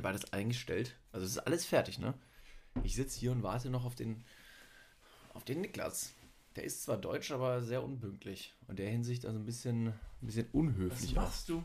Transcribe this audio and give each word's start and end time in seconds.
habe 0.00 0.08
alles 0.08 0.32
eingestellt. 0.32 0.96
Also 1.12 1.26
es 1.26 1.32
ist 1.32 1.38
alles 1.38 1.64
fertig, 1.64 1.98
ne? 1.98 2.14
Ich 2.82 2.94
sitze 2.94 3.18
hier 3.18 3.32
und 3.32 3.42
warte 3.42 3.70
noch 3.70 3.84
auf 3.84 3.94
den, 3.94 4.24
auf 5.34 5.44
den 5.44 5.60
Niklas. 5.60 6.12
Der 6.56 6.64
ist 6.64 6.82
zwar 6.82 6.98
deutsch, 6.98 7.30
aber 7.30 7.62
sehr 7.62 7.82
unpünktlich. 7.82 8.54
Und 8.66 8.78
der 8.78 8.90
Hinsicht 8.90 9.24
also 9.24 9.38
ein 9.38 9.44
bisschen, 9.44 9.88
ein 9.88 9.94
bisschen 10.20 10.48
unhöflich. 10.52 11.14
Was 11.14 11.24
machst 11.24 11.48
du? 11.48 11.64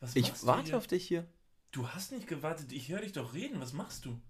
Was 0.00 0.16
ich 0.16 0.28
machst 0.28 0.46
warte 0.46 0.76
auf 0.76 0.86
dich 0.86 1.06
hier. 1.06 1.26
Du 1.70 1.88
hast 1.88 2.12
nicht 2.12 2.26
gewartet. 2.26 2.72
Ich 2.72 2.88
höre 2.88 3.00
dich 3.00 3.12
doch 3.12 3.34
reden. 3.34 3.60
Was 3.60 3.72
machst 3.72 4.04
du? 4.04 4.20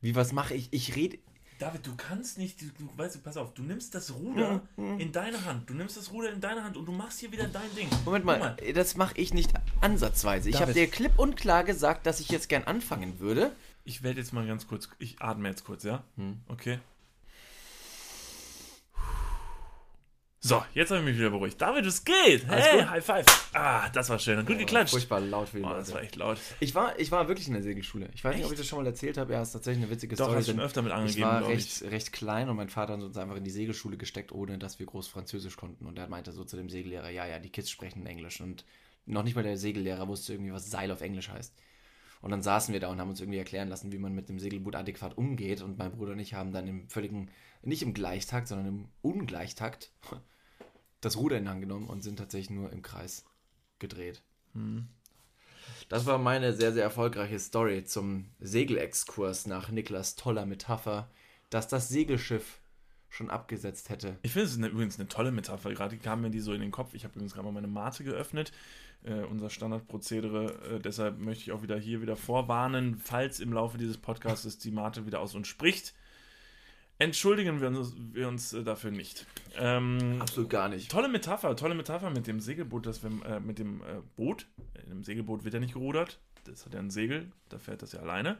Wie, 0.00 0.14
was 0.14 0.32
mache 0.32 0.54
ich? 0.54 0.72
Ich 0.72 0.96
rede. 0.96 1.18
David, 1.58 1.86
du 1.86 1.94
kannst 1.96 2.36
nicht, 2.36 2.60
du, 2.60 2.66
du 2.78 2.88
weißt 2.96 3.22
pass 3.24 3.36
auf, 3.36 3.54
du 3.54 3.62
nimmst 3.62 3.94
das 3.94 4.14
Ruder 4.14 4.62
mhm. 4.76 4.98
in 4.98 5.12
deine 5.12 5.44
Hand. 5.44 5.70
Du 5.70 5.74
nimmst 5.74 5.96
das 5.96 6.12
Ruder 6.12 6.30
in 6.30 6.40
deine 6.40 6.62
Hand 6.62 6.76
und 6.76 6.84
du 6.84 6.92
machst 6.92 7.20
hier 7.20 7.32
wieder 7.32 7.48
dein 7.48 7.74
Ding. 7.74 7.88
Moment 8.04 8.24
mal, 8.24 8.38
mal. 8.38 8.56
das 8.74 8.96
mache 8.96 9.16
ich 9.16 9.32
nicht 9.32 9.52
ansatzweise. 9.80 10.50
Ich 10.50 10.60
habe 10.60 10.74
dir 10.74 10.86
klipp 10.86 11.18
und 11.18 11.36
klar 11.36 11.64
gesagt, 11.64 12.06
dass 12.06 12.20
ich 12.20 12.28
jetzt 12.28 12.48
gern 12.48 12.64
anfangen 12.64 13.20
würde. 13.20 13.52
Ich 13.84 14.02
werde 14.02 14.20
jetzt 14.20 14.32
mal 14.32 14.46
ganz 14.46 14.66
kurz, 14.66 14.88
ich 14.98 15.22
atme 15.22 15.48
jetzt 15.48 15.64
kurz, 15.64 15.84
ja? 15.84 16.02
Hm. 16.16 16.40
Okay. 16.48 16.78
So, 20.40 20.62
jetzt 20.74 20.90
habe 20.90 21.00
ich 21.00 21.06
mich 21.06 21.18
wieder 21.18 21.30
beruhigt. 21.30 21.60
David, 21.60 21.86
es 21.86 22.04
geht! 22.04 22.46
Hey, 22.46 22.82
High 22.82 23.04
Five! 23.04 23.24
Ah, 23.54 23.88
das 23.88 24.10
war 24.10 24.18
schön. 24.18 24.44
Gut 24.44 24.56
oh, 24.56 24.58
geklatscht. 24.58 24.92
Furchtbar 24.92 25.20
laut 25.20 25.48
für 25.48 25.58
die 25.58 25.64
oh, 25.64 25.70
Das 25.70 25.92
war 25.92 26.02
echt 26.02 26.16
laut. 26.16 26.38
Ich 26.60 26.74
war, 26.74 26.98
ich 26.98 27.10
war 27.10 27.26
wirklich 27.26 27.48
in 27.48 27.54
der 27.54 27.62
Segelschule. 27.62 28.10
Ich 28.14 28.22
weiß 28.22 28.32
echt? 28.32 28.38
nicht, 28.38 28.46
ob 28.46 28.52
ich 28.52 28.58
das 28.58 28.66
schon 28.68 28.78
mal 28.78 28.86
erzählt 28.86 29.16
habe. 29.16 29.32
Ja, 29.32 29.42
ist 29.42 29.52
tatsächlich 29.52 29.82
eine 29.82 29.90
witzige 29.90 30.14
Doch, 30.14 30.26
Story. 30.26 30.40
Doch, 30.40 30.46
schon 30.46 30.60
öfter 30.60 30.82
mit 30.82 30.92
angegeben, 30.92 31.18
Ich 31.18 31.24
war 31.24 31.48
recht, 31.48 31.82
ich. 31.82 31.90
recht 31.90 32.12
klein 32.12 32.48
und 32.48 32.56
mein 32.56 32.68
Vater 32.68 32.92
hat 32.92 33.02
uns 33.02 33.16
einfach 33.16 33.36
in 33.36 33.44
die 33.44 33.50
Segelschule 33.50 33.96
gesteckt, 33.96 34.30
ohne 34.30 34.58
dass 34.58 34.78
wir 34.78 34.86
groß 34.86 35.08
Französisch 35.08 35.56
konnten. 35.56 35.86
Und 35.86 35.98
er 35.98 36.08
meinte 36.08 36.32
so 36.32 36.44
zu 36.44 36.56
dem 36.56 36.68
Segellehrer, 36.68 37.10
ja, 37.10 37.26
ja, 37.26 37.38
die 37.38 37.50
Kids 37.50 37.70
sprechen 37.70 38.06
Englisch. 38.06 38.40
Und 38.40 38.64
noch 39.06 39.22
nicht 39.22 39.34
mal 39.34 39.42
der 39.42 39.56
Segellehrer 39.56 40.06
wusste 40.06 40.34
irgendwie, 40.34 40.52
was 40.52 40.70
Seil 40.70 40.92
auf 40.92 41.00
Englisch 41.00 41.30
heißt. 41.30 41.54
Und 42.26 42.32
dann 42.32 42.42
saßen 42.42 42.72
wir 42.72 42.80
da 42.80 42.88
und 42.88 43.00
haben 43.00 43.10
uns 43.10 43.20
irgendwie 43.20 43.38
erklären 43.38 43.68
lassen, 43.68 43.92
wie 43.92 43.98
man 43.98 44.12
mit 44.12 44.28
dem 44.28 44.40
Segelboot 44.40 44.74
adäquat 44.74 45.16
umgeht. 45.16 45.62
Und 45.62 45.78
mein 45.78 45.92
Bruder 45.92 46.10
und 46.10 46.18
ich 46.18 46.34
haben 46.34 46.50
dann 46.50 46.66
im 46.66 46.88
völligen, 46.88 47.30
nicht 47.62 47.82
im 47.82 47.94
Gleichtakt, 47.94 48.48
sondern 48.48 48.66
im 48.66 48.88
Ungleichtakt 49.00 49.92
das 51.00 51.16
Ruder 51.18 51.38
in 51.38 51.44
die 51.44 51.50
Hand 51.50 51.60
genommen 51.60 51.86
und 51.86 52.02
sind 52.02 52.16
tatsächlich 52.16 52.50
nur 52.50 52.72
im 52.72 52.82
Kreis 52.82 53.24
gedreht. 53.78 54.22
Hm. 54.54 54.88
Das 55.88 56.04
war 56.06 56.18
meine 56.18 56.52
sehr, 56.52 56.72
sehr 56.72 56.82
erfolgreiche 56.82 57.38
Story 57.38 57.84
zum 57.84 58.26
Segelexkurs 58.40 59.46
nach 59.46 59.70
Niklas 59.70 60.16
toller 60.16 60.46
Metapher, 60.46 61.08
dass 61.48 61.68
das 61.68 61.90
Segelschiff 61.90 62.58
schon 63.08 63.30
abgesetzt 63.30 63.88
hätte. 63.88 64.18
Ich 64.22 64.32
finde 64.32 64.48
es 64.48 64.56
übrigens 64.56 64.98
eine 64.98 65.08
tolle 65.08 65.30
Metapher. 65.30 65.72
Gerade 65.72 65.96
kam 65.96 66.22
mir 66.22 66.30
die 66.30 66.40
so 66.40 66.52
in 66.54 66.60
den 66.60 66.72
Kopf. 66.72 66.92
Ich 66.94 67.04
habe 67.04 67.14
übrigens 67.14 67.34
gerade 67.34 67.46
mal 67.46 67.52
meine 67.52 67.68
Mate 67.68 68.02
geöffnet. 68.02 68.50
Äh, 69.04 69.24
unser 69.24 69.50
Standardprozedere. 69.50 70.76
Äh, 70.76 70.80
deshalb 70.80 71.18
möchte 71.18 71.44
ich 71.44 71.52
auch 71.52 71.62
wieder 71.62 71.78
hier 71.78 72.02
wieder 72.02 72.16
vorwarnen, 72.16 72.96
falls 72.96 73.40
im 73.40 73.52
Laufe 73.52 73.78
dieses 73.78 73.98
Podcasts 73.98 74.58
die 74.58 74.70
Mate 74.70 75.06
wieder 75.06 75.20
aus 75.20 75.34
uns 75.34 75.48
spricht 75.48 75.94
entschuldigen 76.98 77.60
wir 77.60 77.68
uns, 77.68 77.94
wir 77.96 78.28
uns 78.28 78.52
äh, 78.52 78.64
dafür 78.64 78.90
nicht. 78.90 79.26
Ähm, 79.58 80.18
Absolut 80.20 80.50
gar 80.50 80.68
nicht. 80.68 80.90
Tolle 80.90 81.08
Metapher, 81.08 81.56
tolle 81.56 81.74
Metapher 81.74 82.10
mit 82.10 82.26
dem 82.26 82.40
Segelboot, 82.40 82.86
das 82.86 83.02
wir, 83.02 83.10
äh, 83.26 83.40
mit 83.40 83.58
dem 83.58 83.80
äh, 83.82 84.00
Boot, 84.16 84.46
in 84.84 84.92
einem 84.92 85.04
Segelboot 85.04 85.44
wird 85.44 85.54
ja 85.54 85.60
nicht 85.60 85.74
gerudert, 85.74 86.18
das 86.44 86.64
hat 86.64 86.74
ja 86.74 86.80
ein 86.80 86.90
Segel, 86.90 87.30
da 87.48 87.58
fährt 87.58 87.82
das 87.82 87.92
ja 87.92 88.00
alleine. 88.00 88.38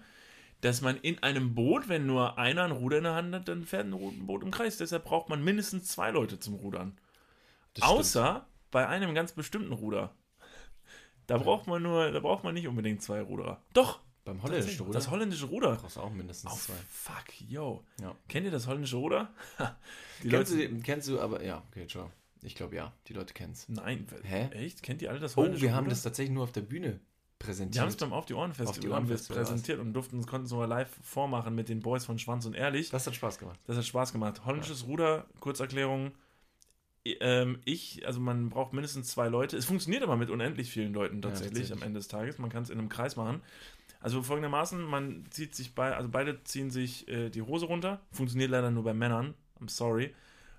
Dass 0.63 0.81
man 0.81 0.97
in 0.97 1.23
einem 1.23 1.55
Boot, 1.55 1.89
wenn 1.89 2.07
nur 2.07 2.39
einer 2.39 2.65
ein 2.65 2.71
Ruder 2.71 2.97
in 2.97 3.05
der 3.05 3.15
Hand 3.15 3.35
hat, 3.35 3.47
dann 3.47 3.65
fährt 3.65 3.87
ein 3.87 4.27
Boot 4.27 4.43
im 4.43 4.51
Kreis. 4.51 4.79
Deshalb 4.79 5.05
braucht 5.05 5.29
man 5.29 5.45
mindestens 5.45 5.89
zwei 5.89 6.11
Leute 6.11 6.41
zum 6.41 6.55
Rudern. 6.55 6.97
Außer 7.81 8.47
bei 8.71 8.89
einem 8.89 9.15
ganz 9.15 9.33
bestimmten 9.33 9.73
Ruder. 9.75 10.15
Da 11.27 11.39
braucht 11.39 11.67
man 11.67 11.83
nur, 11.83 12.11
da 12.11 12.21
braucht 12.21 12.45
man 12.45 12.55
nicht 12.55 12.69
unbedingt 12.69 13.03
zwei 13.03 13.21
Ruderer. 13.21 13.61
Doch, 13.73 14.01
beim 14.25 14.43
holländischen 14.43 14.81
Ruder? 14.81 14.93
Das 14.93 15.11
holländische 15.11 15.47
Ruder. 15.47 15.77
Brauchst 15.77 15.99
auch 15.99 16.11
mindestens 16.11 16.53
oh, 16.53 16.57
zwei. 16.57 16.75
Fuck, 16.89 17.41
yo. 17.49 17.85
Ja. 18.01 18.15
Kennt 18.29 18.45
ihr 18.45 18.53
das 18.53 18.67
holländische 18.67 18.97
Ruder? 18.97 19.31
die 20.23 20.29
kennst, 20.29 20.53
Leute, 20.53 20.69
du, 20.69 20.81
kennst 20.83 21.09
du, 21.09 21.21
aber 21.21 21.43
ja, 21.45 21.63
okay, 21.71 21.87
ciao. 21.87 22.11
Ich 22.43 22.55
glaube 22.55 22.77
ja, 22.77 22.93
die 23.09 23.13
Leute 23.13 23.35
kennen 23.35 23.53
es. 23.53 23.69
Nein, 23.69 24.07
hä? 24.23 24.49
Echt? 24.53 24.83
Kennt 24.83 25.03
ihr 25.03 25.11
alle 25.11 25.21
das 25.21 25.37
holländische 25.37 25.65
Ruder? 25.65 25.71
Oh, 25.71 25.73
wir 25.73 25.77
haben 25.77 25.89
das 25.89 26.03
tatsächlich 26.03 26.35
nur 26.35 26.45
auf 26.45 26.53
der 26.53 26.61
Bühne 26.61 27.01
präsentiert. 27.39 27.75
Wir 27.75 27.83
haben 27.83 27.89
es 27.89 27.97
beim 27.97 28.13
Auf 28.13 28.27
die 28.27 28.35
Ohren 28.35 28.53
Festival 28.53 29.03
präsentiert 29.05 29.79
und 29.79 29.93
durften 29.93 30.25
konnten 30.27 30.47
es 30.47 30.53
mal 30.53 30.67
live 30.67 30.91
vormachen 31.03 31.55
mit 31.55 31.69
den 31.69 31.81
Boys 31.81 32.05
von 32.05 32.19
Schwanz 32.19 32.47
und 32.47 32.55
Ehrlich. 32.55 32.91
Das 32.91 33.07
hat 33.07 33.15
Spaß 33.15 33.39
gemacht. 33.39 33.59
Das 33.67 33.77
hat 33.77 33.85
Spaß 33.85 34.13
gemacht. 34.13 34.45
Holländisches 34.45 34.83
ja. 34.83 34.87
Ruder, 34.87 35.27
Kurzerklärung. 35.41 36.13
Ähm, 37.21 37.59
ich, 37.65 38.07
also 38.07 38.21
man 38.21 38.49
braucht 38.49 38.73
mindestens 38.73 39.09
zwei 39.09 39.29
Leute. 39.29 39.57
Es 39.57 39.65
funktioniert 39.65 40.03
aber 40.03 40.17
mit 40.17 40.31
unendlich 40.31 40.71
vielen 40.71 40.93
Leuten 40.93 41.23
tatsächlich, 41.23 41.69
ja, 41.69 41.77
am 41.77 41.83
Ende 41.83 41.99
des 41.99 42.09
Tages. 42.09 42.39
Man 42.39 42.51
kann 42.51 42.63
es 42.63 42.71
in 42.71 42.79
einem 42.79 42.89
Kreis 42.89 43.17
machen. 43.17 43.43
Also 44.01 44.23
folgendermaßen, 44.23 44.83
man 44.83 45.25
zieht 45.31 45.55
sich 45.55 45.75
bei, 45.75 45.95
also 45.95 46.09
beide 46.09 46.43
ziehen 46.45 46.71
sich 46.71 47.09
äh, 47.09 47.31
die 47.31 47.43
Hose 47.43 47.67
runter. 47.67 48.01
Funktioniert 48.13 48.51
leider 48.51 48.71
nur 48.71 48.85
bei 48.85 48.95
Männern. 48.95 49.35
I'm 49.61 49.71
sorry. 49.71 50.15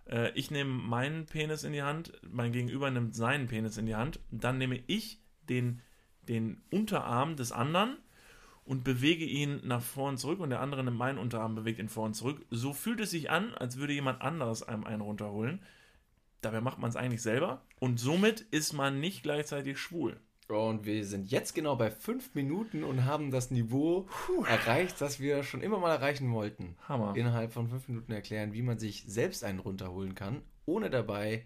Äh, 0.10 0.32
ich 0.34 0.52
nehme 0.52 0.72
meinen 0.72 1.26
Penis 1.26 1.64
in 1.64 1.74
die 1.74 1.84
Hand, 1.84 2.14
mein 2.30 2.52
Gegenüber 2.52 2.90
nimmt 2.92 3.16
seinen 3.16 3.48
Penis 3.48 3.78
in 3.78 3.86
die 3.86 3.96
Hand. 3.96 4.20
Dann 4.32 4.58
nehme 4.58 4.80
ich 4.88 5.20
den, 5.50 5.82
den 6.28 6.62
Unterarm 6.72 7.36
des 7.36 7.52
anderen 7.52 7.98
und 8.66 8.84
bewege 8.84 9.26
ihn 9.26 9.62
nach 9.64 9.82
vor 9.82 10.10
und 10.10 10.18
zurück 10.18 10.40
und 10.40 10.50
der 10.50 10.60
andere 10.60 10.84
nimmt 10.84 10.98
meinen 10.98 11.18
Unterarm, 11.18 11.56
bewegt 11.56 11.80
ihn 11.80 11.90
vor 11.90 12.06
und 12.06 12.16
zurück. 12.16 12.46
So 12.50 12.74
fühlt 12.74 13.00
es 13.00 13.12
sich 13.12 13.30
an, 13.30 13.54
als 13.54 13.78
würde 13.78 13.94
jemand 13.94 14.22
anderes 14.22 14.64
einem 14.64 14.84
einen 14.84 15.02
runterholen. 15.02 15.62
Dabei 16.42 16.62
macht 16.62 16.78
man 16.80 16.90
es 16.90 16.96
eigentlich 16.96 17.22
selber 17.22 17.66
und 17.80 18.00
somit 18.00 18.42
ist 18.42 18.74
man 18.74 19.00
nicht 19.00 19.24
gleichzeitig 19.24 19.78
schwul. 19.78 20.20
Und 20.48 20.86
wir 20.86 21.04
sind 21.04 21.30
jetzt 21.30 21.54
genau 21.56 21.76
bei 21.76 21.92
fünf 21.92 22.34
Minuten 22.34 22.86
und 22.86 23.04
haben 23.04 23.32
das 23.32 23.52
Niveau 23.52 24.04
Puh. 24.04 24.46
erreicht, 24.46 25.02
das 25.02 25.20
wir 25.20 25.44
schon 25.44 25.62
immer 25.62 25.78
mal 25.78 25.92
erreichen 25.92 26.32
wollten. 26.32 26.78
Hammer. 26.88 27.14
Innerhalb 27.18 27.52
von 27.52 27.68
fünf 27.68 27.90
Minuten 27.90 28.14
erklären, 28.14 28.54
wie 28.54 28.62
man 28.62 28.80
sich 28.80 29.04
selbst 29.08 29.44
einen 29.44 29.60
runterholen 29.60 30.16
kann, 30.16 30.42
ohne 30.66 30.90
dabei 30.90 31.46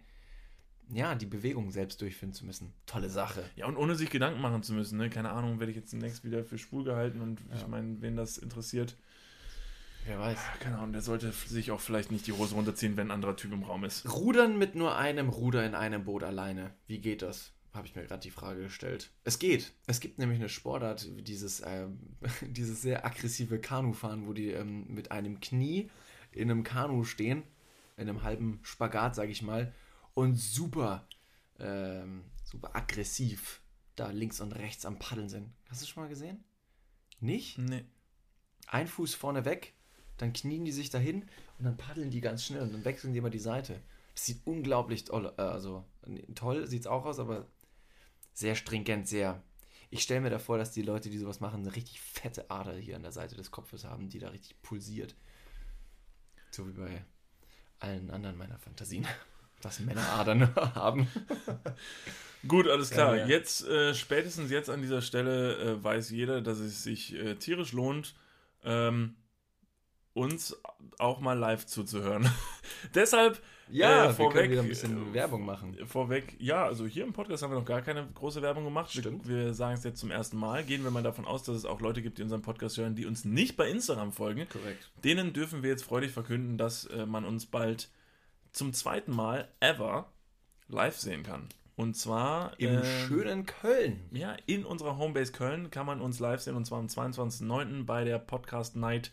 ja, 0.94 1.16
die 1.16 1.26
Bewegung 1.26 1.72
selbst 1.72 2.02
durchführen 2.02 2.34
zu 2.34 2.46
müssen. 2.46 2.74
Tolle 2.86 3.10
Sache. 3.10 3.44
Ja, 3.56 3.66
und 3.66 3.78
ohne 3.78 3.96
sich 3.96 4.10
Gedanken 4.10 4.42
machen 4.42 4.62
zu 4.62 4.74
müssen. 4.74 4.98
Ne? 4.98 5.10
Keine 5.10 5.32
Ahnung, 5.32 5.60
werde 5.60 5.72
ich 5.72 5.78
jetzt 5.78 5.94
demnächst 5.94 6.24
wieder 6.24 6.44
für 6.44 6.58
schwul 6.58 6.84
gehalten 6.84 7.22
und 7.22 7.40
ja. 7.50 7.56
ich 7.56 7.68
meine, 7.68 8.02
wen 8.02 8.16
das 8.16 8.38
interessiert. 8.38 8.98
Wer 10.06 10.20
weiß. 10.20 10.40
Keine 10.60 10.78
Ahnung, 10.78 10.94
der 10.94 11.02
sollte 11.02 11.32
sich 11.32 11.72
auch 11.72 11.80
vielleicht 11.80 12.12
nicht 12.12 12.28
die 12.28 12.34
Hose 12.34 12.56
runterziehen, 12.56 12.98
wenn 12.98 13.08
ein 13.08 13.12
anderer 13.12 13.36
Typ 13.36 13.54
im 13.54 13.64
Raum 13.64 13.84
ist. 13.84 14.12
Rudern 14.12 14.58
mit 14.58 14.76
nur 14.76 14.96
einem 14.96 15.30
Ruder 15.30 15.66
in 15.66 15.76
einem 15.76 16.06
Boot 16.06 16.24
alleine. 16.24 16.74
Wie 16.88 17.00
geht 17.00 17.22
das? 17.22 17.54
habe 17.74 17.88
ich 17.88 17.96
mir 17.96 18.04
gerade 18.04 18.22
die 18.22 18.32
Frage 18.32 18.64
gestellt. 18.64 19.12
Es 19.24 19.40
geht. 19.40 19.74
Es 19.88 20.00
gibt 20.00 20.20
nämlich 20.20 20.40
eine 20.40 20.50
Sportart, 20.50 21.08
dieses, 21.22 21.62
ähm, 21.66 22.00
dieses 22.42 22.82
sehr 22.82 23.06
aggressive 23.06 23.60
Kanufahren, 23.60 24.28
wo 24.28 24.34
die 24.34 24.50
ähm, 24.50 24.94
mit 24.94 25.12
einem 25.12 25.40
Knie 25.40 25.90
in 26.32 26.52
einem 26.52 26.64
Kanu 26.64 27.04
stehen, 27.04 27.44
in 27.98 28.10
einem 28.10 28.24
halben 28.24 28.60
Spagat, 28.64 29.16
sage 29.16 29.32
ich 29.32 29.42
mal, 29.42 29.74
und 30.14 30.36
super, 30.36 31.08
ähm, 31.60 32.26
super 32.44 32.76
aggressiv 32.76 33.62
da 33.96 34.12
links 34.12 34.42
und 34.42 34.54
rechts 34.54 34.86
am 34.86 35.00
Paddeln 35.00 35.30
sind. 35.30 35.54
Hast 35.70 35.82
du 35.82 35.86
schon 35.86 36.04
mal 36.04 36.10
gesehen? 36.10 36.44
Nicht? 37.20 37.58
Nee. 37.58 37.86
Ein 38.68 38.88
Fuß 38.88 39.16
vorne 39.16 39.46
weg, 39.46 39.74
dann 40.22 40.34
knien 40.34 40.66
die 40.66 40.72
sich 40.72 40.90
dahin 40.90 41.24
und 41.58 41.66
dann 41.66 41.78
paddeln 41.78 42.12
die 42.12 42.22
ganz 42.22 42.46
schnell 42.46 42.62
und 42.62 42.74
dann 42.74 42.86
wechseln 42.86 43.14
die 43.14 43.20
immer 43.20 43.30
die 43.30 43.40
Seite. 43.40 43.82
Das 44.14 44.26
sieht 44.26 44.42
unglaublich 44.46 45.06
toll, 45.06 45.34
äh, 45.38 45.42
also 45.42 45.86
toll 46.36 46.68
sieht 46.68 46.82
es 46.82 46.88
auch 46.88 47.06
aus, 47.06 47.20
aber 47.20 47.48
sehr 48.34 48.56
stringent, 48.56 49.08
sehr. 49.08 49.42
Ich 49.90 50.04
stelle 50.04 50.22
mir 50.22 50.30
da 50.30 50.40
vor, 50.40 50.58
dass 50.58 50.72
die 50.72 50.84
Leute, 50.84 51.10
die 51.10 51.18
sowas 51.18 51.42
machen, 51.42 51.62
eine 51.62 51.76
richtig 51.76 52.00
fette 52.00 52.50
Ader 52.50 52.76
hier 52.76 52.96
an 52.96 53.04
der 53.04 53.12
Seite 53.12 53.36
des 53.36 53.52
Kopfes 53.52 53.84
haben, 53.84 54.10
die 54.10 54.20
da 54.20 54.30
richtig 54.30 54.62
pulsiert. 54.62 55.16
So 56.52 56.68
wie 56.68 56.74
bei 56.74 57.04
allen 57.80 58.10
anderen 58.10 58.38
meiner 58.38 58.60
Fantasien. 58.60 59.06
Dass 59.62 59.80
Männer 59.80 60.08
Adern 60.14 60.56
haben. 60.56 61.08
Gut, 62.48 62.68
alles 62.68 62.90
klar. 62.90 63.16
Ja, 63.16 63.22
ja. 63.24 63.28
Jetzt, 63.28 63.64
äh, 63.68 63.94
spätestens 63.94 64.50
jetzt 64.50 64.72
an 64.72 64.82
dieser 64.82 65.04
Stelle 65.04 65.56
äh, 65.58 65.84
weiß 65.84 66.10
jeder, 66.10 66.42
dass 66.42 66.58
es 66.58 66.82
sich 66.82 67.14
äh, 67.14 67.36
tierisch 67.36 67.72
lohnt, 67.72 68.16
ähm, 68.64 69.16
uns 70.14 70.58
auch 70.98 71.20
mal 71.20 71.38
live 71.38 71.66
zuzuhören. 71.66 72.30
Deshalb 72.96 73.42
ja, 73.70 74.10
äh, 74.10 74.14
vorweg, 74.14 74.34
wir 74.34 74.42
können 74.42 74.52
wieder 74.52 74.62
ein 74.62 74.68
bisschen 74.68 75.12
äh, 75.12 75.14
Werbung 75.14 75.46
machen. 75.46 75.78
Vorweg, 75.86 76.36
ja, 76.40 76.66
also 76.66 76.86
hier 76.86 77.06
im 77.06 77.14
Podcast 77.14 77.42
haben 77.42 77.52
wir 77.52 77.60
noch 77.60 77.66
gar 77.66 77.82
keine 77.82 78.06
große 78.14 78.42
Werbung 78.42 78.66
gemacht. 78.66 78.92
Stimmt. 78.92 79.28
Wir, 79.28 79.38
wir 79.38 79.54
sagen 79.54 79.76
es 79.76 79.84
jetzt 79.84 80.00
zum 80.00 80.12
ersten 80.12 80.38
Mal. 80.38 80.64
Gehen 80.64 80.84
wir 80.84 80.92
mal 80.92 81.04
davon 81.04 81.26
aus, 81.26 81.44
dass 81.44 81.56
es 81.56 81.66
auch 81.66 81.80
Leute 81.80 82.02
gibt, 82.02 82.18
die 82.18 82.24
unseren 82.24 82.42
Podcast 82.42 82.78
hören, 82.78 82.96
die 82.96 83.06
uns 83.06 83.24
nicht 83.24 83.56
bei 83.56 83.70
Instagram 83.70 84.12
folgen. 84.12 84.48
Korrekt. 84.50 84.92
Denen 85.04 85.32
dürfen 85.32 85.64
wir 85.64 85.70
jetzt 85.70 85.84
freudig 85.84 86.12
verkünden, 86.12 86.58
dass 86.58 86.86
äh, 86.86 87.06
man 87.06 87.24
uns 87.24 87.46
bald 87.46 87.90
zum 88.52 88.74
zweiten 88.74 89.16
Mal 89.16 89.48
ever 89.62 90.12
live 90.68 90.98
sehen 90.98 91.24
kann. 91.24 91.48
Und 91.78 91.96
zwar 91.96 92.60
im 92.60 92.76
ähm, 92.76 92.84
schönen 92.84 93.46
Köln. 93.46 94.02
Ja, 94.12 94.36
in 94.46 94.66
unserer 94.66 94.98
Homebase 94.98 95.32
Köln 95.32 95.72
kann 95.72 95.86
man 95.86 96.02
uns 96.02 96.20
live 96.20 96.42
sehen 96.42 96.56
und 96.56 96.66
zwar 96.66 96.80
am 96.80 96.88
22.09. 96.88 97.86
bei 97.86 98.04
der 98.04 98.20
Podcast 98.20 98.76
Night 98.76 99.12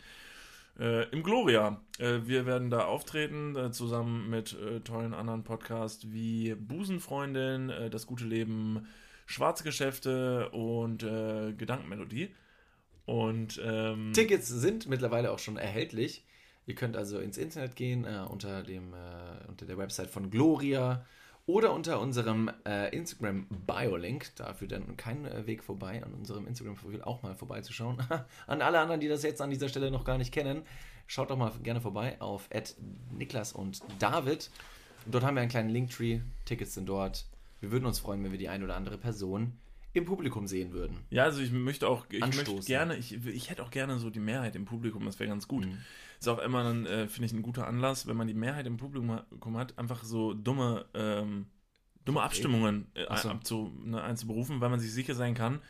äh, 0.78 1.08
im 1.10 1.22
Gloria. 1.22 1.80
Äh, 1.98 2.20
wir 2.25 2.46
werden 2.46 2.70
da 2.70 2.84
auftreten, 2.84 3.56
äh, 3.56 3.70
zusammen 3.70 4.30
mit 4.30 4.54
äh, 4.54 4.80
tollen 4.80 5.14
anderen 5.14 5.44
Podcasts 5.44 6.10
wie 6.12 6.54
Busenfreundin, 6.54 7.70
äh, 7.70 7.90
Das 7.90 8.06
gute 8.06 8.25
Leben, 8.25 8.86
Schwarze 9.26 9.64
Geschäfte 9.64 10.48
und 10.50 11.02
äh, 11.02 11.52
Gedankenmelodie. 11.52 12.34
Und 13.04 13.60
ähm, 13.64 14.12
Tickets 14.14 14.48
sind 14.48 14.88
mittlerweile 14.88 15.32
auch 15.32 15.38
schon 15.38 15.56
erhältlich. 15.56 16.25
Ihr 16.66 16.75
könnt 16.75 16.96
also 16.96 17.19
ins 17.19 17.38
Internet 17.38 17.76
gehen 17.76 18.04
unter, 18.04 18.62
dem, 18.62 18.92
unter 19.48 19.64
der 19.64 19.78
Website 19.78 20.10
von 20.10 20.28
Gloria 20.28 21.06
oder 21.48 21.72
unter 21.72 21.98
unserem 21.98 22.50
äh, 22.66 22.94
Instagram 22.94 23.46
Bio-Link. 23.66 24.36
Da 24.36 24.52
führt 24.52 24.72
dann 24.72 24.98
kein 24.98 25.24
äh, 25.24 25.46
Weg 25.46 25.64
vorbei, 25.64 26.02
an 26.04 26.12
unserem 26.12 26.46
Instagram-Profil 26.46 27.02
auch 27.02 27.22
mal 27.22 27.34
vorbeizuschauen. 27.34 27.96
an 28.46 28.60
alle 28.60 28.78
anderen, 28.78 29.00
die 29.00 29.08
das 29.08 29.22
jetzt 29.22 29.40
an 29.40 29.48
dieser 29.48 29.70
Stelle 29.70 29.90
noch 29.90 30.04
gar 30.04 30.18
nicht 30.18 30.30
kennen, 30.30 30.62
schaut 31.06 31.30
doch 31.30 31.38
mal 31.38 31.50
gerne 31.62 31.80
vorbei 31.80 32.20
auf 32.20 32.50
Niklas 33.10 33.54
und 33.54 33.82
David. 33.98 34.50
Dort 35.06 35.24
haben 35.24 35.36
wir 35.36 35.40
einen 35.40 35.50
kleinen 35.50 35.70
Linktree. 35.70 36.20
Tickets 36.44 36.74
sind 36.74 36.86
dort. 36.86 37.24
Wir 37.60 37.72
würden 37.72 37.86
uns 37.86 37.98
freuen, 37.98 38.22
wenn 38.22 38.30
wir 38.30 38.38
die 38.38 38.50
ein 38.50 38.62
oder 38.62 38.76
andere 38.76 38.98
Person 38.98 39.54
im 39.98 40.04
Publikum 40.04 40.46
sehen 40.46 40.72
würden. 40.72 40.98
Ja, 41.10 41.24
also 41.24 41.40
ich 41.40 41.52
möchte 41.52 41.88
auch, 41.88 42.06
ich 42.10 42.22
Anstoßen. 42.22 42.54
möchte 42.54 42.66
gerne, 42.66 42.96
ich, 42.96 43.12
ich 43.26 43.50
hätte 43.50 43.62
auch 43.62 43.70
gerne 43.70 43.98
so 43.98 44.10
die 44.10 44.20
Mehrheit 44.20 44.56
im 44.56 44.64
Publikum, 44.64 45.04
das 45.04 45.18
wäre 45.18 45.28
ganz 45.28 45.48
gut. 45.48 45.66
Mhm. 45.66 45.78
Ist 46.18 46.28
auch 46.28 46.38
immer 46.38 46.64
dann, 46.64 46.86
äh, 46.86 47.06
finde 47.06 47.26
ich, 47.26 47.32
ein 47.32 47.42
guter 47.42 47.66
Anlass, 47.66 48.06
wenn 48.06 48.16
man 48.16 48.26
die 48.26 48.34
Mehrheit 48.34 48.66
im 48.66 48.76
Publikum 48.76 49.58
hat, 49.58 49.78
einfach 49.78 50.02
so 50.02 50.34
dumme, 50.34 50.86
ähm, 50.94 51.46
dumme 52.04 52.22
Abstimmungen 52.22 52.90
äh, 52.94 53.04
so. 53.16 53.28
abzu, 53.28 53.72
ne, 53.84 54.02
einzuberufen, 54.02 54.60
weil 54.60 54.70
man 54.70 54.80
sich 54.80 54.92
sicher 54.92 55.14
sein 55.14 55.34
kann, 55.34 55.60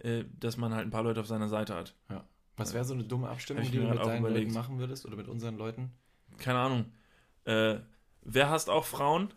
äh, 0.00 0.24
dass 0.38 0.56
man 0.56 0.74
halt 0.74 0.86
ein 0.86 0.90
paar 0.90 1.02
Leute 1.02 1.20
auf 1.20 1.26
seiner 1.26 1.48
Seite 1.48 1.74
hat. 1.74 1.94
Ja. 2.10 2.24
Was 2.56 2.74
wäre 2.74 2.84
so 2.84 2.94
eine 2.94 3.04
dumme 3.04 3.28
Abstimmung, 3.28 3.64
die 3.64 3.78
du 3.78 3.84
mit 3.84 3.98
deinen 3.98 4.20
überlegt. 4.20 4.46
Leuten 4.46 4.54
machen 4.54 4.78
würdest 4.78 5.06
oder 5.06 5.16
mit 5.16 5.28
unseren 5.28 5.56
Leuten? 5.56 5.90
Keine 6.38 6.58
Ahnung. 6.58 6.84
Äh, 7.44 7.78
wer 8.22 8.50
hasst 8.50 8.70
auch 8.70 8.84
Frauen? 8.84 9.32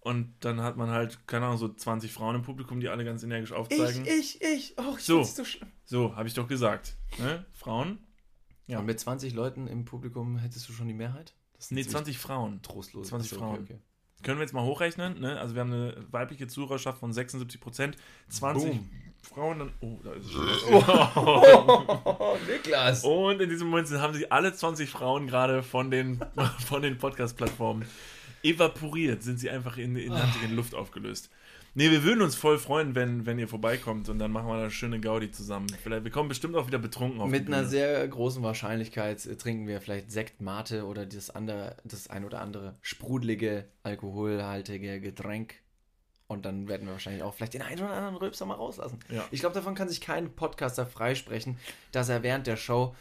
Und 0.00 0.34
dann 0.40 0.62
hat 0.62 0.76
man 0.76 0.90
halt, 0.90 1.26
keine 1.26 1.46
Ahnung, 1.46 1.58
so 1.58 1.68
20 1.68 2.12
Frauen 2.12 2.36
im 2.36 2.42
Publikum, 2.42 2.80
die 2.80 2.88
alle 2.88 3.04
ganz 3.04 3.22
energisch 3.22 3.52
aufzeigen. 3.52 4.04
Ich, 4.06 4.40
ich, 4.40 4.42
ich. 4.42 4.74
Oh, 4.78 4.94
ich 4.96 5.04
so, 5.04 5.22
so 5.22 5.44
schlimm. 5.44 5.68
So, 5.84 6.14
habe 6.14 6.28
ich 6.28 6.34
doch 6.34 6.46
gesagt. 6.46 6.96
Ne? 7.18 7.44
Frauen. 7.52 7.98
Ja. 8.66 8.78
Und 8.78 8.86
mit 8.86 9.00
20 9.00 9.34
Leuten 9.34 9.66
im 9.66 9.84
Publikum 9.84 10.38
hättest 10.38 10.68
du 10.68 10.72
schon 10.72 10.86
die 10.86 10.94
Mehrheit? 10.94 11.34
nee, 11.70 11.84
20 11.84 12.18
Frauen. 12.18 12.62
Trostlos. 12.62 13.08
20 13.08 13.32
Achso, 13.32 13.40
Frauen. 13.40 13.62
Okay, 13.62 13.74
okay. 13.74 13.82
Können 14.22 14.38
wir 14.38 14.42
jetzt 14.42 14.52
mal 14.52 14.64
hochrechnen? 14.64 15.20
Ne? 15.20 15.38
Also 15.38 15.54
wir 15.54 15.60
haben 15.60 15.72
eine 15.72 16.06
weibliche 16.10 16.48
Zuhörerschaft 16.48 16.98
von 16.98 17.12
76 17.12 17.60
Prozent. 17.60 17.96
20 18.28 18.70
Boom. 18.70 18.90
Frauen 19.22 19.58
dann. 19.58 19.72
Oh, 19.80 19.98
da 20.02 20.12
ist 20.12 20.26
es 20.26 20.32
schon. 20.32 20.72
Oh, 22.20 22.36
Niklas! 22.48 23.04
Und 23.04 23.40
in 23.40 23.48
diesem 23.48 23.68
Moment 23.68 23.90
haben 23.90 24.14
sich 24.14 24.32
alle 24.32 24.52
20 24.52 24.88
Frauen 24.90 25.26
gerade 25.26 25.62
von 25.62 25.90
den, 25.90 26.20
von 26.66 26.82
den 26.82 26.98
Podcast-Plattformen 26.98 27.84
evaporiert, 28.42 29.22
sind 29.22 29.38
sie 29.38 29.50
einfach 29.50 29.76
in, 29.78 29.96
in, 29.96 30.12
in 30.44 30.56
Luft 30.56 30.74
aufgelöst. 30.74 31.30
Nee, 31.74 31.90
wir 31.90 32.02
würden 32.02 32.22
uns 32.22 32.34
voll 32.34 32.58
freuen, 32.58 32.94
wenn, 32.94 33.26
wenn 33.26 33.38
ihr 33.38 33.46
vorbeikommt 33.46 34.08
und 34.08 34.18
dann 34.18 34.32
machen 34.32 34.48
wir 34.48 34.54
eine 34.54 34.70
schöne 34.70 35.00
Gaudi 35.00 35.30
zusammen. 35.30 35.68
Vielleicht, 35.82 36.02
wir 36.02 36.10
kommen 36.10 36.28
bestimmt 36.28 36.56
auch 36.56 36.66
wieder 36.66 36.78
betrunken 36.78 37.20
auf 37.20 37.30
Mit 37.30 37.46
einer 37.46 37.66
sehr 37.66 38.06
großen 38.08 38.42
Wahrscheinlichkeit 38.42 39.24
äh, 39.26 39.36
trinken 39.36 39.68
wir 39.68 39.80
vielleicht 39.80 40.10
Sekt, 40.10 40.40
Mate 40.40 40.86
oder 40.86 41.06
das 41.06 41.30
andere, 41.30 41.76
das 41.84 42.08
ein 42.08 42.24
oder 42.24 42.40
andere 42.40 42.74
sprudelige, 42.80 43.66
alkoholhaltige 43.82 45.00
Getränk. 45.00 45.54
Und 46.26 46.44
dann 46.44 46.68
werden 46.68 46.86
wir 46.86 46.92
wahrscheinlich 46.92 47.22
auch 47.22 47.34
vielleicht 47.34 47.54
den 47.54 47.62
einen 47.62 47.80
oder 47.80 47.92
anderen 47.92 48.16
Rülpser 48.16 48.44
mal 48.44 48.54
rauslassen. 48.54 48.98
Ja. 49.08 49.24
Ich 49.30 49.40
glaube, 49.40 49.54
davon 49.54 49.74
kann 49.74 49.88
sich 49.88 50.00
kein 50.00 50.34
Podcaster 50.34 50.84
freisprechen, 50.84 51.58
dass 51.92 52.08
er 52.08 52.22
während 52.22 52.46
der 52.46 52.56
Show 52.56 52.94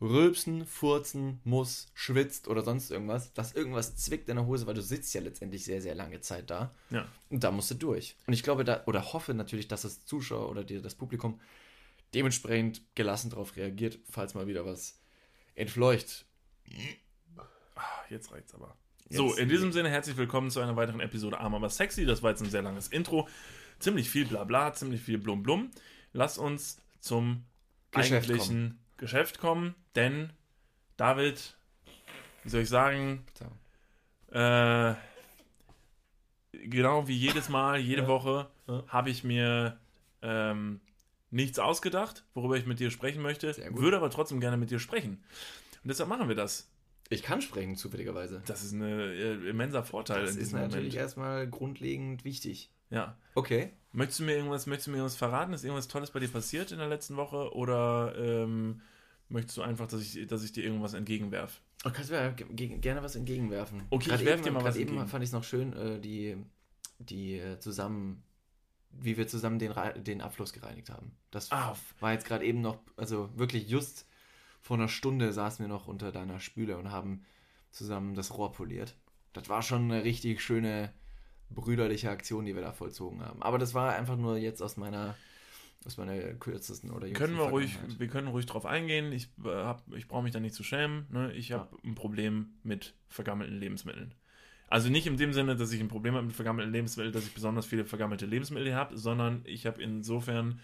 rülpsen, 0.00 0.66
furzen 0.66 1.40
muss, 1.44 1.88
schwitzt 1.94 2.48
oder 2.48 2.62
sonst 2.62 2.90
irgendwas, 2.90 3.32
dass 3.34 3.52
irgendwas 3.52 3.96
zwickt 3.96 4.28
in 4.28 4.36
der 4.36 4.46
Hose, 4.46 4.66
weil 4.66 4.74
du 4.74 4.82
sitzt 4.82 5.12
ja 5.14 5.20
letztendlich 5.20 5.64
sehr, 5.64 5.82
sehr 5.82 5.94
lange 5.94 6.20
Zeit 6.20 6.48
da. 6.50 6.74
Ja. 6.90 7.06
Und 7.28 7.44
da 7.44 7.50
musst 7.50 7.70
du 7.70 7.74
durch. 7.74 8.16
Und 8.26 8.32
ich 8.32 8.42
glaube, 8.42 8.64
da, 8.64 8.82
oder 8.86 9.12
hoffe 9.12 9.34
natürlich, 9.34 9.68
dass 9.68 9.82
das 9.82 10.04
Zuschauer 10.06 10.48
oder 10.48 10.64
die, 10.64 10.80
das 10.80 10.94
Publikum 10.94 11.40
dementsprechend 12.14 12.82
gelassen 12.94 13.30
darauf 13.30 13.56
reagiert, 13.56 13.98
falls 14.10 14.34
mal 14.34 14.46
wieder 14.46 14.64
was 14.64 14.98
entfleucht. 15.54 16.24
Ah, 17.76 17.82
jetzt 18.08 18.32
reicht's 18.32 18.54
aber. 18.54 18.76
Jetzt 19.08 19.16
so, 19.16 19.34
in 19.34 19.48
diesem 19.48 19.72
Sinne 19.72 19.90
herzlich 19.90 20.16
willkommen 20.16 20.50
zu 20.50 20.60
einer 20.60 20.76
weiteren 20.76 21.00
Episode 21.00 21.38
Arm 21.38 21.54
aber 21.54 21.68
sexy. 21.68 22.06
Das 22.06 22.22
war 22.22 22.30
jetzt 22.30 22.42
ein 22.42 22.50
sehr 22.50 22.62
langes 22.62 22.88
Intro. 22.88 23.28
Ziemlich 23.80 24.08
viel 24.08 24.24
Blabla, 24.26 24.72
ziemlich 24.72 25.00
viel 25.00 25.18
Blum 25.18 25.42
Blum. 25.42 25.70
Lass 26.12 26.38
uns 26.38 26.78
zum 27.00 27.44
Geschäft 27.90 28.30
eigentlichen 28.30 28.68
kommen. 28.68 28.78
Geschäft 29.00 29.38
kommen, 29.38 29.74
denn 29.96 30.30
David, 30.98 31.56
wie 32.44 32.50
soll 32.50 32.60
ich 32.60 32.68
sagen, 32.68 33.24
äh, 34.30 34.94
genau 36.52 37.08
wie 37.08 37.16
jedes 37.16 37.48
Mal, 37.48 37.80
jede 37.80 38.02
ja. 38.02 38.08
Woche, 38.08 38.50
ja. 38.68 38.84
habe 38.88 39.08
ich 39.08 39.24
mir 39.24 39.80
ähm, 40.20 40.80
nichts 41.30 41.58
ausgedacht, 41.58 42.24
worüber 42.34 42.58
ich 42.58 42.66
mit 42.66 42.78
dir 42.78 42.90
sprechen 42.90 43.22
möchte, 43.22 43.56
würde 43.70 43.96
aber 43.96 44.10
trotzdem 44.10 44.38
gerne 44.38 44.58
mit 44.58 44.70
dir 44.70 44.78
sprechen. 44.78 45.24
Und 45.82 45.88
deshalb 45.88 46.10
machen 46.10 46.28
wir 46.28 46.36
das. 46.36 46.68
Ich 47.08 47.22
kann 47.22 47.40
sprechen, 47.40 47.76
zufälligerweise. 47.76 48.42
Das 48.44 48.62
ist 48.62 48.72
ein 48.72 48.82
äh, 48.82 49.32
immenser 49.48 49.82
Vorteil. 49.82 50.26
Das 50.26 50.36
ist 50.36 50.52
natürlich 50.52 50.94
erstmal 50.94 51.48
grundlegend 51.48 52.24
wichtig. 52.24 52.70
Ja. 52.90 53.16
Okay. 53.34 53.72
Möchtest 53.92 54.20
du 54.20 54.24
mir 54.24 54.36
irgendwas, 54.36 54.66
möchtest 54.66 54.86
du 54.86 54.90
mir 54.92 54.98
irgendwas 54.98 55.16
verraten? 55.16 55.52
Ist 55.52 55.64
irgendwas 55.64 55.88
Tolles 55.88 56.10
bei 56.10 56.20
dir 56.20 56.28
passiert 56.28 56.70
in 56.70 56.78
der 56.78 56.88
letzten 56.88 57.16
Woche? 57.16 57.54
Oder 57.54 58.14
ähm, 58.16 58.82
möchtest 59.28 59.56
du 59.56 59.62
einfach, 59.62 59.88
dass 59.88 60.00
ich, 60.00 60.26
dass 60.26 60.44
ich 60.44 60.52
dir 60.52 60.64
irgendwas 60.64 60.94
entgegenwerfe? 60.94 61.60
Oh, 61.84 61.90
kannst 61.92 62.10
du 62.10 62.14
mir 62.14 62.32
gerne 62.34 63.02
was 63.02 63.16
entgegenwerfen. 63.16 63.82
Okay, 63.90 64.10
grad 64.10 64.20
ich 64.20 64.26
werfe 64.26 64.44
dir 64.44 64.52
mal 64.52 64.64
was 64.64 64.76
eben 64.76 64.90
entgegen. 64.90 65.08
fand 65.08 65.24
ich 65.24 65.30
es 65.30 65.32
noch 65.32 65.44
schön, 65.44 65.72
äh, 65.72 65.98
die, 65.98 66.36
die 66.98 67.38
äh, 67.38 67.58
zusammen, 67.58 68.22
wie 68.90 69.16
wir 69.16 69.26
zusammen 69.26 69.58
den, 69.58 69.72
den 70.04 70.20
Abfluss 70.20 70.52
gereinigt 70.52 70.90
haben. 70.90 71.12
Das 71.30 71.50
ah. 71.50 71.74
war 72.00 72.12
jetzt 72.12 72.26
gerade 72.26 72.44
eben 72.44 72.60
noch, 72.60 72.78
also 72.96 73.30
wirklich 73.36 73.68
just 73.68 74.06
vor 74.60 74.76
einer 74.76 74.88
Stunde 74.88 75.32
saßen 75.32 75.64
wir 75.64 75.68
noch 75.68 75.88
unter 75.88 76.12
deiner 76.12 76.38
Spüle 76.38 76.76
und 76.76 76.90
haben 76.90 77.24
zusammen 77.70 78.14
das 78.14 78.36
Rohr 78.36 78.52
poliert. 78.52 78.94
Das 79.32 79.48
war 79.48 79.62
schon 79.62 79.90
eine 79.90 80.04
richtig 80.04 80.42
schöne 80.42 80.92
brüderliche 81.50 82.10
Aktion, 82.10 82.44
die 82.44 82.54
wir 82.54 82.62
da 82.62 82.72
vollzogen 82.72 83.22
haben. 83.22 83.42
Aber 83.42 83.58
das 83.58 83.74
war 83.74 83.94
einfach 83.94 84.16
nur 84.16 84.36
jetzt 84.36 84.62
aus 84.62 84.76
meiner 84.76 85.16
aus 85.86 85.96
meiner 85.96 86.18
kürzesten 86.34 86.90
oder 86.90 87.08
können 87.08 87.38
wir 87.38 87.44
ruhig, 87.44 87.78
Wir 87.96 88.08
können 88.08 88.28
ruhig 88.28 88.44
drauf 88.44 88.66
eingehen. 88.66 89.12
Ich, 89.12 89.30
äh, 89.44 89.74
ich 89.96 90.08
brauche 90.08 90.22
mich 90.22 90.32
da 90.32 90.38
nicht 90.38 90.54
zu 90.54 90.62
schämen. 90.62 91.06
Ne? 91.10 91.32
Ich 91.32 91.52
habe 91.52 91.68
ja. 91.72 91.90
ein 91.90 91.94
Problem 91.94 92.50
mit 92.62 92.94
vergammelten 93.08 93.58
Lebensmitteln. 93.58 94.14
Also 94.68 94.90
nicht 94.90 95.06
in 95.06 95.16
dem 95.16 95.32
Sinne, 95.32 95.56
dass 95.56 95.72
ich 95.72 95.80
ein 95.80 95.88
Problem 95.88 96.14
habe 96.14 96.26
mit 96.26 96.36
vergammelten 96.36 96.72
Lebensmitteln, 96.72 97.12
dass 97.14 97.26
ich 97.26 97.34
besonders 97.34 97.66
viele 97.66 97.86
vergammelte 97.86 98.26
Lebensmittel 98.26 98.74
habe, 98.74 98.96
sondern 98.96 99.40
ich 99.44 99.66
habe 99.66 99.82
insofern 99.82 100.60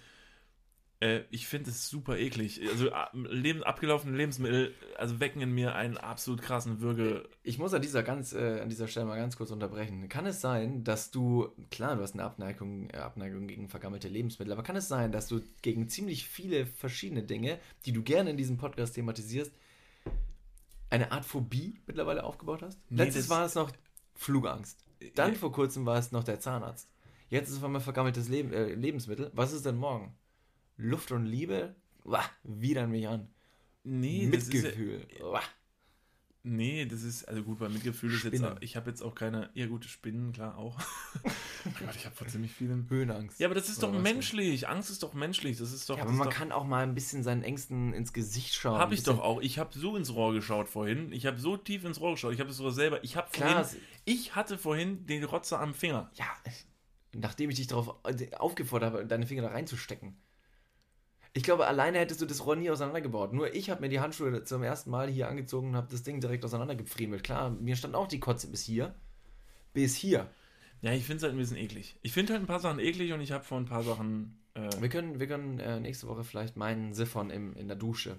äh, 1.00 1.22
ich 1.30 1.46
finde 1.46 1.70
es 1.70 1.88
super 1.88 2.16
eklig. 2.16 2.60
Also 2.70 2.90
Leben, 3.12 3.62
abgelaufene 3.62 4.16
Lebensmittel, 4.16 4.74
also 4.96 5.20
wecken 5.20 5.42
in 5.42 5.52
mir 5.52 5.74
einen 5.74 5.98
absolut 5.98 6.40
krassen 6.40 6.80
Würge. 6.80 7.28
Ich 7.42 7.58
muss 7.58 7.74
an 7.74 7.82
dieser, 7.82 8.02
ganz, 8.02 8.32
äh, 8.32 8.60
an 8.60 8.68
dieser 8.70 8.88
Stelle 8.88 9.06
mal 9.06 9.18
ganz 9.18 9.36
kurz 9.36 9.50
unterbrechen. 9.50 10.08
Kann 10.08 10.24
es 10.24 10.40
sein, 10.40 10.84
dass 10.84 11.10
du, 11.10 11.48
klar, 11.70 11.96
du 11.96 12.02
hast 12.02 12.14
eine 12.14 12.24
Abneigung, 12.24 12.88
äh, 12.90 12.96
Abneigung 12.96 13.46
gegen 13.46 13.68
vergammelte 13.68 14.08
Lebensmittel, 14.08 14.52
aber 14.52 14.62
kann 14.62 14.76
es 14.76 14.88
sein, 14.88 15.12
dass 15.12 15.28
du 15.28 15.40
gegen 15.60 15.88
ziemlich 15.88 16.26
viele 16.26 16.64
verschiedene 16.66 17.22
Dinge, 17.22 17.58
die 17.84 17.92
du 17.92 18.02
gerne 18.02 18.30
in 18.30 18.38
diesem 18.38 18.56
Podcast 18.56 18.94
thematisierst, 18.94 19.52
eine 20.88 21.12
Art 21.12 21.26
Phobie 21.26 21.80
mittlerweile 21.86 22.24
aufgebaut 22.24 22.62
hast? 22.62 22.80
Nee, 22.90 23.04
Letztes 23.04 23.28
war 23.28 23.44
es 23.44 23.54
noch 23.54 23.70
Flugangst. 24.14 24.82
Dann 25.14 25.34
vor 25.34 25.52
kurzem 25.52 25.84
war 25.84 25.98
es 25.98 26.10
noch 26.10 26.24
der 26.24 26.40
Zahnarzt. 26.40 26.88
Jetzt 27.28 27.48
ist 27.48 27.54
es 27.54 27.58
auf 27.58 27.64
einmal 27.64 27.82
vergammeltes 27.82 28.28
Leb 28.28 28.52
äh, 28.52 28.72
Lebensmittel. 28.72 29.30
Was 29.34 29.52
ist 29.52 29.66
denn 29.66 29.76
morgen? 29.76 30.16
Luft 30.76 31.12
und 31.12 31.26
Liebe, 31.26 31.74
wah, 32.04 32.24
widern 32.42 32.90
mich 32.90 33.08
an. 33.08 33.28
Nee, 33.84 34.26
Mitgefühl. 34.26 34.98
Das 34.98 35.08
ist 35.08 35.20
ja, 35.20 35.40
nee, 36.42 36.86
das 36.86 37.02
ist, 37.02 37.24
also 37.24 37.42
gut, 37.42 37.58
bei 37.58 37.68
Mitgefühl 37.68 38.12
ist 38.12 38.24
jetzt 38.24 38.42
auch, 38.42 38.56
ich 38.60 38.76
habe 38.76 38.90
jetzt 38.90 39.02
auch 39.02 39.14
keine, 39.14 39.50
ja 39.54 39.66
gute 39.66 39.88
Spinnen, 39.88 40.32
klar 40.32 40.56
auch. 40.58 40.78
Gott, 41.80 41.96
ich 41.96 42.06
habe 42.06 42.14
vor 42.14 42.26
ziemlich 42.26 42.52
vielen. 42.52 42.88
Höhenangst. 42.88 43.40
Ja, 43.40 43.48
aber 43.48 43.54
das 43.54 43.68
ist 43.68 43.82
doch 43.82 43.92
menschlich. 43.92 44.60
Denn? 44.60 44.70
Angst 44.70 44.90
ist 44.90 45.02
doch 45.02 45.14
menschlich. 45.14 45.58
Das 45.58 45.72
ist 45.72 45.88
doch. 45.90 45.96
Ja, 45.96 46.04
aber 46.04 46.12
man 46.12 46.28
doch, 46.28 46.34
kann 46.34 46.52
auch 46.52 46.64
mal 46.64 46.84
ein 46.84 46.94
bisschen 46.94 47.24
seinen 47.24 47.42
Ängsten 47.42 47.92
ins 47.92 48.12
Gesicht 48.12 48.54
schauen. 48.54 48.78
Habe 48.78 48.94
ich 48.94 49.02
doch 49.02 49.18
auch. 49.18 49.40
Ich 49.40 49.58
habe 49.58 49.76
so 49.76 49.96
ins 49.96 50.14
Rohr 50.14 50.32
geschaut 50.32 50.68
vorhin. 50.68 51.12
Ich 51.12 51.26
habe 51.26 51.38
so 51.38 51.56
tief 51.56 51.84
ins 51.84 52.00
Rohr 52.00 52.12
geschaut. 52.12 52.34
Ich 52.34 52.40
habe 52.40 52.50
es 52.50 52.56
sogar 52.56 52.72
selber. 52.72 53.02
Ich 53.02 53.16
habe 53.16 53.28
vorhin. 53.30 53.66
Ich 54.04 54.36
hatte 54.36 54.58
vorhin 54.58 55.06
den 55.06 55.24
Rotzer 55.24 55.60
am 55.60 55.74
Finger. 55.74 56.10
Ja, 56.14 56.26
nachdem 57.14 57.50
ich 57.50 57.56
dich 57.56 57.66
darauf 57.66 57.96
aufgefordert 58.38 58.92
habe, 58.92 59.06
deine 59.06 59.26
Finger 59.26 59.42
da 59.42 59.48
reinzustecken. 59.48 60.16
Ich 61.36 61.42
glaube, 61.42 61.66
alleine 61.66 61.98
hättest 61.98 62.22
du 62.22 62.24
das 62.24 62.46
Rohr 62.46 62.56
nie 62.56 62.70
auseinandergebaut. 62.70 63.34
Nur 63.34 63.54
ich 63.54 63.68
habe 63.68 63.82
mir 63.82 63.90
die 63.90 64.00
Handschuhe 64.00 64.42
zum 64.44 64.62
ersten 64.62 64.88
Mal 64.88 65.06
hier 65.08 65.28
angezogen 65.28 65.68
und 65.68 65.76
habe 65.76 65.88
das 65.90 66.02
Ding 66.02 66.18
direkt 66.18 66.46
auseinandergefriemelt. 66.46 67.22
Klar, 67.22 67.50
mir 67.50 67.76
stand 67.76 67.94
auch 67.94 68.08
die 68.08 68.20
Kotze 68.20 68.50
bis 68.50 68.62
hier. 68.62 68.94
Bis 69.74 69.94
hier. 69.94 70.30
Ja, 70.80 70.92
ich 70.92 71.04
finde 71.04 71.18
es 71.18 71.22
halt 71.24 71.34
ein 71.34 71.38
bisschen 71.38 71.58
eklig. 71.58 71.98
Ich 72.00 72.12
finde 72.12 72.32
halt 72.32 72.42
ein 72.42 72.46
paar 72.46 72.60
Sachen 72.60 72.78
eklig 72.78 73.12
und 73.12 73.20
ich 73.20 73.32
habe 73.32 73.44
vor 73.44 73.58
ein 73.58 73.66
paar 73.66 73.82
Sachen. 73.82 74.38
Äh 74.54 74.80
wir 74.80 74.88
können, 74.88 75.20
wir 75.20 75.26
können 75.26 75.58
äh, 75.58 75.78
nächste 75.78 76.08
Woche 76.08 76.24
vielleicht 76.24 76.56
meinen 76.56 76.94
Siphon 76.94 77.28
im, 77.28 77.54
in 77.54 77.68
der 77.68 77.76
Dusche 77.76 78.16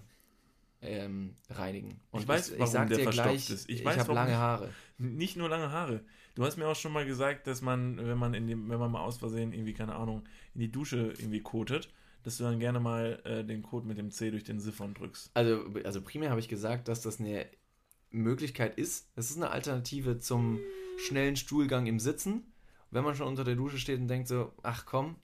ähm, 0.84 1.38
reinigen. 1.50 2.00
Und 2.12 2.22
ich 2.22 2.28
weiß, 2.28 2.52
ich, 2.52 2.60
warum 2.60 2.84
ich 2.84 2.88
der 2.90 2.98
dir 3.00 3.10
gleich, 3.10 3.50
ist. 3.50 3.68
Ich, 3.68 3.84
ich 3.84 3.98
habe 3.98 4.14
lange 4.14 4.38
Haare. 4.38 4.70
Nicht 5.00 5.38
nur 5.38 5.50
lange 5.50 5.72
Haare. 5.72 6.02
Du 6.36 6.46
hast 6.46 6.58
mir 6.58 6.68
auch 6.68 6.76
schon 6.76 6.94
mal 6.94 7.08
gesagt, 7.08 7.48
dass 7.48 7.64
man, 7.64 7.98
wenn 7.98 8.20
man 8.20 8.36
in 8.36 8.46
dem, 8.46 8.70
wenn 8.70 8.78
man 8.78 8.92
mal 8.92 9.02
aus 9.02 9.18
Versehen 9.18 9.54
irgendwie, 9.54 9.74
keine 9.74 9.96
Ahnung, 9.96 10.24
in 10.54 10.60
die 10.60 10.72
Dusche 10.72 11.14
irgendwie 11.18 11.42
kotet, 11.42 11.90
dass 12.28 12.36
du 12.36 12.44
dann 12.44 12.60
gerne 12.60 12.82
mal 12.82 13.22
äh, 13.24 13.46
den 13.46 13.64
Code 13.64 13.88
mit 13.88 13.98
dem 13.98 14.12
C 14.12 14.32
durch 14.32 14.44
den 14.44 14.60
Siphon 14.60 14.94
drückst. 14.94 15.32
Also, 15.34 15.64
also 15.86 16.02
primär 16.02 16.30
habe 16.30 16.42
ich 16.42 16.50
gesagt, 16.50 16.90
dass 16.90 17.00
das 17.00 17.22
eine 17.22 17.46
Möglichkeit 18.10 18.78
ist. 18.78 19.10
Es 19.16 19.30
ist 19.30 19.38
eine 19.38 19.50
Alternative 19.50 20.20
zum 20.20 20.60
schnellen 20.98 21.38
Stuhlgang 21.38 21.88
im 21.88 22.02
Sitzen. 22.02 22.52
Wenn 22.92 23.06
man 23.06 23.16
schon 23.16 23.30
unter 23.30 23.46
der 23.46 23.56
Dusche 23.56 23.78
steht 23.78 24.02
und 24.02 24.10
denkt 24.10 24.28
so, 24.28 24.52
ach 24.62 24.86
komm. 24.86 25.16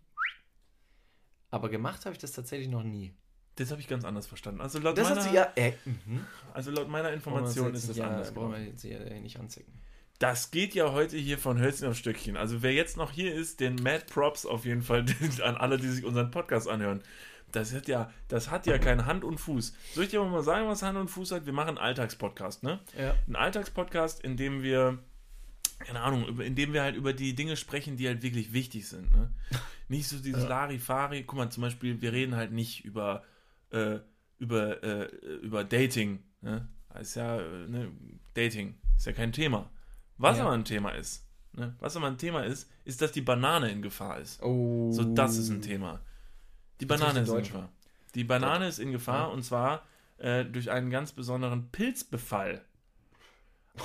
Aber 1.51 1.67
gemacht 1.67 2.05
habe 2.05 2.13
ich 2.13 2.19
das 2.19 2.31
tatsächlich 2.31 2.69
noch 2.69 2.83
nie. 2.83 3.13
Das 3.55 3.69
habe 3.71 3.81
ich 3.81 3.89
ganz 3.89 4.05
anders 4.05 4.25
verstanden. 4.25 4.61
Also 4.61 4.79
laut 4.79 4.97
das 4.97 5.09
meiner, 5.09 5.33
ja, 5.33 5.51
äh, 5.57 5.73
mhm. 5.83 6.25
also 6.53 6.71
laut 6.71 6.87
meiner 6.87 7.11
Information 7.11 7.75
ist 7.75 7.89
das 7.89 7.97
ja, 7.97 8.07
anders. 8.07 8.33
Brauchen 8.33 8.53
wir 8.53 8.63
jetzt 8.63 8.81
hier 8.81 9.01
nicht 9.19 9.37
anzicken. 9.37 9.73
Das 10.19 10.51
geht 10.51 10.73
ja 10.75 10.91
heute 10.91 11.17
hier 11.17 11.37
von 11.37 11.59
Hölzchen 11.59 11.87
auf 11.87 11.97
Stöckchen. 11.97 12.37
Also 12.37 12.61
wer 12.61 12.71
jetzt 12.73 12.97
noch 12.97 13.11
hier 13.11 13.33
ist, 13.33 13.59
den 13.59 13.75
Mad 13.75 14.05
Props 14.11 14.45
auf 14.45 14.65
jeden 14.65 14.81
Fall 14.81 15.05
an 15.43 15.55
alle, 15.57 15.77
die 15.77 15.87
sich 15.87 16.05
unseren 16.05 16.31
Podcast 16.31 16.67
anhören. 16.69 17.01
Das 17.51 17.73
hat 17.73 17.87
ja, 17.87 18.11
das 18.29 18.49
hat 18.49 18.65
ja 18.65 18.79
keine 18.79 19.05
Hand 19.05 19.23
und 19.23 19.37
Fuß. 19.37 19.75
Soll 19.93 20.05
ich 20.05 20.09
dir 20.09 20.23
mal 20.23 20.41
sagen, 20.43 20.67
was 20.67 20.81
Hand 20.81 20.97
und 20.97 21.09
Fuß 21.09 21.31
hat? 21.33 21.45
Wir 21.45 21.53
machen 21.53 21.69
einen 21.69 21.77
Alltagspodcast, 21.77 22.63
ne? 22.63 22.79
Ja. 22.97 23.15
Ein 23.27 23.35
Alltagspodcast, 23.35 24.23
in 24.23 24.37
dem 24.37 24.63
wir, 24.63 24.97
keine 25.79 25.99
Ahnung, 26.01 26.39
in 26.39 26.55
dem 26.55 26.73
wir 26.73 26.81
halt 26.81 26.95
über 26.95 27.13
die 27.13 27.35
Dinge 27.35 27.55
sprechen, 27.55 27.95
die 27.95 28.07
halt 28.07 28.23
wirklich 28.23 28.53
wichtig 28.53 28.87
sind, 28.87 29.11
ne? 29.15 29.31
Nicht 29.87 30.07
so 30.07 30.17
dieses 30.17 30.43
Ja. 30.43 30.49
Larifari. 30.49 31.23
Guck 31.23 31.37
mal, 31.37 31.49
zum 31.51 31.61
Beispiel, 31.61 32.01
wir 32.01 32.11
reden 32.13 32.35
halt 32.35 32.51
nicht 32.53 32.85
über, 32.85 33.23
äh, 33.71 33.99
über, 34.39 34.81
äh, 34.81 35.05
über 35.43 35.63
Dating, 35.63 36.23
ne? 36.41 36.67
Das 36.91 37.09
ist 37.09 37.15
ja, 37.15 37.39
äh, 37.39 37.67
ne, 37.67 37.91
Dating 38.33 38.75
ist 38.97 39.05
ja 39.05 39.11
kein 39.11 39.31
Thema. 39.33 39.69
Was 40.23 40.37
Ja. 40.37 40.43
aber 40.45 40.53
ein 40.53 40.65
Thema 40.65 40.91
ist, 40.91 41.27
ne? 41.53 41.75
Was 41.79 41.95
aber 41.97 42.07
ein 42.07 42.17
Thema 42.17 42.43
ist, 42.45 42.69
ist, 42.85 43.01
dass 43.01 43.11
die 43.11 43.21
Banane 43.21 43.69
in 43.71 43.81
Gefahr 43.81 44.19
ist. 44.19 44.41
Oh. 44.41 44.91
So, 44.91 45.03
das 45.03 45.37
ist 45.37 45.49
ein 45.49 45.61
Thema. 45.61 45.99
Die 46.79 46.85
Banane 46.85 47.19
ist 47.21 47.27
in 47.29 47.33
Deutsch. 47.35 47.51
Gefahr. 47.51 47.69
Die 48.15 48.23
Banane 48.23 48.67
ist 48.67 48.79
in 48.79 48.91
Gefahr 48.91 49.27
Ja. 49.27 49.33
und 49.33 49.43
zwar 49.43 49.83
äh, 50.17 50.45
durch 50.45 50.71
einen 50.71 50.89
ganz 50.89 51.11
besonderen 51.11 51.69
Pilzbefall. 51.71 52.61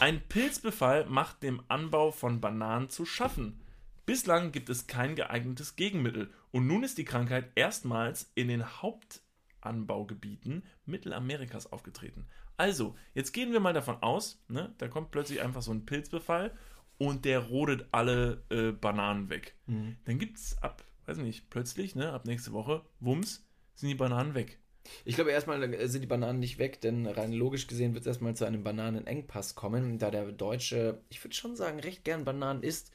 Ein 0.00 0.21
Pilzbefall 0.28 1.07
macht 1.07 1.42
dem 1.42 1.62
Anbau 1.68 2.12
von 2.12 2.40
Bananen 2.40 2.88
zu 2.90 3.04
schaffen. 3.07 3.61
Bislang 4.07 4.52
gibt 4.52 4.68
es 4.68 4.87
kein 4.87 5.16
geeignetes 5.16 5.75
Gegenmittel 5.76 6.30
und 6.52 6.66
nun 6.66 6.83
ist 6.85 6.99
die 6.99 7.04
Krankheit 7.04 7.50
erstmals 7.57 8.30
in 8.35 8.49
den 8.49 8.64
Hauptanbaugebieten 8.83 10.62
Mittelamerikas 10.87 11.73
aufgetreten. 11.73 12.26
Also, 12.58 12.96
jetzt 13.14 13.32
gehen 13.32 13.52
wir 13.52 13.60
mal 13.60 13.72
davon 13.72 14.02
aus, 14.02 14.42
ne, 14.48 14.74
da 14.78 14.88
kommt 14.88 15.12
plötzlich 15.12 15.40
einfach 15.40 15.62
so 15.62 15.72
ein 15.72 15.86
Pilzbefall 15.86 16.52
und 16.98 17.24
der 17.24 17.38
rodet 17.38 17.86
alle 17.92 18.42
äh, 18.50 18.72
Bananen 18.72 19.30
weg 19.30 19.54
Mhm. 19.66 19.96
dann 20.04 20.18
gibt 20.18 20.38
es 20.38 20.60
ab, 20.62 20.84
weiß 21.06 21.18
nicht, 21.18 21.48
plötzlich, 21.50 21.94
ne, 21.94 22.12
ab 22.12 22.26
nächste 22.26 22.52
Woche, 22.52 22.82
Wumms, 23.00 23.46
sind 23.74 23.88
die 23.90 23.94
Bananen 23.94 24.34
weg. 24.34 24.58
Ich 25.04 25.14
glaube, 25.14 25.30
erstmal 25.30 25.62
äh, 25.62 25.88
sind 25.88 26.00
die 26.02 26.06
Bananen 26.08 26.40
nicht 26.40 26.58
weg, 26.58 26.80
denn 26.80 27.06
rein 27.06 27.32
logisch 27.32 27.68
gesehen 27.68 27.94
wird 27.94 28.02
es 28.02 28.08
erstmal 28.08 28.34
zu 28.34 28.44
einem 28.44 28.64
Bananenengpass 28.64 29.54
kommen, 29.54 29.98
da 29.98 30.10
der 30.10 30.32
Deutsche, 30.32 31.00
ich 31.10 31.22
würde 31.22 31.36
schon 31.36 31.54
sagen, 31.54 31.78
recht 31.78 32.04
gern 32.04 32.24
Bananen 32.24 32.62
isst, 32.62 32.90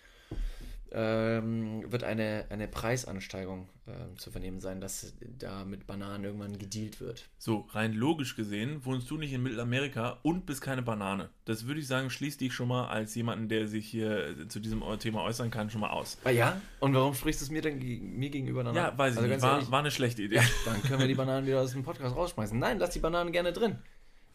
ähm, 0.94 1.92
wird 1.92 2.04
eine, 2.04 2.46
eine 2.50 2.68
Preisansteigerung 2.68 3.68
ähm, 3.88 4.18
zu 4.18 4.32
vernehmen 4.32 4.60
sein, 4.60 4.80
dass 4.80 5.14
da 5.40 5.66
mit 5.66 5.88
Bananen 5.88 6.24
irgendwann 6.24 6.58
gedealt 6.58 7.02
wird. 7.02 7.28
So, 7.38 7.68
rein 7.72 7.94
logisch 7.94 8.36
gesehen, 8.36 8.86
wohnst 8.86 9.10
du 9.10 9.18
nicht 9.18 9.34
in 9.34 9.44
Mittelamerika 9.44 10.20
und 10.22 10.46
bist 10.46 10.62
keine 10.62 10.82
Banane. 10.82 11.30
Das 11.46 11.66
würde 11.68 11.82
ich 11.82 11.88
sagen, 11.88 12.10
schließt 12.10 12.40
dich 12.40 12.54
schon 12.54 12.68
mal 12.68 12.88
als 12.88 13.14
jemanden, 13.16 13.50
der 13.50 13.68
sich 13.68 13.88
hier 13.88 14.28
äh, 14.30 14.48
zu 14.48 14.60
diesem 14.60 14.84
Thema 15.00 15.24
äußern 15.24 15.52
kann, 15.52 15.70
schon 15.70 15.82
mal 15.82 15.90
aus. 15.90 16.18
Ah 16.24 16.30
ja? 16.30 16.62
Und 16.80 16.94
warum 16.94 17.14
sprichst 17.14 17.42
du 17.42 17.46
es 17.46 17.52
mir 17.52 17.62
denn 17.62 17.80
mir 17.80 18.30
gegenüber 18.30 18.64
dann 18.64 18.76
Ja, 18.76 18.98
weiß 18.98 19.16
ich 19.16 19.20
Also 19.20 19.30
nicht. 19.30 19.42
War, 19.42 19.54
ehrlich, 19.56 19.72
war 19.72 19.80
eine 19.80 19.92
schlechte 19.92 20.22
Idee. 20.22 20.42
Dann 20.66 20.82
können 20.84 21.00
wir 21.00 21.08
die 21.08 21.16
Bananen 21.16 21.46
wieder 21.48 21.62
aus 21.62 21.72
dem 21.72 21.84
Podcast 21.84 22.16
rausschmeißen. 22.16 22.58
Nein, 22.58 22.78
lass 22.80 22.92
die 22.92 23.00
Bananen 23.00 23.32
gerne 23.32 23.52
drin. 23.52 23.78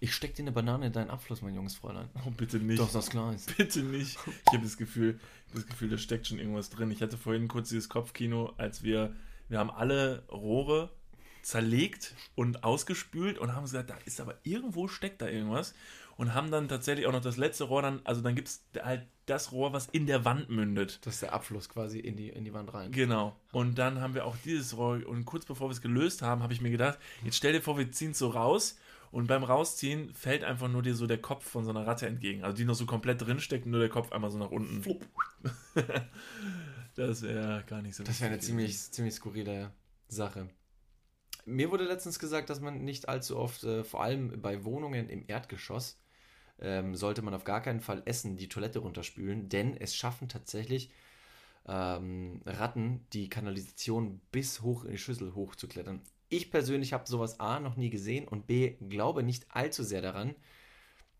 Ich 0.00 0.14
steck 0.14 0.34
dir 0.34 0.42
eine 0.42 0.52
Banane 0.52 0.86
in 0.86 0.92
deinen 0.92 1.10
Abfluss, 1.10 1.42
mein 1.42 1.54
junges 1.54 1.74
Fräulein. 1.74 2.08
Oh, 2.24 2.30
bitte 2.30 2.58
nicht. 2.58 2.78
Doch, 2.78 2.92
das 2.92 3.10
klar 3.10 3.34
ist. 3.34 3.56
Bitte 3.56 3.80
nicht. 3.80 4.16
Ich 4.26 4.52
habe 4.52 4.62
das 4.62 4.76
Gefühl, 4.76 5.18
das 5.52 5.66
Gefühl, 5.66 5.90
da 5.90 5.98
steckt 5.98 6.28
schon 6.28 6.38
irgendwas 6.38 6.70
drin. 6.70 6.90
Ich 6.90 7.02
hatte 7.02 7.18
vorhin 7.18 7.48
kurz 7.48 7.70
dieses 7.70 7.88
Kopfkino, 7.88 8.54
als 8.58 8.82
wir, 8.82 9.14
wir 9.48 9.58
haben 9.58 9.70
alle 9.70 10.22
Rohre 10.28 10.90
zerlegt 11.42 12.14
und 12.34 12.62
ausgespült 12.62 13.38
und 13.38 13.54
haben 13.54 13.62
gesagt, 13.62 13.90
da 13.90 13.96
ist 14.04 14.20
aber 14.20 14.36
irgendwo 14.44 14.86
steckt 14.86 15.22
da 15.22 15.28
irgendwas 15.28 15.74
und 16.16 16.34
haben 16.34 16.50
dann 16.50 16.68
tatsächlich 16.68 17.06
auch 17.06 17.12
noch 17.12 17.20
das 17.20 17.36
letzte 17.36 17.64
Rohr 17.64 17.80
dann, 17.80 18.00
also 18.04 18.20
dann 18.20 18.34
gibt 18.34 18.48
es 18.48 18.64
halt 18.82 19.06
das 19.26 19.52
Rohr, 19.52 19.72
was 19.72 19.86
in 19.86 20.06
der 20.06 20.24
Wand 20.24 20.50
mündet. 20.50 20.98
Das 21.06 21.14
ist 21.14 21.22
der 21.22 21.32
Abfluss 21.32 21.68
quasi 21.68 22.00
in 22.00 22.16
die, 22.16 22.28
in 22.28 22.44
die 22.44 22.52
Wand 22.52 22.74
rein. 22.74 22.92
Genau. 22.92 23.36
Und 23.52 23.78
dann 23.78 24.00
haben 24.00 24.14
wir 24.14 24.26
auch 24.26 24.36
dieses 24.44 24.76
Rohr 24.76 25.06
und 25.06 25.24
kurz 25.24 25.44
bevor 25.46 25.68
wir 25.68 25.72
es 25.72 25.80
gelöst 25.80 26.22
haben, 26.22 26.42
habe 26.42 26.52
ich 26.52 26.60
mir 26.60 26.70
gedacht, 26.70 26.98
jetzt 27.24 27.36
stell 27.36 27.52
dir 27.52 27.62
vor, 27.62 27.78
wir 27.78 27.90
ziehen 27.92 28.10
es 28.10 28.18
so 28.18 28.28
raus 28.28 28.78
und 29.10 29.26
beim 29.26 29.42
Rausziehen 29.44 30.12
fällt 30.12 30.44
einfach 30.44 30.68
nur 30.68 30.82
dir 30.82 30.94
so 30.94 31.06
der 31.06 31.20
Kopf 31.20 31.48
von 31.48 31.64
so 31.64 31.70
einer 31.70 31.86
Ratte 31.86 32.06
entgegen. 32.06 32.44
Also 32.44 32.56
die 32.56 32.64
noch 32.64 32.74
so 32.74 32.86
komplett 32.86 33.22
drin 33.22 33.40
steckt 33.40 33.64
und 33.64 33.72
nur 33.72 33.80
der 33.80 33.88
Kopf 33.88 34.12
einmal 34.12 34.30
so 34.30 34.38
nach 34.38 34.50
unten. 34.50 34.82
das 36.94 37.22
wäre 37.22 37.64
gar 37.66 37.82
nicht 37.82 37.94
so 37.96 38.04
Das 38.04 38.20
wäre 38.20 38.32
eine 38.32 38.40
ziemlich, 38.40 38.78
ziemlich 38.90 39.14
skurrile 39.14 39.72
Sache. 40.08 40.48
Mir 41.44 41.70
wurde 41.70 41.84
letztens 41.84 42.18
gesagt, 42.18 42.50
dass 42.50 42.60
man 42.60 42.84
nicht 42.84 43.08
allzu 43.08 43.38
oft, 43.38 43.64
äh, 43.64 43.82
vor 43.82 44.02
allem 44.02 44.40
bei 44.42 44.64
Wohnungen 44.64 45.08
im 45.08 45.24
Erdgeschoss, 45.26 45.98
ähm, 46.60 46.94
sollte 46.94 47.22
man 47.22 47.34
auf 47.34 47.44
gar 47.44 47.62
keinen 47.62 47.80
Fall 47.80 48.02
Essen 48.04 48.36
die 48.36 48.48
Toilette 48.48 48.80
runterspülen, 48.80 49.48
denn 49.48 49.76
es 49.76 49.94
schaffen 49.94 50.28
tatsächlich 50.28 50.90
ähm, 51.66 52.42
Ratten, 52.44 53.06
die 53.12 53.28
Kanalisation 53.28 54.20
bis 54.32 54.60
hoch 54.62 54.84
in 54.84 54.92
die 54.92 54.98
Schüssel 54.98 55.34
hochzuklettern. 55.34 56.02
Ich 56.28 56.50
persönlich 56.50 56.92
habe 56.92 57.08
sowas 57.08 57.40
A 57.40 57.58
noch 57.60 57.76
nie 57.76 57.90
gesehen 57.90 58.28
und 58.28 58.46
B 58.46 58.76
glaube 58.88 59.22
nicht 59.22 59.46
allzu 59.50 59.82
sehr 59.82 60.02
daran. 60.02 60.34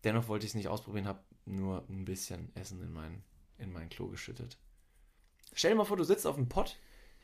Dennoch 0.03 0.27
wollte 0.27 0.45
ich 0.45 0.51
es 0.51 0.55
nicht 0.55 0.67
ausprobieren, 0.67 1.07
habe 1.07 1.23
nur 1.45 1.83
ein 1.89 2.05
bisschen 2.05 2.55
Essen 2.55 2.81
in 2.81 2.93
mein, 2.93 3.23
in 3.57 3.71
mein 3.71 3.89
Klo 3.89 4.07
geschüttet. 4.07 4.57
Stell 5.53 5.71
dir 5.71 5.77
mal 5.77 5.85
vor, 5.85 5.97
du 5.97 6.03
sitzt 6.03 6.27
auf 6.27 6.35
dem 6.35 6.47
Pott, 6.47 6.77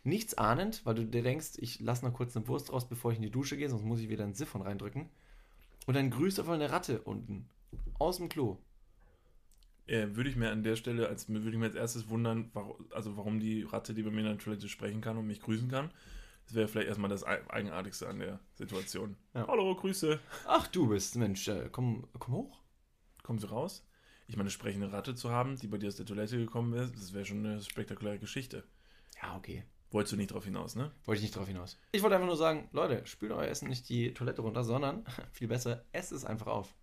nichts 0.03 0.33
ahnend, 0.35 0.85
weil 0.85 0.95
du 0.95 1.05
dir 1.05 1.21
denkst, 1.21 1.53
ich 1.57 1.79
lasse 1.79 2.03
noch 2.03 2.13
kurz 2.13 2.35
eine 2.35 2.47
Wurst 2.47 2.73
raus, 2.73 2.87
bevor 2.87 3.11
ich 3.11 3.17
in 3.17 3.23
die 3.23 3.31
Dusche 3.31 3.55
gehe, 3.55 3.69
sonst 3.69 3.83
muss 3.83 3.99
ich 3.99 4.09
wieder 4.09 4.23
ein 4.23 4.33
Siphon 4.33 4.63
reindrücken. 4.63 5.09
Und 5.85 5.93
dann 5.93 6.09
grüßt 6.09 6.39
auf 6.39 6.49
eine 6.49 6.71
Ratte 6.71 7.01
unten 7.01 7.47
aus 7.99 8.17
dem 8.17 8.29
Klo. 8.29 8.57
Äh, 9.87 10.15
würde 10.15 10.31
ich 10.31 10.35
mir 10.35 10.49
an 10.49 10.63
der 10.63 10.75
Stelle, 10.75 11.07
als 11.07 11.29
würde 11.29 11.51
ich 11.51 11.57
mir 11.57 11.65
als 11.65 11.75
erstes 11.75 12.09
wundern, 12.09 12.49
warum, 12.53 12.87
also 12.91 13.15
warum 13.17 13.39
die 13.39 13.61
Ratte, 13.61 13.93
die 13.93 14.01
bei 14.01 14.09
mir 14.09 14.21
in 14.21 14.25
der 14.25 14.37
Toilette 14.39 14.67
sprechen 14.67 15.01
kann 15.01 15.17
und 15.17 15.27
mich 15.27 15.41
grüßen 15.41 15.69
kann. 15.69 15.91
Das 16.45 16.53
wäre 16.53 16.67
vielleicht 16.67 16.87
erstmal 16.87 17.09
das 17.09 17.25
Ei- 17.25 17.41
Eigenartigste 17.49 18.07
an 18.07 18.19
der 18.19 18.39
Situation. 18.53 19.17
Ja. 19.33 19.47
Hallo, 19.47 19.75
Grüße. 19.75 20.19
Ach, 20.47 20.67
du 20.67 20.87
bist, 20.87 21.15
Mensch, 21.15 21.47
äh, 21.47 21.69
komm, 21.71 22.07
komm 22.19 22.33
hoch. 22.35 22.61
Kommen 23.23 23.39
Sie 23.39 23.49
raus? 23.49 23.85
Ich 24.27 24.35
meine, 24.35 24.43
eine 24.45 24.51
sprechende 24.51 24.91
Ratte 24.91 25.15
zu 25.15 25.31
haben, 25.31 25.57
die 25.57 25.67
bei 25.67 25.77
dir 25.77 25.87
aus 25.87 25.95
der 25.95 26.05
Toilette 26.05 26.37
gekommen 26.37 26.73
wäre, 26.73 26.87
das 26.91 27.13
wäre 27.13 27.25
schon 27.25 27.45
eine 27.45 27.61
spektakuläre 27.61 28.19
Geschichte. 28.19 28.63
Ja, 29.21 29.35
okay. 29.35 29.63
Wolltest 29.91 30.13
du 30.13 30.17
nicht 30.17 30.31
drauf 30.33 30.45
hinaus, 30.45 30.75
ne? 30.75 30.91
Wollte 31.05 31.17
ich 31.19 31.23
nicht 31.23 31.35
drauf 31.35 31.47
hinaus. 31.47 31.77
Ich 31.91 32.01
wollte 32.01 32.15
einfach 32.15 32.27
nur 32.27 32.37
sagen, 32.37 32.67
Leute, 32.73 33.05
spült 33.05 33.31
euer 33.31 33.47
Essen 33.47 33.69
nicht 33.69 33.87
die 33.89 34.13
Toilette 34.13 34.41
runter, 34.41 34.63
sondern, 34.63 35.05
viel 35.31 35.47
besser, 35.47 35.85
esst 35.93 36.11
es 36.11 36.25
einfach 36.25 36.47
auf. 36.47 36.75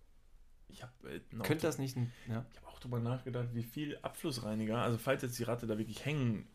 Ich 0.69 0.81
habe 0.83 0.91
äh, 1.09 1.21
noch- 1.31 1.45
Könnt 1.45 1.63
das 1.63 1.77
nicht, 1.77 1.95
ein- 1.95 2.11
ja. 2.27 2.45
Ich 2.51 2.57
habe 2.59 2.67
auch 2.67 2.79
drüber 2.79 2.99
nachgedacht, 2.99 3.49
wie 3.53 3.63
viel 3.63 3.97
Abflussreiniger, 4.01 4.79
also 4.81 4.97
falls 4.97 5.21
jetzt 5.21 5.37
die 5.37 5.43
Ratte 5.43 5.67
da 5.67 5.77
wirklich 5.77 6.03
hängen 6.05 6.47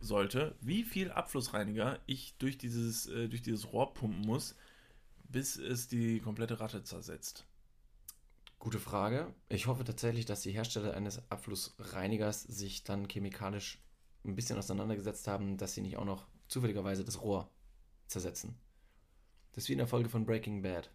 sollte, 0.00 0.56
wie 0.60 0.82
viel 0.82 1.10
Abflussreiniger 1.10 2.00
ich 2.06 2.34
durch 2.38 2.58
dieses, 2.58 3.06
äh, 3.06 3.28
durch 3.28 3.42
dieses 3.42 3.72
Rohr 3.72 3.94
pumpen 3.94 4.22
muss, 4.22 4.56
bis 5.24 5.56
es 5.56 5.88
die 5.88 6.20
komplette 6.20 6.58
Ratte 6.58 6.82
zersetzt. 6.82 7.46
Gute 8.58 8.78
Frage. 8.78 9.32
Ich 9.48 9.66
hoffe 9.66 9.84
tatsächlich, 9.84 10.26
dass 10.26 10.42
die 10.42 10.52
Hersteller 10.52 10.94
eines 10.94 11.22
Abflussreinigers 11.30 12.42
sich 12.42 12.84
dann 12.84 13.08
chemikalisch 13.08 13.78
ein 14.24 14.36
bisschen 14.36 14.58
auseinandergesetzt 14.58 15.28
haben, 15.28 15.56
dass 15.56 15.74
sie 15.74 15.80
nicht 15.80 15.96
auch 15.96 16.04
noch 16.04 16.26
zufälligerweise 16.48 17.04
das 17.04 17.22
Rohr 17.22 17.50
zersetzen. 18.06 18.58
Das 19.52 19.64
ist 19.64 19.68
wie 19.68 19.72
in 19.72 19.78
der 19.78 19.86
Folge 19.86 20.08
von 20.08 20.26
Breaking 20.26 20.62
Bad, 20.62 20.90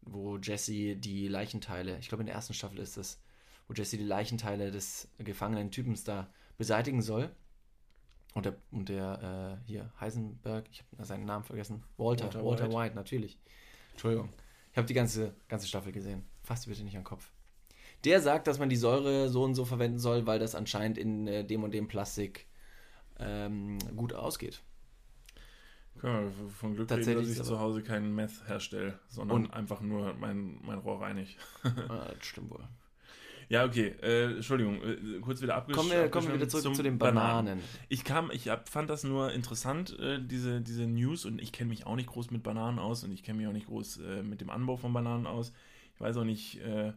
wo 0.00 0.38
Jesse 0.38 0.96
die 0.96 1.28
Leichenteile, 1.28 1.98
ich 1.98 2.08
glaube 2.08 2.22
in 2.22 2.26
der 2.26 2.34
ersten 2.34 2.54
Staffel 2.54 2.78
ist 2.78 2.96
es, 2.96 3.20
wo 3.68 3.74
Jesse 3.74 3.96
die 3.96 4.04
Leichenteile 4.04 4.70
des 4.70 5.08
gefangenen 5.18 5.70
Typens 5.70 6.04
da 6.04 6.32
beseitigen 6.58 7.02
soll. 7.02 7.34
Und 8.34 8.46
der, 8.46 8.56
und 8.70 8.88
der 8.88 9.58
äh, 9.62 9.66
hier, 9.66 9.92
Heisenberg, 10.00 10.64
ich 10.70 10.82
habe 10.92 11.04
seinen 11.04 11.26
Namen 11.26 11.44
vergessen, 11.44 11.82
Walter, 11.98 12.24
Walter 12.24 12.44
Walter, 12.44 12.64
White. 12.68 12.76
White. 12.76 12.94
natürlich. 12.94 13.38
Entschuldigung. 13.90 14.30
Ich 14.70 14.78
habe 14.78 14.86
die 14.86 14.94
ganze, 14.94 15.34
ganze 15.48 15.68
Staffel 15.68 15.92
gesehen. 15.92 16.24
Fass 16.42 16.66
bitte 16.66 16.82
nicht 16.82 16.96
an 16.96 17.02
den 17.02 17.06
Kopf. 17.06 17.30
Der 18.04 18.20
sagt, 18.20 18.46
dass 18.46 18.58
man 18.58 18.68
die 18.68 18.76
Säure 18.76 19.28
so 19.28 19.44
und 19.44 19.54
so 19.54 19.64
verwenden 19.64 19.98
soll, 19.98 20.26
weil 20.26 20.38
das 20.38 20.54
anscheinend 20.54 20.98
in 20.98 21.26
äh, 21.28 21.44
dem 21.44 21.62
und 21.62 21.72
dem 21.72 21.88
Plastik 21.88 22.46
ähm, 23.18 23.78
gut 23.94 24.14
ausgeht. 24.14 24.62
Wir 26.00 26.32
von 26.58 26.74
Glück 26.74 26.90
reden, 26.90 27.16
dass 27.16 27.28
ich 27.28 27.42
zu 27.42 27.60
Hause 27.60 27.82
keinen 27.82 28.14
Meth 28.14 28.48
herstelle, 28.48 28.98
sondern 29.08 29.50
einfach 29.50 29.82
nur 29.82 30.14
mein, 30.14 30.58
mein 30.62 30.78
Rohr 30.78 31.02
reinig. 31.02 31.36
ah, 31.64 32.10
das 32.16 32.26
stimmt 32.26 32.50
wohl. 32.50 32.66
Ja, 33.48 33.64
okay. 33.64 33.94
Äh, 34.02 34.36
Entschuldigung, 34.36 34.82
äh, 34.82 35.20
kurz 35.20 35.42
wieder 35.42 35.54
abgeschlossen. 35.54 35.90
Kommen 35.90 36.02
wir, 36.02 36.10
kommen 36.10 36.28
wir 36.28 36.34
wieder 36.34 36.48
zurück 36.48 36.74
zu 36.74 36.82
den 36.82 36.98
Bananen. 36.98 37.46
Bananen. 37.46 37.62
Ich 37.88 38.04
kam, 38.04 38.30
ich 38.30 38.48
hab, 38.48 38.68
fand 38.68 38.90
das 38.90 39.04
nur 39.04 39.32
interessant, 39.32 39.98
äh, 39.98 40.20
diese, 40.20 40.60
diese 40.60 40.86
News, 40.86 41.24
und 41.24 41.40
ich 41.40 41.52
kenne 41.52 41.70
mich 41.70 41.86
auch 41.86 41.96
nicht 41.96 42.08
groß 42.08 42.30
mit 42.30 42.42
Bananen 42.42 42.78
aus 42.78 43.04
und 43.04 43.12
ich 43.12 43.22
kenne 43.22 43.38
mich 43.38 43.46
auch 43.46 43.52
nicht 43.52 43.66
groß 43.66 44.00
äh, 44.00 44.22
mit 44.22 44.40
dem 44.40 44.50
Anbau 44.50 44.76
von 44.76 44.92
Bananen 44.92 45.26
aus. 45.26 45.52
Ich 45.94 46.00
weiß 46.00 46.16
auch 46.16 46.24
nicht, 46.24 46.60
äh, 46.60 46.92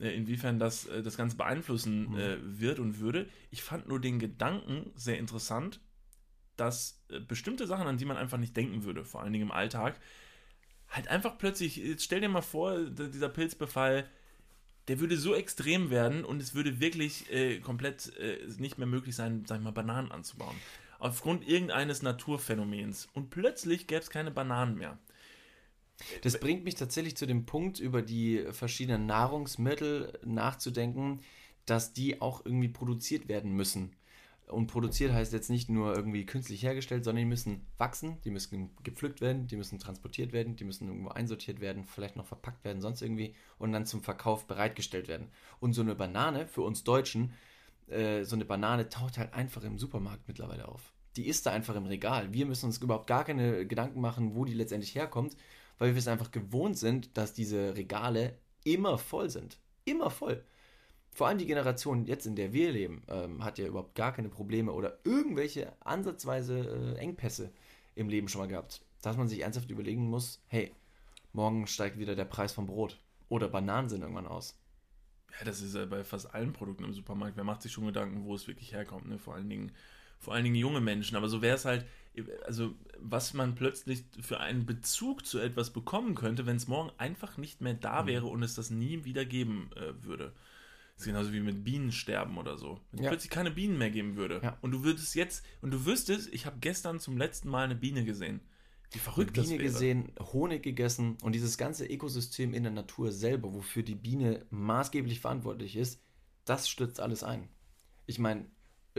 äh, 0.00 0.16
inwiefern 0.16 0.58
das 0.58 0.88
das 1.04 1.16
Ganze 1.16 1.36
beeinflussen 1.36 2.10
mhm. 2.10 2.60
wird 2.60 2.78
und 2.78 3.00
würde. 3.00 3.28
Ich 3.50 3.62
fand 3.62 3.88
nur 3.88 4.00
den 4.00 4.18
Gedanken 4.18 4.90
sehr 4.94 5.18
interessant, 5.18 5.80
dass 6.56 7.04
bestimmte 7.26 7.66
Sachen, 7.66 7.86
an 7.86 7.98
die 7.98 8.04
man 8.04 8.16
einfach 8.16 8.38
nicht 8.38 8.56
denken 8.56 8.84
würde, 8.84 9.04
vor 9.04 9.22
allen 9.22 9.32
Dingen 9.32 9.46
im 9.46 9.52
Alltag, 9.52 9.98
halt 10.88 11.08
einfach 11.08 11.38
plötzlich, 11.38 11.76
jetzt 11.76 12.04
stell 12.04 12.20
dir 12.20 12.28
mal 12.28 12.42
vor, 12.42 12.78
dieser 12.78 13.28
Pilzbefall 13.28 14.08
der 14.88 15.00
würde 15.00 15.16
so 15.16 15.34
extrem 15.34 15.90
werden 15.90 16.24
und 16.24 16.42
es 16.42 16.54
würde 16.54 16.80
wirklich 16.80 17.30
äh, 17.30 17.60
komplett 17.60 18.16
äh, 18.18 18.38
nicht 18.58 18.78
mehr 18.78 18.86
möglich 18.86 19.14
sein, 19.14 19.44
sag 19.46 19.58
ich 19.58 19.64
mal, 19.64 19.70
Bananen 19.70 20.10
anzubauen. 20.10 20.56
Aufgrund 20.98 21.46
irgendeines 21.46 22.02
Naturphänomens. 22.02 23.06
Und 23.12 23.30
plötzlich 23.30 23.86
gäbe 23.86 24.00
es 24.00 24.10
keine 24.10 24.30
Bananen 24.30 24.76
mehr. 24.76 24.98
Das 26.22 26.40
bringt 26.40 26.64
mich 26.64 26.74
tatsächlich 26.74 27.16
zu 27.16 27.26
dem 27.26 27.44
Punkt, 27.44 27.80
über 27.80 28.02
die 28.02 28.44
verschiedenen 28.50 29.06
Nahrungsmittel 29.06 30.18
nachzudenken, 30.24 31.20
dass 31.66 31.92
die 31.92 32.20
auch 32.20 32.44
irgendwie 32.44 32.68
produziert 32.68 33.28
werden 33.28 33.52
müssen. 33.52 33.94
Und 34.48 34.68
produziert 34.68 35.12
heißt 35.12 35.32
jetzt 35.32 35.50
nicht 35.50 35.68
nur 35.68 35.94
irgendwie 35.94 36.24
künstlich 36.24 36.62
hergestellt, 36.62 37.04
sondern 37.04 37.22
die 37.22 37.28
müssen 37.28 37.66
wachsen, 37.76 38.18
die 38.24 38.30
müssen 38.30 38.70
gepflückt 38.82 39.20
werden, 39.20 39.46
die 39.46 39.56
müssen 39.56 39.78
transportiert 39.78 40.32
werden, 40.32 40.56
die 40.56 40.64
müssen 40.64 40.88
irgendwo 40.88 41.10
einsortiert 41.10 41.60
werden, 41.60 41.84
vielleicht 41.84 42.16
noch 42.16 42.24
verpackt 42.24 42.64
werden, 42.64 42.80
sonst 42.80 43.02
irgendwie 43.02 43.34
und 43.58 43.72
dann 43.72 43.84
zum 43.84 44.02
Verkauf 44.02 44.46
bereitgestellt 44.46 45.06
werden. 45.06 45.28
Und 45.60 45.74
so 45.74 45.82
eine 45.82 45.94
Banane 45.94 46.46
für 46.46 46.62
uns 46.62 46.82
Deutschen, 46.82 47.34
äh, 47.88 48.24
so 48.24 48.36
eine 48.36 48.46
Banane 48.46 48.88
taucht 48.88 49.18
halt 49.18 49.34
einfach 49.34 49.64
im 49.64 49.78
Supermarkt 49.78 50.26
mittlerweile 50.28 50.66
auf. 50.66 50.92
Die 51.16 51.26
ist 51.26 51.44
da 51.44 51.52
einfach 51.52 51.74
im 51.76 51.86
Regal. 51.86 52.32
Wir 52.32 52.46
müssen 52.46 52.66
uns 52.66 52.78
überhaupt 52.78 53.06
gar 53.06 53.24
keine 53.24 53.66
Gedanken 53.66 54.00
machen, 54.00 54.34
wo 54.34 54.44
die 54.44 54.54
letztendlich 54.54 54.94
herkommt, 54.94 55.36
weil 55.78 55.94
wir 55.94 55.98
es 55.98 56.08
einfach 56.08 56.30
gewohnt 56.30 56.78
sind, 56.78 57.16
dass 57.18 57.34
diese 57.34 57.76
Regale 57.76 58.38
immer 58.64 58.98
voll 58.98 59.28
sind. 59.28 59.58
Immer 59.84 60.10
voll 60.10 60.44
vor 61.12 61.26
allem 61.26 61.38
die 61.38 61.46
Generation 61.46 62.04
jetzt, 62.04 62.26
in 62.26 62.36
der 62.36 62.52
wir 62.52 62.72
leben, 62.72 63.02
ähm, 63.08 63.44
hat 63.44 63.58
ja 63.58 63.66
überhaupt 63.66 63.94
gar 63.94 64.12
keine 64.12 64.28
Probleme 64.28 64.72
oder 64.72 64.98
irgendwelche 65.04 65.72
ansatzweise 65.80 66.94
äh, 66.96 66.98
Engpässe 66.98 67.50
im 67.94 68.08
Leben 68.08 68.28
schon 68.28 68.40
mal 68.40 68.48
gehabt. 68.48 68.82
Dass 69.02 69.16
man 69.16 69.28
sich 69.28 69.40
ernsthaft 69.40 69.70
überlegen 69.70 70.08
muss, 70.08 70.40
hey, 70.46 70.72
morgen 71.32 71.66
steigt 71.66 71.98
wieder 71.98 72.14
der 72.14 72.24
Preis 72.24 72.52
vom 72.52 72.66
Brot 72.66 72.98
oder 73.28 73.48
Bananen 73.48 73.88
sind 73.88 74.02
irgendwann 74.02 74.26
aus. 74.26 74.58
Ja, 75.38 75.44
das 75.44 75.60
ist 75.60 75.74
ja 75.74 75.84
bei 75.84 76.04
fast 76.04 76.34
allen 76.34 76.52
Produkten 76.52 76.84
im 76.84 76.92
Supermarkt. 76.92 77.36
Wer 77.36 77.44
macht 77.44 77.62
sich 77.62 77.72
schon 77.72 77.86
Gedanken, 77.86 78.24
wo 78.24 78.34
es 78.34 78.48
wirklich 78.48 78.72
herkommt, 78.72 79.08
ne? 79.08 79.18
Vor 79.18 79.34
allen 79.34 79.48
Dingen, 79.48 79.72
vor 80.18 80.34
allen 80.34 80.44
Dingen 80.44 80.56
junge 80.56 80.80
Menschen. 80.80 81.16
Aber 81.16 81.28
so 81.28 81.42
wäre 81.42 81.56
es 81.56 81.64
halt, 81.64 81.84
also 82.46 82.74
was 82.98 83.34
man 83.34 83.54
plötzlich 83.54 84.04
für 84.20 84.40
einen 84.40 84.66
Bezug 84.66 85.26
zu 85.26 85.38
etwas 85.38 85.70
bekommen 85.70 86.14
könnte, 86.14 86.46
wenn 86.46 86.56
es 86.56 86.68
morgen 86.68 86.90
einfach 86.98 87.36
nicht 87.36 87.60
mehr 87.60 87.74
da 87.74 88.02
mhm. 88.02 88.06
wäre 88.06 88.26
und 88.26 88.42
es 88.42 88.54
das 88.54 88.70
nie 88.70 89.04
wieder 89.04 89.24
geben 89.24 89.70
äh, 89.76 90.02
würde. 90.02 90.32
Das 90.98 91.06
ist 91.06 91.12
genauso 91.12 91.32
wie 91.32 91.38
mit 91.38 91.62
Bienensterben 91.62 92.38
oder 92.38 92.58
so. 92.58 92.80
Wenn 92.90 92.98
es 92.98 93.04
ja. 93.04 93.10
plötzlich 93.10 93.30
keine 93.30 93.52
Bienen 93.52 93.78
mehr 93.78 93.90
geben 93.90 94.16
würde. 94.16 94.40
Ja. 94.42 94.58
Und 94.62 94.72
du 94.72 94.82
würdest 94.82 95.14
jetzt, 95.14 95.46
und 95.60 95.70
du 95.70 95.86
wüsstest, 95.86 96.28
ich 96.34 96.44
habe 96.44 96.58
gestern 96.58 96.98
zum 96.98 97.16
letzten 97.16 97.48
Mal 97.48 97.66
eine 97.66 97.76
Biene 97.76 98.04
gesehen. 98.04 98.40
Wie 98.90 98.98
verrückt 98.98 99.34
Biene 99.34 99.58
gesehen, 99.58 100.10
Honig 100.18 100.64
gegessen 100.64 101.16
und 101.22 101.36
dieses 101.36 101.56
ganze 101.56 101.86
Ökosystem 101.86 102.52
in 102.52 102.64
der 102.64 102.72
Natur 102.72 103.12
selber, 103.12 103.54
wofür 103.54 103.84
die 103.84 103.94
Biene 103.94 104.44
maßgeblich 104.50 105.20
verantwortlich 105.20 105.76
ist, 105.76 106.02
das 106.44 106.68
stürzt 106.68 106.98
alles 106.98 107.22
ein. 107.22 107.48
Ich 108.06 108.18
meine, 108.18 108.46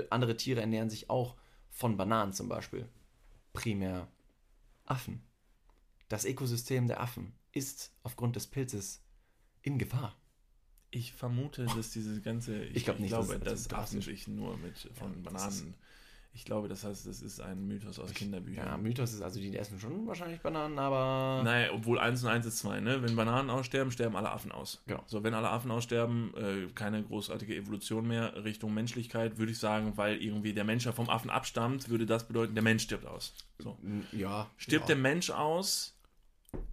andere 0.10 0.38
Tiere 0.38 0.62
ernähren 0.62 0.90
sich 0.90 1.10
auch 1.10 1.36
von 1.70 1.98
Bananen 1.98 2.32
zum 2.32 2.48
Beispiel. 2.48 2.88
Primär 3.52 4.08
Affen. 4.86 5.22
Das 6.08 6.24
Ökosystem 6.24 6.88
der 6.88 7.02
Affen 7.02 7.34
ist 7.52 7.92
aufgrund 8.04 8.38
des 8.38 8.48
Pilzes 8.48 9.04
in 9.64 9.78
Gefahr. 9.78 10.16
Ich 10.92 11.14
vermute, 11.14 11.66
dass 11.66 11.92
diese 11.92 12.20
ganze. 12.22 12.64
Ich, 12.64 12.78
ich, 12.78 12.86
glaub 12.86 13.00
nicht, 13.00 13.10
glaube, 13.10 13.40
dass, 13.40 13.68
dass 13.68 13.80
Affen 13.80 14.02
sich 14.02 14.28
nur 14.28 14.58
mit 14.58 14.76
von 14.96 15.14
ja, 15.14 15.30
Bananen. 15.30 15.76
Ich 16.34 16.46
glaube, 16.46 16.68
das 16.68 16.84
heißt, 16.84 17.08
das 17.08 17.22
ist 17.22 17.42
ein 17.42 17.68
Mythos 17.68 18.00
aus 18.00 18.14
Kinderbüchern. 18.14 18.66
Ja, 18.66 18.78
Mythos 18.78 19.14
ist 19.14 19.22
also, 19.22 19.40
die 19.40 19.58
essen 19.58 19.80
schon 19.80 20.06
wahrscheinlich 20.08 20.40
Bananen, 20.42 20.78
aber. 20.78 21.42
Naja, 21.44 21.72
obwohl 21.74 22.00
1 22.00 22.24
und 22.24 22.30
1 22.30 22.46
ist 22.46 22.60
2, 22.60 22.80
ne? 22.82 23.02
Wenn 23.02 23.16
Bananen 23.16 23.50
aussterben, 23.50 23.92
sterben 23.92 24.16
alle 24.16 24.32
Affen 24.32 24.52
aus. 24.52 24.82
Genau. 24.86 25.04
So, 25.08 25.24
wenn 25.24 25.34
alle 25.34 25.50
Affen 25.50 25.72
aussterben, 25.72 26.34
äh, 26.36 26.72
keine 26.74 27.04
großartige 27.04 27.56
Evolution 27.56 28.08
mehr 28.08 28.44
Richtung 28.44 28.74
Menschlichkeit, 28.74 29.38
würde 29.38 29.52
ich 29.52 29.60
sagen, 29.60 29.98
weil 29.98 30.22
irgendwie 30.22 30.54
der 30.54 30.64
Mensch 30.64 30.86
ja 30.86 30.92
vom 30.92 31.10
Affen 31.10 31.30
abstammt, 31.30 31.90
würde 31.90 32.06
das 32.06 32.28
bedeuten, 32.28 32.54
der 32.54 32.64
Mensch 32.64 32.84
stirbt 32.84 33.06
aus. 33.06 33.34
So. 33.58 33.78
Ja. 34.12 34.50
Stirbt 34.58 34.88
ja. 34.88 34.96
der 34.96 35.02
Mensch 35.02 35.32
aus, 35.32 35.99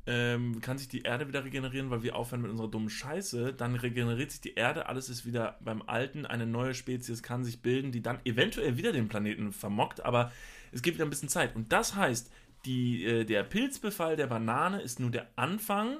ähm, 0.07 0.61
kann 0.61 0.79
sich 0.79 0.89
die 0.89 1.03
Erde 1.03 1.27
wieder 1.27 1.45
regenerieren, 1.45 1.91
weil 1.91 2.03
wir 2.03 2.17
aufhören 2.17 2.43
mit 2.43 2.51
unserer 2.51 2.69
dummen 2.69 2.91
Scheiße, 2.91 3.53
dann 3.53 3.75
regeneriert 3.75 4.31
sich 4.31 4.41
die 4.41 4.55
Erde, 4.55 4.87
alles 4.87 5.09
ist 5.09 5.27
wieder 5.27 5.59
beim 5.61 5.83
Alten, 5.83 6.27
eine 6.27 6.47
neue 6.47 6.75
Spezies 6.75 7.23
kann 7.23 7.45
sich 7.45 7.61
bilden, 7.61 7.91
die 7.91 8.03
dann 8.03 8.21
eventuell 8.25 8.77
wieder 8.77 8.93
den 8.93 9.09
Planeten 9.09 9.53
vermockt, 9.53 10.05
aber 10.05 10.33
es 10.73 10.83
gibt 10.83 10.97
wieder 10.97 11.07
ein 11.07 11.11
bisschen 11.11 11.29
Zeit. 11.29 11.57
Und 11.57 11.73
das 11.73 11.97
heißt, 11.97 12.31
die, 12.65 13.05
äh, 13.05 13.25
der 13.25 13.43
Pilzbefall 13.43 14.17
der 14.17 14.27
Banane 14.29 14.81
ist 14.81 15.01
nur 15.01 15.11
der 15.11 15.29
Anfang 15.37 15.99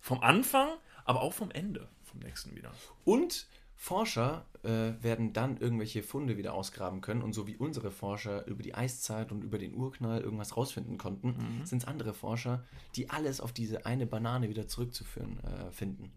vom 0.00 0.20
Anfang, 0.20 0.70
aber 1.04 1.22
auch 1.22 1.32
vom 1.32 1.50
Ende 1.50 1.88
vom 2.02 2.20
nächsten 2.20 2.56
wieder. 2.56 2.72
Und 3.04 3.48
Forscher 3.80 4.44
äh, 4.64 5.00
werden 5.02 5.32
dann 5.32 5.56
irgendwelche 5.56 6.02
Funde 6.02 6.36
wieder 6.36 6.52
ausgraben 6.52 7.00
können 7.00 7.22
und 7.22 7.32
so 7.32 7.46
wie 7.46 7.56
unsere 7.56 7.92
Forscher 7.92 8.44
über 8.48 8.64
die 8.64 8.74
Eiszeit 8.74 9.30
und 9.30 9.44
über 9.44 9.56
den 9.56 9.72
Urknall 9.72 10.20
irgendwas 10.20 10.56
rausfinden 10.56 10.98
konnten, 10.98 11.28
mhm. 11.28 11.64
sind 11.64 11.82
es 11.82 11.88
andere 11.88 12.12
Forscher, 12.12 12.64
die 12.96 13.08
alles 13.08 13.40
auf 13.40 13.52
diese 13.52 13.86
eine 13.86 14.08
Banane 14.08 14.48
wieder 14.48 14.66
zurückzuführen 14.66 15.38
äh, 15.44 15.70
finden. 15.70 16.10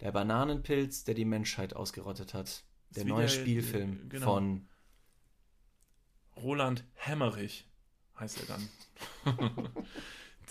Der 0.00 0.10
Bananenpilz, 0.10 1.04
der 1.04 1.14
die 1.14 1.24
Menschheit 1.24 1.76
ausgerottet 1.76 2.34
hat. 2.34 2.64
Der 2.90 3.04
neue 3.04 3.22
der, 3.22 3.28
Spielfilm 3.28 3.92
äh, 3.92 4.08
genau. 4.08 4.26
von 4.26 4.68
Roland 6.36 6.84
Hemmerich 6.94 7.68
heißt 8.18 8.40
er 8.40 8.56
dann. 8.56 9.38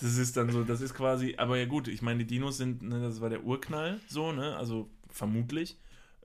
das 0.00 0.16
ist 0.16 0.38
dann 0.38 0.50
so, 0.50 0.64
das 0.64 0.80
ist 0.80 0.94
quasi, 0.94 1.34
aber 1.36 1.58
ja 1.58 1.66
gut, 1.66 1.86
ich 1.86 2.00
meine, 2.00 2.20
die 2.20 2.26
Dinos 2.26 2.56
sind, 2.56 2.80
ne, 2.80 3.02
das 3.02 3.20
war 3.20 3.28
der 3.28 3.44
Urknall, 3.44 4.00
so, 4.08 4.32
ne, 4.32 4.56
also 4.56 4.88
vermutlich 5.10 5.76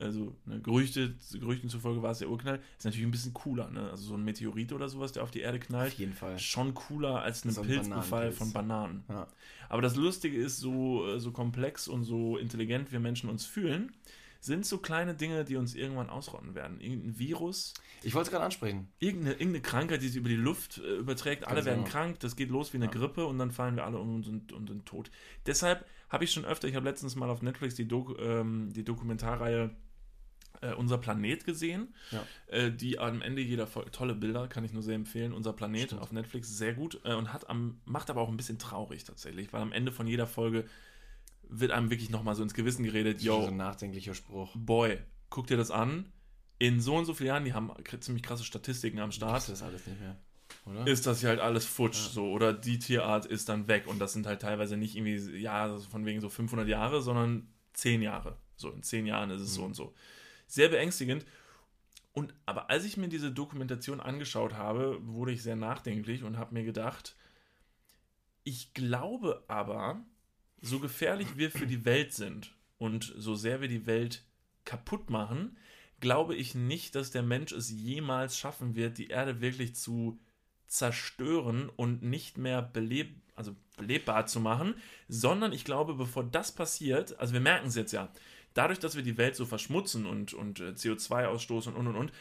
also 0.04 0.36
ne, 0.46 0.60
Gerüchte, 0.62 1.16
Gerüchten 1.32 1.70
zufolge 1.70 2.02
war 2.02 2.12
es 2.12 2.20
der 2.20 2.30
Urknall, 2.30 2.60
ist 2.78 2.86
natürlich 2.86 3.08
ein 3.08 3.12
bisschen 3.12 3.34
cooler, 3.34 3.70
ne? 3.70 3.90
Also 3.90 4.04
so 4.04 4.14
ein 4.16 4.24
Meteorit 4.24 4.74
oder 4.74 4.90
sowas, 4.90 5.12
der 5.12 5.24
auf 5.24 5.32
die 5.32 5.40
Erde 5.40 5.60
knallt. 5.60 5.94
Auf 5.94 6.00
jeden 6.00 6.14
Fall. 6.14 6.38
Schon 6.40 6.74
cooler 6.74 7.22
als 7.22 7.46
ein 7.46 7.52
so 7.52 7.62
Pilzbefall 7.62 8.32
von 8.32 8.54
Bananen. 8.54 9.04
Ja. 9.10 9.28
Aber 9.70 9.82
das 9.82 9.96
Lustige 9.96 10.38
ist, 10.38 10.58
so, 10.58 11.08
äh, 11.08 11.20
so 11.20 11.32
komplex 11.32 11.88
und 11.88 12.04
so 12.04 12.38
intelligent 12.38 12.92
wir 12.92 13.00
Menschen 13.00 13.30
uns 13.30 13.46
fühlen, 13.46 13.92
sind 14.44 14.66
so 14.66 14.78
kleine 14.78 15.16
Dinge, 15.16 15.46
die 15.46 15.56
uns 15.56 15.74
irgendwann 15.74 16.10
ausrotten 16.10 16.54
werden. 16.54 16.82
Irgendein 16.82 17.18
Virus. 17.18 17.74
Ich 18.04 18.14
wollte 18.14 18.28
es 18.28 18.32
gerade 18.32 18.44
ansprechen. 18.44 18.90
Irgendeine, 19.00 19.32
irgendeine 19.36 19.62
Krankheit, 19.62 20.02
die 20.02 20.10
sich 20.10 20.18
über 20.18 20.28
die 20.28 20.36
Luft 20.36 20.80
äh, 20.80 20.98
überträgt. 20.98 21.48
Alle 21.48 21.64
werden 21.64 21.86
genau. 21.86 21.90
krank, 21.90 22.20
das 22.20 22.36
geht 22.36 22.50
los 22.50 22.74
wie 22.74 22.78
eine 22.78 22.86
ja. 22.86 22.92
Grippe 22.92 23.26
und 23.26 23.40
dann 23.40 23.52
fallen 23.52 23.78
wir 23.78 23.86
alle 23.86 24.00
um 24.00 24.16
und 24.16 24.24
sind, 24.24 24.52
und 24.52 24.68
sind 24.68 24.86
tot. 24.86 25.12
Deshalb 25.46 25.86
habe 26.10 26.26
ich 26.26 26.32
schon 26.32 26.44
öfter, 26.44 26.68
ich 26.68 26.76
habe 26.76 26.86
letztens 26.86 27.16
mal 27.16 27.30
auf 27.30 27.42
Netflix 27.42 27.76
die, 27.76 27.88
Doku, 27.88 28.16
ähm, 28.18 28.72
die 28.74 28.84
Dokumentarreihe 28.84 29.72
äh, 30.64 30.74
Unser 30.74 30.98
Planet 30.98 31.46
gesehen, 31.46 31.94
ja. 32.12 32.26
äh, 32.48 32.72
die 32.72 33.00
am 33.00 33.22
Ende 33.22 33.42
jeder 33.42 33.68
Folge, 33.68 33.92
tolle 33.92 34.16
Bilder, 34.16 34.48
kann 34.48 34.64
ich 34.64 34.74
nur 34.74 34.84
sehr 34.84 34.96
empfehlen. 34.96 35.34
Unser 35.34 35.54
Planet 35.54 35.88
Stimmt. 35.88 36.02
auf 36.02 36.12
Netflix, 36.12 36.58
sehr 36.58 36.74
gut 36.74 37.00
äh, 37.04 37.14
und 37.14 37.34
hat 37.34 37.50
am, 37.50 37.80
macht 37.86 38.10
aber 38.10 38.22
auch 38.22 38.30
ein 38.30 38.38
bisschen 38.38 38.60
traurig 38.60 39.04
tatsächlich, 39.04 39.54
weil 39.54 39.62
am 39.62 39.72
Ende 39.72 39.92
von 39.92 40.08
jeder 40.08 40.28
Folge 40.28 40.66
wird 41.50 41.72
einem 41.72 41.90
wirklich 41.90 42.10
nochmal 42.10 42.36
so 42.36 42.44
ins 42.44 42.54
Gewissen 42.54 42.84
geredet, 42.84 43.22
yo. 43.22 43.42
So 43.42 43.48
ein 43.48 43.58
nachdenklicher 43.58 44.16
Spruch. 44.16 44.56
Boy, 44.56 44.98
guck 45.30 45.48
dir 45.48 45.58
das 45.58 45.72
an. 45.72 46.12
In 46.60 46.80
so 46.80 46.96
und 46.96 47.06
so 47.06 47.14
vielen 47.14 47.28
Jahren, 47.28 47.46
die 47.46 47.54
haben 47.54 47.72
ziemlich 48.00 48.24
krasse 48.24 48.44
Statistiken 48.44 49.00
am 49.00 49.12
Start. 49.12 49.36
Das 49.36 49.50
ist 49.50 49.64
alles 49.64 49.86
nicht 49.86 50.00
mehr. 50.00 50.18
Oder? 50.66 50.88
Ist 50.88 51.06
das 51.08 51.20
hier 51.20 51.30
halt 51.30 51.40
alles 51.40 51.66
futsch, 51.66 52.06
ja. 52.06 52.12
so, 52.12 52.32
oder 52.32 52.54
die 52.54 52.80
Tierart 52.80 53.26
ist 53.26 53.50
dann 53.50 53.68
weg 53.68 53.88
und 53.88 54.00
das 54.00 54.14
sind 54.14 54.26
halt 54.26 54.42
teilweise 54.42 54.78
nicht 54.78 54.96
irgendwie, 54.96 55.38
ja, 55.38 55.78
von 55.80 56.06
wegen 56.06 56.22
so 56.22 56.30
500 56.30 56.68
Jahre, 56.68 57.02
sondern 57.02 57.48
10 57.74 58.02
Jahre. 58.02 58.38
So, 58.56 58.70
in 58.70 58.84
10 58.84 59.06
Jahren 59.06 59.32
ist 59.32 59.42
es 59.42 59.52
mhm. 59.52 59.56
so 59.56 59.64
und 59.64 59.74
so 59.74 59.94
sehr 60.54 60.70
beängstigend. 60.70 61.26
Und 62.14 62.36
aber 62.46 62.70
als 62.70 62.86
ich 62.86 62.96
mir 62.96 63.08
diese 63.08 63.32
Dokumentation 63.32 64.00
angeschaut 64.00 64.54
habe, 64.54 65.00
wurde 65.02 65.32
ich 65.32 65.42
sehr 65.42 65.56
nachdenklich 65.56 66.24
und 66.24 66.38
habe 66.38 66.54
mir 66.54 66.64
gedacht, 66.64 67.16
ich 68.44 68.74
glaube 68.74 69.44
aber, 69.48 70.06
so 70.62 70.80
gefährlich 70.80 71.38
wir 71.38 71.50
für 71.50 71.66
die 71.66 71.86
Welt 71.86 72.14
sind 72.14 72.54
und 72.78 73.14
so 73.18 73.34
sehr 73.34 73.62
wir 73.62 73.68
die 73.68 73.88
Welt 73.88 74.24
kaputt 74.64 75.10
machen, 75.10 75.58
glaube 76.00 76.36
ich 76.36 76.54
nicht, 76.54 76.96
dass 76.96 77.10
der 77.10 77.24
Mensch 77.24 77.52
es 77.52 77.72
jemals 77.72 78.38
schaffen 78.38 78.76
wird, 78.76 78.98
die 78.98 79.08
Erde 79.08 79.42
wirklich 79.42 79.76
zu 79.76 80.20
zerstören 80.68 81.70
und 81.70 82.04
nicht 82.04 82.38
mehr 82.38 82.62
beleb 82.62 83.16
also 83.36 83.56
belebbar 83.78 84.28
zu 84.28 84.40
machen, 84.40 84.76
sondern 85.08 85.54
ich 85.54 85.66
glaube, 85.66 85.96
bevor 85.96 86.24
das 86.24 86.52
passiert, 86.52 87.20
also 87.20 87.34
wir 87.34 87.40
merken 87.40 87.68
es 87.68 87.76
jetzt 87.76 87.92
ja, 87.92 88.10
dadurch, 88.54 88.80
dass 88.80 88.96
wir 88.96 89.04
die 89.04 89.18
Welt 89.18 89.36
so 89.36 89.46
verschmutzen 89.46 90.06
und, 90.06 90.34
und 90.34 90.60
äh, 90.60 90.70
CO2 90.70 91.26
ausstoßen 91.26 91.74
und 91.74 91.88
und 91.88 91.96
und, 91.96 92.12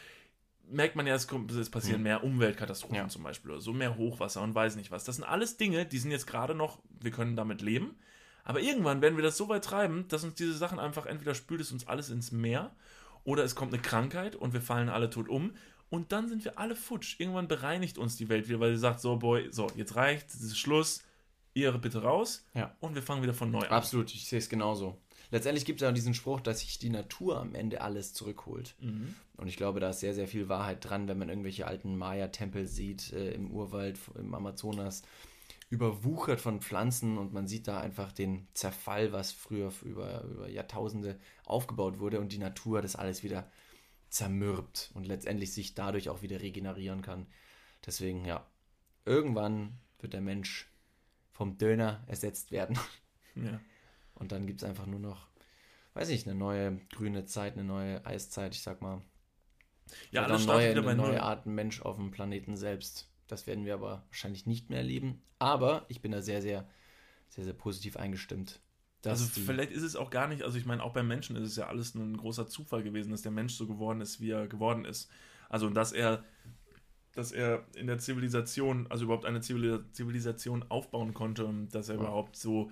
merkt 0.69 0.95
man 0.95 1.05
ja, 1.07 1.15
es, 1.15 1.27
kommt, 1.27 1.51
es 1.51 1.69
passieren 1.69 1.99
mhm. 1.99 2.03
mehr 2.03 2.23
Umweltkatastrophen 2.23 2.95
ja. 2.95 3.07
zum 3.07 3.23
Beispiel 3.23 3.51
oder 3.51 3.61
so, 3.61 3.73
mehr 3.73 3.97
Hochwasser 3.97 4.41
und 4.41 4.55
weiß 4.55 4.75
nicht 4.75 4.91
was. 4.91 5.03
Das 5.03 5.15
sind 5.15 5.25
alles 5.25 5.57
Dinge, 5.57 5.85
die 5.85 5.97
sind 5.97 6.11
jetzt 6.11 6.27
gerade 6.27 6.55
noch, 6.55 6.79
wir 7.01 7.11
können 7.11 7.35
damit 7.35 7.61
leben. 7.61 7.95
Aber 8.43 8.59
irgendwann 8.59 9.01
werden 9.01 9.15
wir 9.15 9.23
das 9.23 9.37
so 9.37 9.47
weit 9.49 9.63
treiben, 9.63 10.05
dass 10.09 10.23
uns 10.23 10.35
diese 10.35 10.53
Sachen 10.53 10.79
einfach 10.79 11.05
entweder 11.05 11.33
spült 11.35 11.61
es 11.61 11.71
uns 11.71 11.87
alles 11.87 12.09
ins 12.09 12.31
Meer 12.31 12.75
oder 13.23 13.43
es 13.43 13.55
kommt 13.55 13.73
eine 13.73 13.81
Krankheit 13.81 14.35
und 14.35 14.53
wir 14.53 14.61
fallen 14.61 14.89
alle 14.89 15.09
tot 15.09 15.29
um. 15.29 15.53
Und 15.89 16.11
dann 16.11 16.27
sind 16.27 16.43
wir 16.43 16.57
alle 16.57 16.75
futsch. 16.75 17.19
Irgendwann 17.19 17.47
bereinigt 17.47 17.97
uns 17.97 18.17
die 18.17 18.27
Welt 18.27 18.49
wieder, 18.49 18.59
weil 18.59 18.73
sie 18.73 18.79
sagt: 18.79 18.99
So, 18.99 19.17
Boy, 19.17 19.49
so, 19.51 19.67
jetzt 19.75 19.95
reicht, 19.95 20.29
es 20.29 20.41
ist 20.41 20.57
Schluss, 20.57 21.03
ihr 21.53 21.71
bitte 21.73 22.01
raus. 22.01 22.45
Ja. 22.53 22.75
Und 22.79 22.95
wir 22.95 23.03
fangen 23.03 23.21
wieder 23.21 23.33
von 23.33 23.51
neu 23.51 23.61
an. 23.61 23.69
Absolut, 23.69 24.13
ich 24.13 24.27
sehe 24.27 24.39
es 24.39 24.49
genauso. 24.49 24.99
Letztendlich 25.33 25.65
gibt 25.65 25.81
es 25.81 25.83
ja 25.83 25.91
diesen 25.91 26.13
Spruch, 26.13 26.41
dass 26.41 26.59
sich 26.59 26.77
die 26.77 26.91
Natur 26.91 27.39
am 27.39 27.55
Ende 27.55 27.81
alles 27.81 28.13
zurückholt. 28.13 28.75
Mhm. 28.79 29.15
Und 29.35 29.47
ich 29.47 29.57
glaube, 29.57 29.79
da 29.79 29.89
ist 29.89 29.99
sehr, 29.99 30.13
sehr 30.13 30.27
viel 30.27 30.47
Wahrheit 30.47 30.87
dran, 30.87 31.07
wenn 31.07 31.17
man 31.17 31.27
irgendwelche 31.27 31.65
alten 31.65 31.97
Maya-Tempel 31.97 32.67
sieht 32.67 33.11
äh, 33.13 33.31
im 33.31 33.49
Urwald, 33.49 33.97
im 34.13 34.35
Amazonas, 34.35 35.01
überwuchert 35.71 36.39
von 36.39 36.61
Pflanzen 36.61 37.17
und 37.17 37.33
man 37.33 37.47
sieht 37.47 37.67
da 37.67 37.79
einfach 37.79 38.11
den 38.11 38.47
Zerfall, 38.53 39.11
was 39.11 39.31
früher 39.31 39.73
über, 39.81 40.23
über 40.25 40.49
Jahrtausende 40.49 41.17
aufgebaut 41.45 41.97
wurde 41.97 42.19
und 42.19 42.31
die 42.31 42.37
Natur 42.37 42.83
das 42.83 42.95
alles 42.95 43.23
wieder 43.23 43.49
zermürbt 44.09 44.91
und 44.93 45.07
letztendlich 45.07 45.51
sich 45.51 45.73
dadurch 45.73 46.09
auch 46.09 46.21
wieder 46.21 46.41
regenerieren 46.41 47.01
kann. 47.01 47.25
Deswegen, 47.83 48.23
ja, 48.23 48.45
irgendwann 49.03 49.79
wird 49.97 50.13
der 50.13 50.21
Mensch 50.21 50.69
vom 51.31 51.57
Döner 51.57 52.03
ersetzt 52.05 52.51
werden. 52.51 52.77
Ja. 53.33 53.59
Und 54.15 54.31
dann 54.31 54.47
gibt 54.47 54.61
es 54.61 54.67
einfach 54.67 54.85
nur 54.85 54.99
noch, 54.99 55.27
weiß 55.93 56.09
ich, 56.09 56.27
eine 56.27 56.35
neue 56.35 56.79
grüne 56.93 57.25
Zeit, 57.25 57.53
eine 57.53 57.63
neue 57.63 58.05
Eiszeit, 58.05 58.53
ich 58.53 58.61
sag 58.61 58.81
mal. 58.81 59.01
Ja, 60.11 60.23
alles 60.23 60.45
neue, 60.45 60.71
wieder 60.71 60.81
eine 60.81 60.95
neue 60.95 61.21
Art 61.21 61.45
Mensch 61.45 61.81
auf 61.81 61.97
dem 61.97 62.11
Planeten 62.11 62.55
selbst. 62.55 63.09
Das 63.27 63.47
werden 63.47 63.65
wir 63.65 63.73
aber 63.73 64.05
wahrscheinlich 64.09 64.45
nicht 64.45 64.69
mehr 64.69 64.79
erleben. 64.79 65.21
Aber 65.39 65.85
ich 65.87 66.01
bin 66.01 66.11
da 66.11 66.21
sehr, 66.21 66.41
sehr, 66.41 66.67
sehr, 67.29 67.43
sehr 67.43 67.53
positiv 67.53 67.97
eingestimmt. 67.97 68.61
Also 69.05 69.25
vielleicht 69.25 69.71
ist 69.71 69.83
es 69.83 69.95
auch 69.97 70.09
gar 70.09 70.27
nicht, 70.27 70.43
also 70.43 70.57
ich 70.57 70.65
meine, 70.65 70.81
auch 70.81 70.93
beim 70.93 71.07
Menschen 71.07 71.35
ist 71.35 71.49
es 71.49 71.55
ja 71.57 71.67
alles 71.67 71.93
ein 71.93 72.15
großer 72.15 72.47
Zufall 72.47 72.83
gewesen, 72.83 73.11
dass 73.11 73.21
der 73.21 73.33
Mensch 73.33 73.53
so 73.53 73.67
geworden 73.67 73.99
ist, 73.99 74.21
wie 74.21 74.29
er 74.29 74.47
geworden 74.47 74.85
ist. 74.85 75.09
Also 75.49 75.69
dass 75.69 75.91
er, 75.91 76.23
dass 77.13 77.33
er 77.33 77.65
in 77.75 77.87
der 77.87 77.97
Zivilisation, 77.97 78.87
also 78.89 79.05
überhaupt 79.05 79.25
eine 79.25 79.41
Zivilisation 79.41 80.63
aufbauen 80.69 81.13
konnte 81.13 81.45
und 81.45 81.75
dass 81.75 81.89
er 81.89 81.95
ja. 81.95 82.01
überhaupt 82.01 82.37
so 82.37 82.71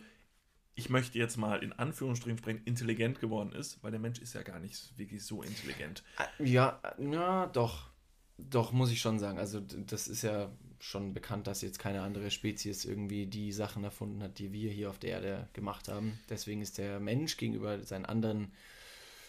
ich 0.76 0.90
möchte 0.90 1.18
jetzt 1.18 1.38
mal 1.38 1.62
in 1.64 1.74
Anführungsstrichen 1.74 2.38
sprechen, 2.38 2.62
intelligent 2.66 3.20
geworden 3.20 3.52
ist, 3.52 3.84
weil 3.84 3.92
der 3.92 4.00
Mensch 4.00 4.20
ist 4.20 4.34
ja 4.34 4.42
gar 4.42 4.60
nicht 4.60 4.98
wirklich 4.98 5.24
so 5.24 5.42
intelligent. 5.44 6.04
Ja, 6.40 6.82
ja, 6.98 7.48
doch. 7.48 7.90
Doch, 8.38 8.72
muss 8.72 8.92
ich 8.92 9.00
schon 9.00 9.20
sagen. 9.20 9.38
Also, 9.38 9.60
das 9.60 10.08
ist 10.08 10.24
ja 10.24 10.52
schon 10.80 11.14
bekannt, 11.14 11.46
dass 11.46 11.62
jetzt 11.62 11.78
keine 11.78 12.02
andere 12.02 12.32
Spezies 12.32 12.86
irgendwie 12.86 13.28
die 13.28 13.52
Sachen 13.52 13.84
erfunden 13.84 14.24
hat, 14.24 14.40
die 14.40 14.52
wir 14.52 14.72
hier 14.72 14.90
auf 14.90 14.98
der 14.98 15.12
Erde 15.12 15.50
gemacht 15.54 15.88
haben. 15.88 16.20
Deswegen 16.30 16.62
ist 16.62 16.80
der 16.80 17.00
Mensch 17.00 17.38
gegenüber 17.38 17.84
seinen 17.84 18.06
anderen 18.06 18.52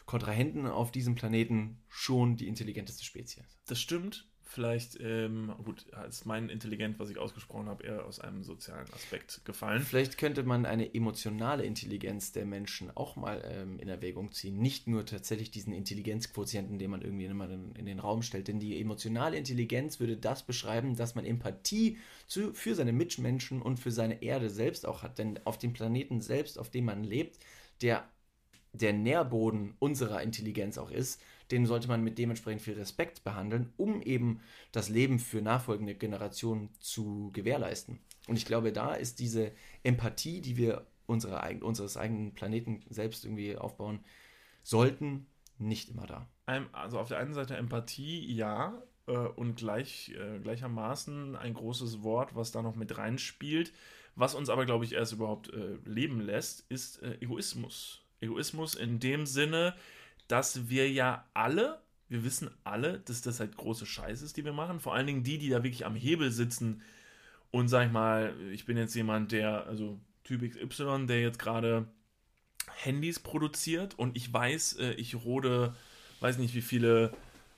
Kontrahenten 0.07 0.67
auf 0.67 0.91
diesem 0.93 1.15
Planeten 1.15 1.83
schon 1.89 2.37
die 2.37 2.49
intelligenteste 2.49 3.05
Spezies. 3.05 3.45
Das 3.67 3.81
stimmt 3.81 4.32
vielleicht, 4.53 5.01
ähm, 5.01 5.53
gut, 5.65 5.87
ist 6.09 6.27
mein 6.27 6.49
Intelligent, 6.49 6.99
was 6.99 7.11
ich 7.11 7.19
ausgesprochen 7.19 7.69
habe, 7.69 7.85
eher 7.85 8.05
aus 8.05 8.21
einem 8.21 8.43
sozialen 8.43 8.87
Aspekt 8.93 9.45
gefallen. 9.45 9.83
Vielleicht 9.83 10.19
könnte 10.19 10.43
man 10.43 10.67
eine 10.67 10.95
emotionale 10.95 11.65
Intelligenz 11.65 12.33
der 12.33 12.45
Menschen 12.45 12.95
auch 12.95 13.17
mal 13.17 13.43
ähm, 13.45 13.79
in 13.79 13.89
Erwägung 13.89 14.33
ziehen. 14.33 14.59
Nicht 14.59 14.87
nur 14.87 15.07
tatsächlich 15.07 15.51
diesen 15.51 15.73
Intelligenzquotienten, 15.73 16.79
den 16.79 16.91
man 16.91 17.03
irgendwie 17.03 17.25
immer 17.25 17.49
in, 17.51 17.87
den 17.87 17.99
Raum 17.99 18.23
stellt. 18.23 18.49
Denn 18.49 18.61
die 18.61 18.81
emotionale 18.81 19.37
Intelligenz 19.37 19.99
würde 19.99 20.17
das 20.17 20.45
beschreiben, 20.45 20.95
dass 20.97 21.15
man 21.15 21.25
Empathie 21.25 21.99
zu, 22.27 22.53
für 22.53 22.75
seine 22.75 22.93
Mitmenschen 22.93 23.63
und 23.63 23.79
für 23.79 23.91
seine 23.91 24.23
Erde 24.23 24.51
selbst 24.51 24.87
auch 24.87 25.03
hat. 25.03 25.19
Denn 25.19 25.41
auf 25.45 25.59
dem 25.59 25.73
Planeten 25.73 26.21
selbst, 26.21 26.59
auf 26.59 26.71
dem 26.71 26.85
man 26.85 27.03
lebt, 27.03 27.39
der 27.81 28.09
der 28.73 28.93
Nährboden 28.95 29.75
unserer 29.79 30.23
Intelligenz 30.23 30.79
auch 30.79 30.91
ist, 30.91 31.21
den 31.53 31.67
sollte 31.67 31.89
man 31.89 32.03
mit 32.03 32.19
dementsprechend 32.19 32.63
viel 32.63 32.75
Respekt 32.75 33.23
behandeln, 33.25 33.73
um 33.77 34.03
eben 34.03 34.41
das 34.73 34.89
Leben 34.89 35.19
für 35.19 35.43
nachfolgende 35.43 35.95
Generationen 35.95 36.71
zu 36.81 37.31
gewährleisten. 37.33 38.01
Und 38.27 38.37
ich 38.37 38.47
glaube, 38.47 38.73
da 38.73 38.95
ist 38.95 39.19
diese 39.21 39.53
Empathie, 39.83 40.41
die 40.41 40.57
wir 40.57 40.87
unsere, 41.07 41.41
unseres 41.61 41.97
eigenen 41.97 42.35
Planeten 42.35 42.83
selbst 42.89 43.25
irgendwie 43.25 43.57
aufbauen 43.57 44.01
sollten, 44.63 45.27
nicht 45.59 45.91
immer 45.91 46.07
da. 46.07 46.29
Also 46.73 46.99
auf 46.99 47.09
der 47.09 47.19
einen 47.19 47.35
Seite 47.35 47.57
Empathie, 47.57 48.33
ja, 48.33 48.83
äh, 49.07 49.13
und 49.13 49.57
gleich, 49.57 50.13
äh, 50.19 50.39
gleichermaßen 50.41 51.37
ein 51.37 51.55
großes 51.55 52.03
Wort, 52.03 52.35
was 52.35 52.53
da 52.53 52.63
noch 52.63 52.77
mit 52.77 52.97
reinspielt. 52.99 53.73
Was 54.15 54.35
uns 54.35 54.51
aber, 54.51 54.67
glaube 54.67 54.85
ich, 54.85 54.93
erst 54.93 55.13
überhaupt 55.13 55.53
äh, 55.53 55.79
leben 55.85 56.21
lässt, 56.21 56.71
ist 56.71 57.03
Egoismus. 57.03 58.03
Egoismus 58.21 58.75
in 58.75 59.01
dem 59.01 59.27
Sinne, 59.27 59.75
dass 60.29 60.69
wir 60.69 60.91
ja 60.91 61.27
alle, 61.35 61.81
wir 62.09 62.25
wissen 62.25 62.51
alle, 62.65 63.01
dass 63.01 63.23
das 63.23 63.41
halt 63.41 63.57
große 63.57 63.87
Scheiße 63.87 64.25
ist, 64.25 64.37
die 64.37 64.45
wir 64.45 64.53
machen. 64.53 64.81
Vor 64.81 64.95
allen 64.95 65.07
Dingen 65.07 65.23
die, 65.23 65.39
die 65.39 65.49
da 65.49 65.63
wirklich 65.63 65.87
am 65.87 65.95
Hebel 65.95 66.31
sitzen 66.31 66.83
und 67.51 67.69
sag 67.69 67.87
ich 67.87 67.93
mal, 67.93 68.35
ich 68.51 68.65
bin 68.65 68.77
jetzt 68.77 68.95
jemand, 68.95 69.33
der, 69.33 69.67
also 69.67 70.01
Typ 70.25 70.43
XY, 70.43 71.07
der 71.07 71.21
jetzt 71.21 71.39
gerade 71.39 71.87
Handys 72.77 73.21
produziert 73.21 73.99
und 73.99 74.17
ich 74.17 74.33
weiß, 74.33 74.79
äh, 74.79 74.93
ich 74.93 75.15
rode, 75.15 75.75
weiß 76.21 76.39
nicht 76.39 76.55
wie 76.55 76.63
viele 76.63 77.13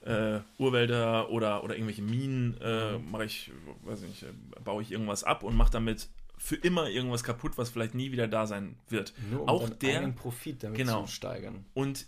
äh, 0.05 0.40
Urwälder 0.59 1.31
oder, 1.31 1.62
oder 1.62 1.74
irgendwelche 1.74 2.03
Minen, 2.03 2.61
äh, 2.61 2.98
mache 2.98 3.24
ich, 3.24 3.53
weiß 3.85 4.00
nicht, 4.03 4.24
äh, 4.24 4.33
baue 4.62 4.83
ich 4.83 4.90
irgendwas 4.90 5.24
ab 5.24 5.42
und 5.42 5.57
mache 5.57 5.70
damit 5.70 6.09
für 6.37 6.57
immer 6.57 6.88
irgendwas 6.88 7.22
kaputt, 7.22 7.57
was 7.57 7.70
vielleicht 7.70 7.94
nie 7.94 8.12
wieder 8.12 8.29
da 8.29 8.46
sein 8.46 8.77
wird. 8.88 9.14
Nur 9.31 9.42
um 9.42 9.48
auch 9.48 9.68
der 9.68 10.00
Profit 10.09 10.62
damit 10.62 10.79
genau. 10.79 11.05
zu 11.05 11.12
steigern. 11.12 11.64
Und 11.72 12.07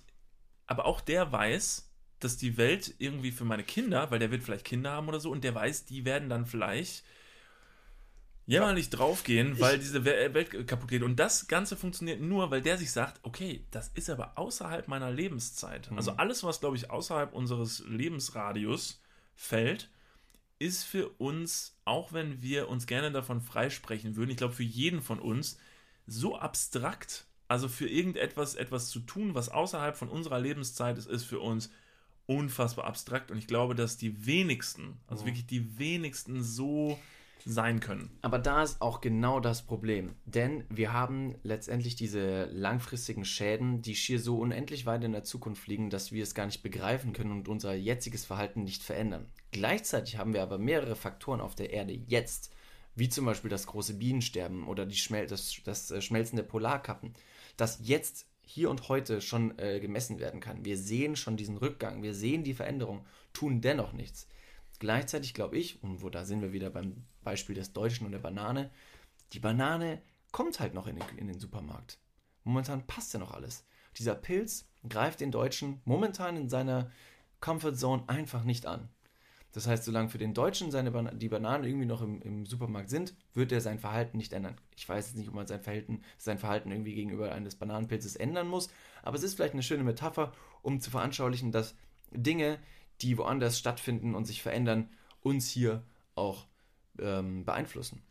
aber 0.66 0.86
auch 0.86 1.00
der 1.00 1.32
weiß, 1.32 1.90
dass 2.18 2.36
die 2.36 2.56
Welt 2.56 2.94
irgendwie 2.98 3.30
für 3.30 3.44
meine 3.44 3.64
Kinder, 3.64 4.10
weil 4.10 4.18
der 4.18 4.30
wird 4.30 4.42
vielleicht 4.42 4.64
Kinder 4.64 4.92
haben 4.92 5.08
oder 5.08 5.20
so, 5.20 5.30
und 5.30 5.44
der 5.44 5.54
weiß, 5.54 5.84
die 5.84 6.04
werden 6.04 6.28
dann 6.28 6.46
vielleicht 6.46 7.04
jämmerlich 8.46 8.90
draufgehen, 8.90 9.58
weil 9.58 9.78
diese 9.78 10.04
Welt 10.04 10.68
kaputt 10.68 10.88
geht. 10.88 11.02
Und 11.02 11.16
das 11.16 11.48
Ganze 11.48 11.76
funktioniert 11.76 12.20
nur, 12.20 12.50
weil 12.50 12.62
der 12.62 12.78
sich 12.78 12.92
sagt, 12.92 13.18
okay, 13.22 13.64
das 13.72 13.88
ist 13.94 14.08
aber 14.08 14.38
außerhalb 14.38 14.86
meiner 14.88 15.10
Lebenszeit. 15.10 15.90
Mhm. 15.90 15.96
Also 15.96 16.12
alles, 16.12 16.44
was, 16.44 16.60
glaube 16.60 16.76
ich, 16.76 16.90
außerhalb 16.90 17.32
unseres 17.32 17.82
Lebensradius 17.88 19.02
fällt, 19.34 19.90
ist 20.58 20.84
für 20.84 21.08
uns, 21.18 21.76
auch 21.84 22.12
wenn 22.12 22.40
wir 22.40 22.68
uns 22.68 22.86
gerne 22.86 23.10
davon 23.10 23.40
freisprechen 23.40 24.16
würden, 24.16 24.30
ich 24.30 24.36
glaube, 24.36 24.54
für 24.54 24.62
jeden 24.62 25.02
von 25.02 25.18
uns 25.18 25.58
so 26.06 26.38
abstrakt, 26.38 27.25
also 27.48 27.68
für 27.68 27.88
irgendetwas 27.88 28.54
etwas 28.54 28.88
zu 28.88 29.00
tun, 29.00 29.34
was 29.34 29.48
außerhalb 29.48 29.96
von 29.96 30.08
unserer 30.08 30.40
Lebenszeit 30.40 30.98
ist, 30.98 31.08
ist 31.08 31.24
für 31.24 31.40
uns 31.40 31.70
unfassbar 32.26 32.86
abstrakt. 32.86 33.30
Und 33.30 33.38
ich 33.38 33.46
glaube, 33.46 33.74
dass 33.74 33.96
die 33.96 34.26
wenigsten, 34.26 34.98
also 35.06 35.22
mhm. 35.22 35.28
wirklich 35.28 35.46
die 35.46 35.78
wenigsten 35.78 36.42
so 36.42 36.98
sein 37.46 37.78
können. 37.78 38.10
Aber 38.22 38.40
da 38.40 38.64
ist 38.64 38.82
auch 38.82 39.00
genau 39.00 39.38
das 39.38 39.62
Problem. 39.62 40.16
Denn 40.24 40.64
wir 40.68 40.92
haben 40.92 41.36
letztendlich 41.44 41.94
diese 41.94 42.46
langfristigen 42.46 43.24
Schäden, 43.24 43.82
die 43.82 43.94
schier 43.94 44.18
so 44.18 44.38
unendlich 44.38 44.84
weit 44.84 45.04
in 45.04 45.12
der 45.12 45.22
Zukunft 45.22 45.68
liegen, 45.68 45.88
dass 45.88 46.10
wir 46.10 46.24
es 46.24 46.34
gar 46.34 46.46
nicht 46.46 46.64
begreifen 46.64 47.12
können 47.12 47.30
und 47.30 47.48
unser 47.48 47.72
jetziges 47.74 48.24
Verhalten 48.24 48.64
nicht 48.64 48.82
verändern. 48.82 49.26
Gleichzeitig 49.52 50.18
haben 50.18 50.34
wir 50.34 50.42
aber 50.42 50.58
mehrere 50.58 50.96
Faktoren 50.96 51.40
auf 51.40 51.54
der 51.54 51.70
Erde 51.70 51.92
jetzt, 51.92 52.52
wie 52.96 53.08
zum 53.08 53.24
Beispiel 53.26 53.50
das 53.50 53.68
große 53.68 53.94
Bienensterben 53.94 54.66
oder 54.66 54.90
Schmel 54.90 55.26
das, 55.28 55.60
das 55.64 55.92
äh, 55.92 56.00
Schmelzen 56.00 56.36
der 56.36 56.42
Polarkappen, 56.42 57.14
das 57.56 57.80
jetzt 57.82 58.26
hier 58.42 58.70
und 58.70 58.88
heute 58.88 59.20
schon 59.20 59.58
äh, 59.58 59.80
gemessen 59.80 60.18
werden 60.18 60.40
kann. 60.40 60.64
Wir 60.64 60.78
sehen 60.78 61.16
schon 61.16 61.36
diesen 61.36 61.56
Rückgang, 61.56 62.02
wir 62.02 62.14
sehen 62.14 62.44
die 62.44 62.54
Veränderung, 62.54 63.04
tun 63.32 63.60
dennoch 63.60 63.92
nichts. 63.92 64.28
Gleichzeitig 64.78 65.34
glaube 65.34 65.58
ich, 65.58 65.82
und 65.82 66.02
wo 66.02 66.10
da 66.10 66.24
sind 66.24 66.42
wir 66.42 66.52
wieder 66.52 66.70
beim 66.70 67.04
Beispiel 67.22 67.54
des 67.54 67.72
Deutschen 67.72 68.06
und 68.06 68.12
der 68.12 68.18
Banane, 68.18 68.70
die 69.32 69.40
Banane 69.40 70.00
kommt 70.32 70.60
halt 70.60 70.74
noch 70.74 70.86
in 70.86 70.96
den, 70.96 71.18
in 71.18 71.26
den 71.26 71.40
Supermarkt. 71.40 71.98
Momentan 72.44 72.86
passt 72.86 73.12
ja 73.14 73.18
noch 73.18 73.32
alles. 73.32 73.64
Dieser 73.98 74.14
Pilz 74.14 74.68
greift 74.88 75.20
den 75.20 75.32
Deutschen 75.32 75.80
momentan 75.84 76.36
in 76.36 76.48
seiner 76.48 76.90
Comfort 77.40 77.74
Zone 77.74 78.04
einfach 78.06 78.44
nicht 78.44 78.66
an. 78.66 78.88
Das 79.56 79.66
heißt, 79.66 79.84
solange 79.84 80.10
für 80.10 80.18
den 80.18 80.34
Deutschen 80.34 80.70
seine 80.70 80.90
Bana 80.90 81.12
die 81.12 81.30
Bananen 81.30 81.64
irgendwie 81.64 81.86
noch 81.86 82.02
im, 82.02 82.20
im, 82.20 82.44
Supermarkt 82.44 82.90
sind, 82.90 83.14
wird 83.32 83.52
er 83.52 83.62
sein 83.62 83.78
Verhalten 83.78 84.18
nicht 84.18 84.34
ändern. 84.34 84.54
Ich 84.76 84.86
weiß 84.86 85.06
jetzt 85.06 85.16
nicht, 85.16 85.28
ob 85.30 85.34
man 85.34 85.46
sein 85.46 85.62
Verhalten, 85.62 86.02
sein 86.18 86.36
Verhalten 86.38 86.70
irgendwie 86.70 86.92
gegenüber 86.92 87.32
eines 87.32 87.54
Bananenpilzes 87.54 88.16
ändern 88.16 88.48
muss, 88.48 88.68
aber 89.02 89.16
es 89.16 89.22
ist 89.22 89.32
vielleicht 89.36 89.54
eine 89.54 89.62
schöne 89.62 89.82
Metapher, 89.82 90.34
um 90.60 90.78
zu 90.78 90.90
veranschaulichen, 90.90 91.52
dass 91.52 91.74
Dinge, 92.10 92.58
die 93.00 93.16
woanders 93.16 93.58
stattfinden 93.58 94.14
und 94.14 94.26
sich 94.26 94.42
verändern, 94.42 94.90
uns 95.22 95.48
hier 95.48 95.82
auch 96.16 96.44
ähm, 96.98 97.46
beeinflussen. 97.46 98.02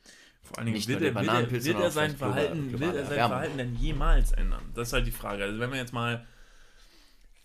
Vor 0.41 0.57
allen 0.57 0.65
Dingen, 0.65 0.87
wird, 0.87 1.01
er, 1.03 1.13
wird, 1.13 1.27
er, 1.27 1.51
wird 1.51 1.79
er 1.79 1.91
sein, 1.91 2.17
Verhalten, 2.17 2.71
will 2.71 2.89
er 2.89 3.05
sein 3.05 3.17
Verhalten 3.17 3.57
denn 3.59 3.75
jemals 3.75 4.31
ändern? 4.31 4.63
Das 4.73 4.87
ist 4.87 4.93
halt 4.93 5.05
die 5.05 5.11
Frage. 5.11 5.43
Also 5.43 5.59
wenn 5.59 5.69
wir 5.69 5.77
jetzt 5.77 5.93
mal 5.93 6.25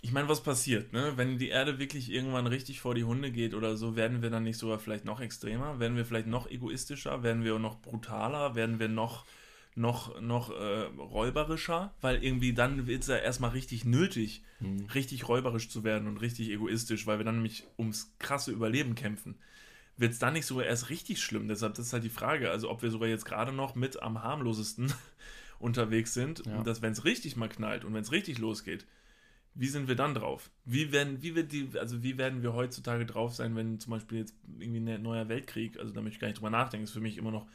Ich 0.03 0.13
meine, 0.13 0.29
was 0.29 0.43
passiert, 0.43 0.93
ne? 0.93 1.13
Wenn 1.17 1.37
die 1.37 1.49
Erde 1.49 1.79
wirklich 1.79 2.11
irgendwann 2.11 2.47
richtig 2.47 2.81
vor 2.81 2.95
die 2.95 3.05
Hunde 3.05 3.31
geht 3.31 3.55
oder 3.55 3.77
so, 3.77 3.97
werden 3.97 4.23
wir 4.23 4.31
dann 4.31 4.45
nicht 4.45 4.57
sogar 4.57 4.79
vielleicht 4.79 5.05
noch 5.05 5.21
extremer? 5.21 5.79
Werden 5.79 5.97
wir 5.97 6.07
vielleicht 6.07 6.27
noch 6.27 6.51
egoistischer? 6.51 7.23
Werden 7.23 7.45
wir 7.45 7.59
noch 7.59 7.81
brutaler? 7.83 8.55
Werden 8.55 8.79
wir 8.79 8.89
noch, 8.89 9.27
noch, 9.75 10.19
noch 10.21 10.51
äh, 10.51 10.85
räuberischer? 10.97 11.93
Weil 12.01 12.25
irgendwie 12.25 12.55
dann 12.55 12.87
wird 12.87 13.03
es 13.03 13.09
ja 13.09 13.17
erstmal 13.17 13.51
richtig 13.51 13.85
nötig, 13.85 14.43
hm. 14.61 14.87
richtig 14.95 15.29
räuberisch 15.29 15.69
zu 15.69 15.85
werden 15.85 16.09
und 16.09 16.17
richtig 16.17 16.49
egoistisch, 16.49 17.07
weil 17.07 17.19
wir 17.19 17.27
dann 17.27 17.37
nämlich 17.37 17.65
ums 17.79 18.15
krasse 18.19 18.53
Überleben 18.53 18.95
kämpfen. 18.95 19.39
Wird 19.99 20.13
es 20.13 20.19
dann 20.19 20.33
nicht 20.33 20.47
sogar 20.47 20.65
erst 20.65 20.89
richtig 20.89 21.21
schlimm? 21.21 21.47
Deshalb, 21.47 21.75
das 21.75 21.89
ist 21.89 21.93
halt 21.93 22.05
die 22.05 22.09
Frage. 22.09 22.51
Also, 22.51 22.71
ob 22.71 22.81
wir 22.81 22.91
sogar 22.91 23.09
jetzt 23.09 23.27
gerade 23.27 23.53
noch 23.53 23.75
mit 23.75 24.03
am 24.03 24.23
harmlosesten 24.23 24.95
unterwegs 25.59 26.15
sind 26.15 26.47
ja. 26.47 26.57
und 26.57 26.67
dass, 26.67 26.81
wenn 26.81 26.93
es 26.93 27.05
richtig 27.05 27.37
mal 27.37 27.51
knallt 27.51 27.85
und 27.85 27.93
wenn 27.93 28.01
es 28.01 28.13
richtig 28.13 28.39
losgeht, 28.39 28.87
wie 29.55 29.69
sind 29.69 29.89
wir 29.89 29.97
dann 29.97 30.15
drauf? 30.15 30.51
Wie 30.65 30.93
werden, 30.93 31.23
wie 31.23 31.35
wird 31.35 31.53
die, 31.53 31.71
also 31.79 32.03
wie 32.03 32.19
werden 32.19 32.43
wir 32.43 32.55
heutzutage 32.55 33.05
drauf 33.05 33.35
sein, 33.35 33.57
wenn 33.57 33.81
zum 33.81 33.91
Beispiel 33.91 34.19
jetzt 34.19 34.35
irgendwie 34.59 34.81
ein 34.91 35.03
neuer 35.03 35.29
Weltkrieg, 35.29 35.79
also 35.79 35.93
da 35.93 36.01
möchte 36.01 36.17
ich 36.17 36.21
gar 36.21 36.29
nicht 36.29 36.39
drüber 36.39 36.51
nachdenken, 36.51 36.85
ist 36.85 36.93
für 36.93 37.01
mich 37.01 37.19
immer 37.19 37.31
noch 37.31 37.47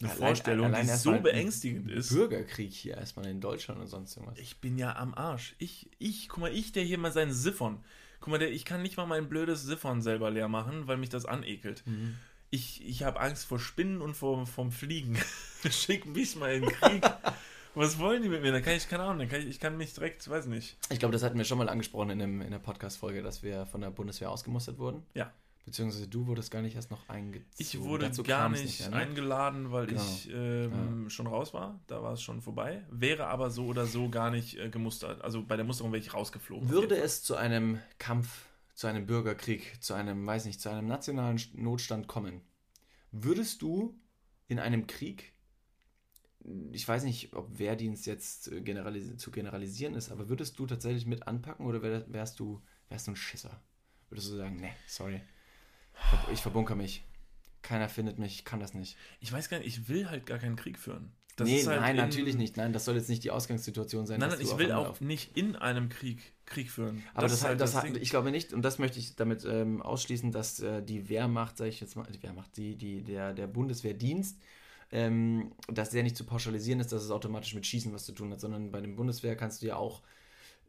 eine 0.00 0.10
allein, 0.10 0.18
Vorstellung, 0.18 0.66
allein 0.66 0.86
die 0.86 0.92
so 0.92 1.18
beängstigend 1.18 1.90
ist. 1.90 2.10
Bürgerkrieg 2.10 2.72
hier 2.72 2.96
erstmal 2.96 3.26
in 3.26 3.40
Deutschland 3.40 3.80
und 3.80 3.86
sonst 3.86 4.16
irgendwas. 4.16 4.38
Ich 4.38 4.60
bin 4.60 4.76
ja 4.76 4.96
am 4.96 5.14
Arsch. 5.14 5.54
Ich, 5.58 5.90
ich, 5.98 6.28
guck 6.28 6.40
mal, 6.40 6.52
ich, 6.52 6.72
der 6.72 6.82
hier 6.82 6.98
mal 6.98 7.12
seinen 7.12 7.32
Siphon, 7.32 7.82
guck 8.20 8.30
mal, 8.30 8.38
der, 8.38 8.50
ich 8.50 8.64
kann 8.64 8.82
nicht 8.82 8.96
mal 8.96 9.06
mein 9.06 9.28
blödes 9.28 9.62
Siphon 9.62 10.02
selber 10.02 10.30
leer 10.30 10.48
machen, 10.48 10.86
weil 10.86 10.96
mich 10.96 11.10
das 11.10 11.26
anekelt. 11.26 11.86
Mhm. 11.86 12.16
Ich, 12.50 12.86
ich 12.86 13.02
habe 13.02 13.20
Angst 13.20 13.46
vor 13.46 13.58
Spinnen 13.58 14.00
und 14.00 14.14
vor, 14.14 14.46
vom 14.46 14.70
Fliegen. 14.72 15.18
Schick 15.70 16.06
mich 16.06 16.36
mal 16.36 16.54
in 16.54 16.62
den 16.62 16.70
Krieg. 16.70 17.04
Was 17.74 17.98
wollen 17.98 18.22
die 18.22 18.28
mit 18.28 18.42
mir? 18.42 18.52
Dann 18.52 18.62
kann 18.62 18.74
ich, 18.74 18.88
keine 18.88 19.02
Ahnung, 19.02 19.28
kann 19.28 19.40
ich, 19.40 19.46
ich 19.46 19.60
kann 19.60 19.76
mich 19.76 19.94
direkt, 19.94 20.28
weiß 20.28 20.46
nicht. 20.46 20.76
Ich 20.90 20.98
glaube, 20.98 21.12
das 21.12 21.22
hatten 21.22 21.36
wir 21.36 21.44
schon 21.44 21.58
mal 21.58 21.68
angesprochen 21.68 22.10
in, 22.10 22.18
dem, 22.20 22.40
in 22.40 22.50
der 22.50 22.58
Podcast-Folge, 22.60 23.22
dass 23.22 23.42
wir 23.42 23.66
von 23.66 23.80
der 23.80 23.90
Bundeswehr 23.90 24.30
ausgemustert 24.30 24.78
wurden. 24.78 25.02
Ja. 25.14 25.32
Beziehungsweise 25.64 26.06
du 26.06 26.26
wurdest 26.26 26.50
gar 26.50 26.60
nicht 26.60 26.76
erst 26.76 26.90
noch 26.90 27.08
eingezogen. 27.08 27.54
Ich 27.56 27.80
wurde 27.80 28.06
Dazu 28.06 28.22
gar 28.22 28.48
nicht, 28.50 28.62
nicht 28.64 28.90
ne? 28.90 28.96
eingeladen, 28.96 29.72
weil 29.72 29.86
genau. 29.86 30.02
ich 30.02 30.30
ähm, 30.30 31.04
ja. 31.04 31.10
schon 31.10 31.26
raus 31.26 31.54
war. 31.54 31.80
Da 31.86 32.02
war 32.02 32.12
es 32.12 32.22
schon 32.22 32.42
vorbei. 32.42 32.84
Wäre 32.90 33.26
aber 33.26 33.50
so 33.50 33.66
oder 33.66 33.86
so 33.86 34.10
gar 34.10 34.30
nicht 34.30 34.58
äh, 34.58 34.68
gemustert. 34.68 35.22
Also 35.22 35.42
bei 35.42 35.56
der 35.56 35.64
Musterung 35.64 35.92
wäre 35.92 36.02
ich 36.02 36.12
rausgeflogen. 36.12 36.68
Würde 36.68 36.96
es 36.96 37.22
zu 37.22 37.34
einem 37.34 37.80
Kampf, 37.98 38.44
zu 38.74 38.86
einem 38.86 39.06
Bürgerkrieg, 39.06 39.82
zu 39.82 39.94
einem, 39.94 40.26
weiß 40.26 40.44
nicht, 40.44 40.60
zu 40.60 40.68
einem 40.68 40.86
nationalen 40.86 41.40
Notstand 41.54 42.08
kommen, 42.08 42.42
würdest 43.10 43.62
du 43.62 43.98
in 44.48 44.58
einem 44.58 44.86
Krieg 44.86 45.33
ich 46.72 46.86
weiß 46.86 47.04
nicht, 47.04 47.34
ob 47.34 47.58
Wehrdienst 47.58 48.06
jetzt 48.06 48.50
generalis 48.64 49.16
zu 49.16 49.30
generalisieren 49.30 49.94
ist, 49.94 50.10
aber 50.10 50.28
würdest 50.28 50.58
du 50.58 50.66
tatsächlich 50.66 51.06
mit 51.06 51.26
anpacken 51.26 51.66
oder 51.66 51.82
wär, 51.82 52.04
wärst 52.12 52.38
du 52.38 52.60
wärst 52.88 53.06
du 53.06 53.12
ein 53.12 53.16
Schisser? 53.16 53.62
Würdest 54.10 54.30
du 54.30 54.36
sagen, 54.36 54.56
nee, 54.56 54.72
sorry, 54.86 55.20
ich 56.32 56.40
verbunker 56.40 56.74
mich. 56.74 57.04
Keiner 57.62 57.88
findet 57.88 58.18
mich, 58.18 58.34
ich 58.34 58.44
kann 58.44 58.60
das 58.60 58.74
nicht. 58.74 58.98
Ich 59.20 59.32
weiß 59.32 59.48
gar 59.48 59.58
nicht, 59.58 59.66
ich 59.66 59.88
will 59.88 60.10
halt 60.10 60.26
gar 60.26 60.38
keinen 60.38 60.56
Krieg 60.56 60.78
führen. 60.78 61.12
Das 61.36 61.48
nee, 61.48 61.64
halt 61.64 61.80
nein, 61.80 61.96
natürlich 61.96 62.36
nicht. 62.36 62.56
Nein, 62.56 62.72
das 62.72 62.84
soll 62.84 62.94
jetzt 62.94 63.08
nicht 63.08 63.24
die 63.24 63.32
Ausgangssituation 63.32 64.06
sein. 64.06 64.20
Nein, 64.20 64.30
nein, 64.30 64.40
ich 64.40 64.56
will 64.56 64.70
auch 64.70 65.00
nicht 65.00 65.36
in 65.36 65.56
einem 65.56 65.88
Krieg 65.88 66.34
Krieg 66.46 66.70
führen. 66.70 67.02
Aber 67.14 67.22
das, 67.22 67.32
das, 67.32 67.44
halt 67.44 67.60
das, 67.60 67.72
das 67.72 67.84
ich 67.84 68.10
glaube 68.10 68.30
nicht, 68.30 68.52
und 68.52 68.62
das 68.62 68.78
möchte 68.78 68.98
ich 68.98 69.16
damit 69.16 69.44
ähm, 69.44 69.82
ausschließen, 69.82 70.30
dass 70.30 70.60
äh, 70.60 70.82
die 70.82 71.08
Wehrmacht, 71.08 71.56
sage 71.56 71.70
ich 71.70 71.80
jetzt 71.80 71.96
mal, 71.96 72.06
die 72.12 72.22
Wehrmacht, 72.22 72.56
die, 72.56 72.76
die, 72.76 73.02
der, 73.02 73.32
der 73.32 73.46
Bundeswehrdienst 73.46 74.38
ähm, 74.92 75.52
dass 75.68 75.90
der 75.90 76.02
nicht 76.02 76.16
zu 76.16 76.24
pauschalisieren 76.24 76.80
ist, 76.80 76.92
dass 76.92 77.02
es 77.02 77.10
automatisch 77.10 77.54
mit 77.54 77.66
Schießen 77.66 77.92
was 77.92 78.04
zu 78.04 78.12
tun 78.12 78.30
hat, 78.32 78.40
sondern 78.40 78.70
bei 78.70 78.80
dem 78.80 78.96
Bundeswehr 78.96 79.36
kannst 79.36 79.62
du 79.62 79.66
ja 79.66 79.76
auch 79.76 80.02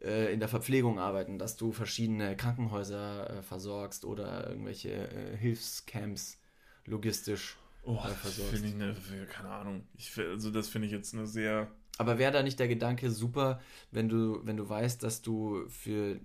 äh, 0.02 0.34
in 0.34 0.40
der 0.40 0.50
Verpflegung 0.50 1.00
arbeiten, 1.00 1.40
dass 1.40 1.58
du 1.58 1.72
verschiedene 1.72 2.36
Krankenhäuser 2.36 3.30
äh, 3.30 3.42
versorgst 3.42 4.06
oder 4.06 4.50
irgendwelche 4.50 4.92
äh, 4.92 5.38
Hilfscamps 5.38 6.40
logistisch 6.86 7.58
oh, 7.84 7.96
äh, 7.96 8.10
versorgst. 8.10 8.54
Finde 8.54 8.68
ich 8.68 8.76
eine, 8.76 9.26
keine 9.28 9.50
Ahnung. 9.50 9.84
Ich, 9.98 10.18
also 10.18 10.52
das 10.52 10.68
finde 10.68 10.88
ich 10.88 10.94
jetzt 10.94 11.14
eine 11.14 11.28
sehr. 11.28 11.72
Aber 11.98 12.18
wäre 12.18 12.32
da 12.32 12.44
nicht 12.44 12.60
der 12.60 12.68
Gedanke 12.68 13.10
super, 13.10 13.62
wenn 13.92 14.10
du, 14.10 14.46
wenn 14.46 14.58
du 14.58 14.68
weißt, 14.68 15.02
dass 15.02 15.22
du 15.22 15.66
für 15.70 16.20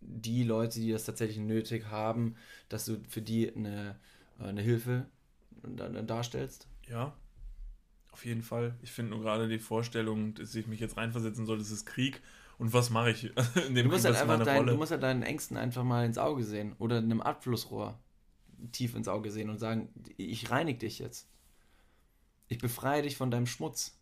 die 0.00 0.44
Leute, 0.44 0.80
die 0.80 0.92
das 0.92 1.04
tatsächlich 1.04 1.38
nötig 1.38 1.86
haben, 1.86 2.36
dass 2.68 2.84
du 2.84 3.00
für 3.08 3.22
die 3.22 3.54
eine, 3.54 3.98
eine 4.38 4.60
Hilfe 4.60 5.06
darstellst? 5.62 6.68
Ja, 6.86 7.16
auf 8.14 8.24
jeden 8.24 8.42
Fall. 8.42 8.74
Ich 8.80 8.92
finde 8.92 9.10
nur 9.10 9.20
gerade 9.20 9.48
die 9.48 9.58
Vorstellung, 9.58 10.34
dass 10.34 10.54
ich 10.54 10.68
mich 10.68 10.78
jetzt 10.78 10.96
reinversetzen 10.96 11.46
soll, 11.46 11.58
das 11.58 11.72
ist 11.72 11.84
Krieg. 11.84 12.22
Und 12.58 12.72
was 12.72 12.90
mache 12.90 13.10
ich 13.10 13.24
in 13.66 13.74
dem 13.74 13.86
du 13.88 13.92
musst 13.92 14.04
Krieg? 14.04 14.14
Halt 14.14 14.30
einfach 14.30 14.44
dein, 14.44 14.66
du 14.66 14.76
musst 14.76 14.92
halt 14.92 15.02
deinen 15.02 15.24
Ängsten 15.24 15.56
einfach 15.56 15.82
mal 15.82 16.06
ins 16.06 16.16
Auge 16.16 16.44
sehen. 16.44 16.76
Oder 16.78 16.98
einem 16.98 17.20
Abflussrohr 17.20 17.98
tief 18.70 18.94
ins 18.94 19.08
Auge 19.08 19.32
sehen 19.32 19.50
und 19.50 19.58
sagen, 19.58 19.88
ich 20.16 20.48
reinige 20.48 20.78
dich 20.78 21.00
jetzt. 21.00 21.28
Ich 22.46 22.58
befreie 22.58 23.02
dich 23.02 23.16
von 23.16 23.32
deinem 23.32 23.46
Schmutz. 23.46 23.98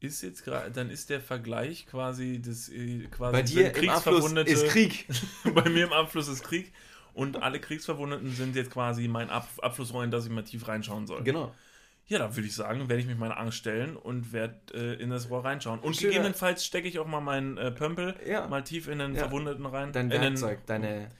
Ist 0.00 0.22
jetzt 0.22 0.44
gerade, 0.44 0.72
dann 0.72 0.90
ist 0.90 1.10
der 1.10 1.20
Vergleich 1.20 1.86
quasi 1.86 2.42
das 2.44 2.68
äh, 2.68 3.06
quasi 3.06 3.32
Bei 3.32 3.42
dir 3.42 3.74
im 3.74 3.88
Abfluss 3.88 4.32
ist 4.32 4.66
Krieg. 4.66 5.06
bei 5.54 5.68
mir 5.68 5.84
im 5.84 5.92
Abfluss 5.92 6.26
ist 6.26 6.42
Krieg 6.42 6.72
und 7.14 7.40
alle 7.40 7.60
Kriegsverwundeten 7.60 8.32
sind 8.32 8.56
jetzt 8.56 8.70
quasi 8.70 9.06
mein 9.06 9.30
Ab 9.30 9.48
Abflussrohr, 9.62 10.02
in 10.02 10.10
das 10.10 10.24
ich 10.24 10.32
mal 10.32 10.42
tief 10.42 10.66
reinschauen 10.66 11.06
soll. 11.06 11.22
Genau. 11.22 11.54
Ja, 12.08 12.18
da 12.18 12.34
würde 12.34 12.46
ich 12.46 12.54
sagen, 12.54 12.88
werde 12.88 13.00
ich 13.02 13.06
mich 13.06 13.18
meiner 13.18 13.38
Angst 13.38 13.58
stellen 13.58 13.96
und 13.96 14.32
werde 14.32 14.56
äh, 14.72 15.02
in 15.02 15.10
das 15.10 15.28
Rohr 15.28 15.44
reinschauen. 15.44 15.78
Und 15.80 15.94
Schöner. 15.94 16.12
gegebenenfalls 16.12 16.64
stecke 16.64 16.88
ich 16.88 16.98
auch 16.98 17.06
mal 17.06 17.20
meinen 17.20 17.58
äh, 17.58 17.70
Pömpel 17.70 18.16
ja. 18.26 18.48
mal 18.48 18.64
tief 18.64 18.88
in 18.88 18.98
den 18.98 19.14
ja. 19.14 19.20
Verwundeten 19.20 19.66
rein. 19.66 19.92
Dein 19.92 20.10
Werkzeug, 20.10 20.64
deine. 20.66 21.10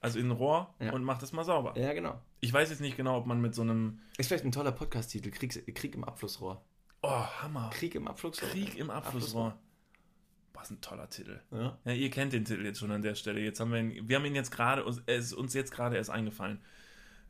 Also 0.00 0.18
in 0.18 0.26
ein 0.26 0.32
Rohr 0.32 0.74
ja. 0.80 0.92
und 0.92 1.02
mach 1.02 1.16
das 1.16 1.32
mal 1.32 1.44
sauber. 1.44 1.78
Ja, 1.78 1.94
genau. 1.94 2.20
Ich 2.40 2.52
weiß 2.52 2.68
jetzt 2.68 2.80
nicht 2.80 2.94
genau, 2.94 3.16
ob 3.16 3.24
man 3.24 3.40
mit 3.40 3.54
so 3.54 3.62
einem. 3.62 4.00
Ist 4.18 4.26
vielleicht 4.26 4.44
ein 4.44 4.52
toller 4.52 4.72
Podcast-Titel: 4.72 5.30
Krieg, 5.30 5.74
Krieg 5.74 5.94
im 5.94 6.04
Abflussrohr. 6.04 6.62
Oh, 7.00 7.26
Hammer. 7.42 7.70
Krieg 7.72 7.94
im 7.94 8.06
Abflussrohr. 8.06 8.50
Krieg 8.50 8.76
im 8.76 8.90
Abflussrohr. 8.90 9.58
Was 10.52 10.70
ein 10.70 10.82
toller 10.82 11.08
Titel. 11.08 11.40
Ja. 11.50 11.78
ja. 11.86 11.92
ihr 11.92 12.10
kennt 12.10 12.34
den 12.34 12.44
Titel 12.44 12.66
jetzt 12.66 12.80
schon 12.80 12.90
an 12.90 13.00
der 13.00 13.14
Stelle. 13.14 13.40
Jetzt 13.40 13.60
haben 13.60 13.72
wir 13.72 13.80
ihn, 13.80 14.06
wir 14.08 14.16
haben 14.16 14.24
ihn 14.26 14.34
jetzt 14.34 14.50
gerade, 14.50 14.82
es 15.06 15.30
ist 15.30 15.32
uns 15.32 15.54
jetzt 15.54 15.72
gerade 15.72 15.96
erst 15.96 16.10
eingefallen. 16.10 16.60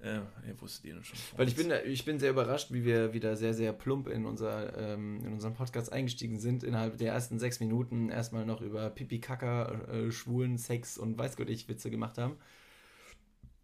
Äh, 0.01 0.21
ihr 0.47 0.61
wusstet 0.61 0.85
ihn 0.85 1.03
schon. 1.03 1.19
Weil 1.37 1.49
ich 1.49 1.57
bin, 1.57 1.73
ich 1.87 2.05
bin 2.05 2.19
sehr 2.19 2.31
überrascht, 2.31 2.73
wie 2.73 2.85
wir 2.85 3.15
wieder 3.15 3.37
sehr, 3.37 3.55
sehr 3.55 3.73
plump 3.73 4.09
in, 4.09 4.27
unser, 4.27 4.77
ähm, 4.77 5.25
in 5.25 5.33
unseren 5.33 5.55
Podcast 5.55 5.93
eingestiegen 5.93 6.39
sind. 6.39 6.63
Innerhalb 6.63 6.99
der 6.99 7.13
ersten 7.13 7.39
sechs 7.39 7.61
Minuten 7.61 8.11
erstmal 8.11 8.45
noch 8.45 8.61
über 8.61 8.91
Pipi, 8.91 9.21
Kaka, 9.21 9.73
äh, 9.89 10.11
Schwulen, 10.13 10.59
Sex 10.59 10.99
und 10.99 11.17
weiß 11.17 11.37
Gott 11.37 11.49
ich 11.49 11.69
Witze 11.69 11.91
gemacht 11.91 12.19
haben. 12.19 12.37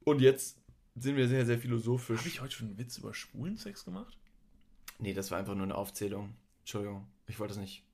Und 0.04 0.20
jetzt 0.20 0.58
sind 0.96 1.16
wir 1.16 1.28
sehr, 1.28 1.44
sehr 1.46 1.58
philosophisch. 1.58 2.18
Habe 2.18 2.28
ich 2.28 2.40
heute 2.40 2.54
schon 2.54 2.68
einen 2.68 2.78
Witz 2.78 2.98
über 2.98 3.14
schwulen 3.14 3.56
Sex 3.56 3.84
gemacht? 3.84 4.16
Nee, 4.98 5.14
das 5.14 5.30
war 5.30 5.38
einfach 5.38 5.54
nur 5.54 5.64
eine 5.64 5.74
Aufzählung. 5.74 6.34
Entschuldigung, 6.60 7.06
ich 7.26 7.38
wollte 7.38 7.52
es 7.52 7.60
nicht 7.60 7.84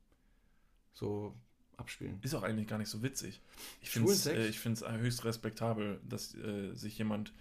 so 0.93 1.35
abspielen. 1.77 2.19
Ist 2.23 2.35
auch 2.35 2.43
eigentlich 2.43 2.67
gar 2.67 2.79
nicht 2.79 2.89
so 2.89 3.03
witzig. 3.03 3.41
Ich 3.81 3.91
finde 3.91 4.13
es 4.13 4.27
äh, 4.27 4.99
höchst 4.99 5.25
respektabel, 5.25 6.01
dass 6.09 6.35
äh, 6.35 6.75
sich 6.75 6.99
jemand 6.99 7.33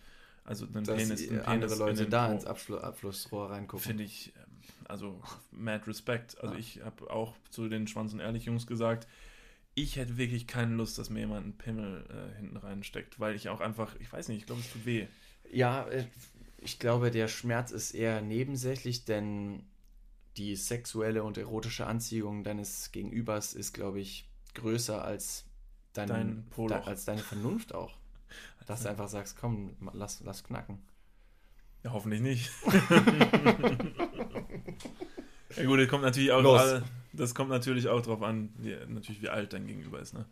also 0.45 0.65
einen 0.67 0.85
Dass 0.85 0.97
Penis, 0.97 1.29
einen 1.29 1.41
andere 1.41 1.71
Penis 1.71 1.79
Leute 1.79 2.03
in 2.03 2.09
da 2.09 2.31
ins 2.31 2.45
Abfl 2.45 2.77
Abflussrohr 2.77 3.49
reingucken. 3.49 3.83
Finde 3.83 4.03
ich, 4.03 4.33
ähm, 4.37 4.61
also 4.85 5.19
mad 5.51 5.85
respect. 5.87 6.39
Also 6.39 6.53
ja. 6.53 6.59
ich 6.59 6.81
habe 6.81 7.09
auch 7.09 7.33
zu 7.49 7.67
den 7.67 7.87
Schwanz 7.87 8.13
und 8.13 8.19
Ehrlich 8.19 8.45
Jungs 8.45 8.67
gesagt, 8.67 9.07
ich 9.73 9.97
hätte 9.97 10.17
wirklich 10.17 10.47
keine 10.47 10.75
Lust, 10.75 10.97
dass 10.97 11.09
mir 11.09 11.21
jemand 11.21 11.43
einen 11.43 11.57
Pimmel 11.57 12.05
äh, 12.09 12.37
hinten 12.37 12.57
reinsteckt, 12.57 13.19
weil 13.19 13.35
ich 13.35 13.49
auch 13.49 13.59
einfach, 13.59 13.95
ich 13.99 14.11
weiß 14.11 14.29
nicht, 14.29 14.37
ich 14.37 14.45
glaube, 14.45 14.61
es 14.61 14.71
tut 14.71 14.85
weh. 14.85 15.07
Ja, 15.51 15.87
äh, 15.87 16.05
ich 16.57 16.79
glaube, 16.79 17.11
der 17.11 17.27
Schmerz 17.27 17.71
ist 17.71 17.91
eher 17.91 18.21
nebensächlich, 18.21 19.03
denn 19.03 19.63
die 20.37 20.55
sexuelle 20.55 21.23
und 21.23 21.37
erotische 21.37 21.87
Anziehung 21.87 22.43
deines 22.43 22.91
Gegenübers 22.91 23.53
ist, 23.53 23.73
glaube 23.73 23.99
ich, 23.99 24.29
größer 24.53 25.03
als 25.03 25.45
dein, 25.93 26.07
dein 26.07 26.45
als 26.71 27.05
deine 27.05 27.21
Vernunft 27.21 27.73
auch. 27.73 27.97
Dass 28.65 28.83
du 28.83 28.89
einfach 28.89 29.07
sagst, 29.07 29.37
komm, 29.39 29.75
lass, 29.93 30.21
lass 30.21 30.43
knacken. 30.43 30.79
Ja, 31.83 31.93
hoffentlich 31.93 32.21
nicht. 32.21 32.51
ja 35.55 35.65
gut, 35.65 35.79
das 35.79 35.87
kommt 35.87 36.03
natürlich 36.03 36.31
auch, 36.31 36.41
Los. 36.41 36.81
das 37.13 37.35
kommt 37.35 37.51
natürlich 37.51 37.87
auch 37.89 38.01
drauf 38.01 38.23
an, 38.23 38.49
wie, 38.57 38.75
natürlich 38.87 39.21
wie 39.21 39.29
alt 39.29 39.53
dein 39.53 39.67
Gegenüber 39.67 39.99
ist, 39.99 40.15
ne? 40.15 40.25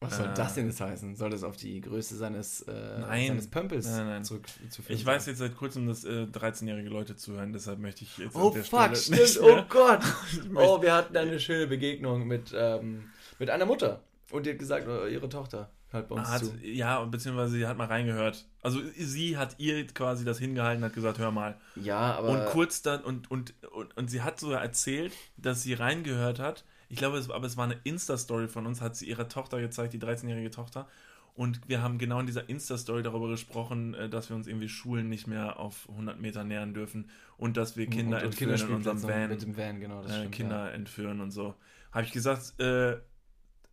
Was 0.00 0.16
soll 0.16 0.26
äh, 0.26 0.34
das 0.34 0.54
denn 0.54 0.66
jetzt 0.66 0.80
heißen? 0.80 1.14
Soll 1.14 1.28
das 1.30 1.44
auf 1.44 1.56
die 1.56 1.80
Größe 1.82 2.16
seines, 2.16 2.62
äh, 2.62 2.72
nein, 3.00 3.28
seines 3.28 3.48
Pömpels 3.48 3.86
nein, 3.86 4.06
nein. 4.06 4.24
zurückzuführen? 4.24 4.98
Ich 4.98 5.04
weiß 5.04 5.26
jetzt 5.26 5.38
seit 5.38 5.54
kurzem, 5.56 5.86
dass 5.86 6.04
äh, 6.04 6.22
13-jährige 6.24 6.88
Leute 6.88 7.16
zuhören, 7.16 7.52
deshalb 7.52 7.78
möchte 7.78 8.04
ich 8.04 8.16
jetzt. 8.16 8.34
Oh 8.34 8.50
fuck, 8.50 8.96
Stelle 8.96 9.28
stimmt, 9.28 9.46
oh 9.46 9.62
Gott! 9.68 10.00
oh, 10.54 10.82
wir 10.82 10.94
hatten 10.94 11.16
eine 11.16 11.38
schöne 11.38 11.66
Begegnung 11.66 12.26
mit, 12.26 12.52
ähm, 12.56 13.10
mit 13.38 13.50
einer 13.50 13.66
Mutter 13.66 14.02
und 14.32 14.46
die 14.46 14.50
hat 14.50 14.58
gesagt, 14.58 14.88
oh, 14.88 15.06
ihre 15.06 15.28
Tochter 15.28 15.70
hört 15.90 16.08
bei 16.08 16.16
uns 16.16 16.28
hat, 16.28 16.44
zu. 16.44 16.56
Ja, 16.62 17.04
beziehungsweise 17.04 17.54
sie 17.54 17.66
hat 17.66 17.76
mal 17.76 17.86
reingehört. 17.86 18.46
Also 18.62 18.80
sie 18.96 19.36
hat 19.36 19.56
ihr 19.58 19.86
quasi 19.88 20.24
das 20.24 20.38
hingehalten, 20.38 20.84
hat 20.84 20.92
gesagt, 20.92 21.18
hör 21.18 21.30
mal. 21.30 21.56
Ja, 21.76 22.16
aber. 22.16 22.28
Und 22.28 22.46
kurz 22.46 22.82
dann, 22.82 23.02
und, 23.02 23.30
und, 23.30 23.54
und, 23.72 23.96
und 23.96 24.10
sie 24.10 24.22
hat 24.22 24.40
sogar 24.40 24.62
erzählt, 24.62 25.12
dass 25.36 25.62
sie 25.62 25.74
reingehört 25.74 26.38
hat 26.38 26.64
Ich 26.88 26.98
glaube, 26.98 27.18
es, 27.18 27.30
aber 27.30 27.46
es 27.46 27.56
war 27.56 27.64
eine 27.64 27.78
Insta-Story 27.84 28.48
von 28.48 28.66
uns, 28.66 28.80
hat 28.80 28.96
sie 28.96 29.08
ihrer 29.08 29.28
Tochter 29.28 29.60
gezeigt, 29.60 29.92
die 29.92 29.98
13-jährige 29.98 30.50
Tochter. 30.50 30.86
Und 31.34 31.60
wir 31.68 31.80
haben 31.80 31.98
genau 31.98 32.20
in 32.20 32.26
dieser 32.26 32.48
Insta-Story 32.48 33.02
darüber 33.02 33.28
gesprochen, 33.28 33.94
äh, 33.94 34.08
dass 34.08 34.28
wir 34.28 34.36
uns 34.36 34.46
irgendwie 34.46 34.68
Schulen 34.68 35.08
nicht 35.08 35.26
mehr 35.26 35.58
auf 35.58 35.88
100 35.88 36.20
Meter 36.20 36.44
nähern 36.44 36.74
dürfen 36.74 37.08
und 37.36 37.56
dass 37.56 37.76
wir 37.76 37.86
Kinder 37.86 38.18
und, 38.18 38.24
und 38.24 38.30
entführen 38.30 38.60
in 38.60 38.74
unserem 38.74 39.02
Van. 39.02 39.28
Mit 39.30 39.42
dem 39.42 39.56
Van, 39.56 39.80
genau. 39.80 40.02
Das 40.02 40.12
äh, 40.12 40.18
stimmt, 40.18 40.34
Kinder 40.34 40.66
ja. 40.66 40.70
entführen 40.70 41.20
und 41.20 41.30
so. 41.30 41.54
Habe 41.92 42.04
ich 42.04 42.12
gesagt, 42.12 42.60
äh, 42.60 42.98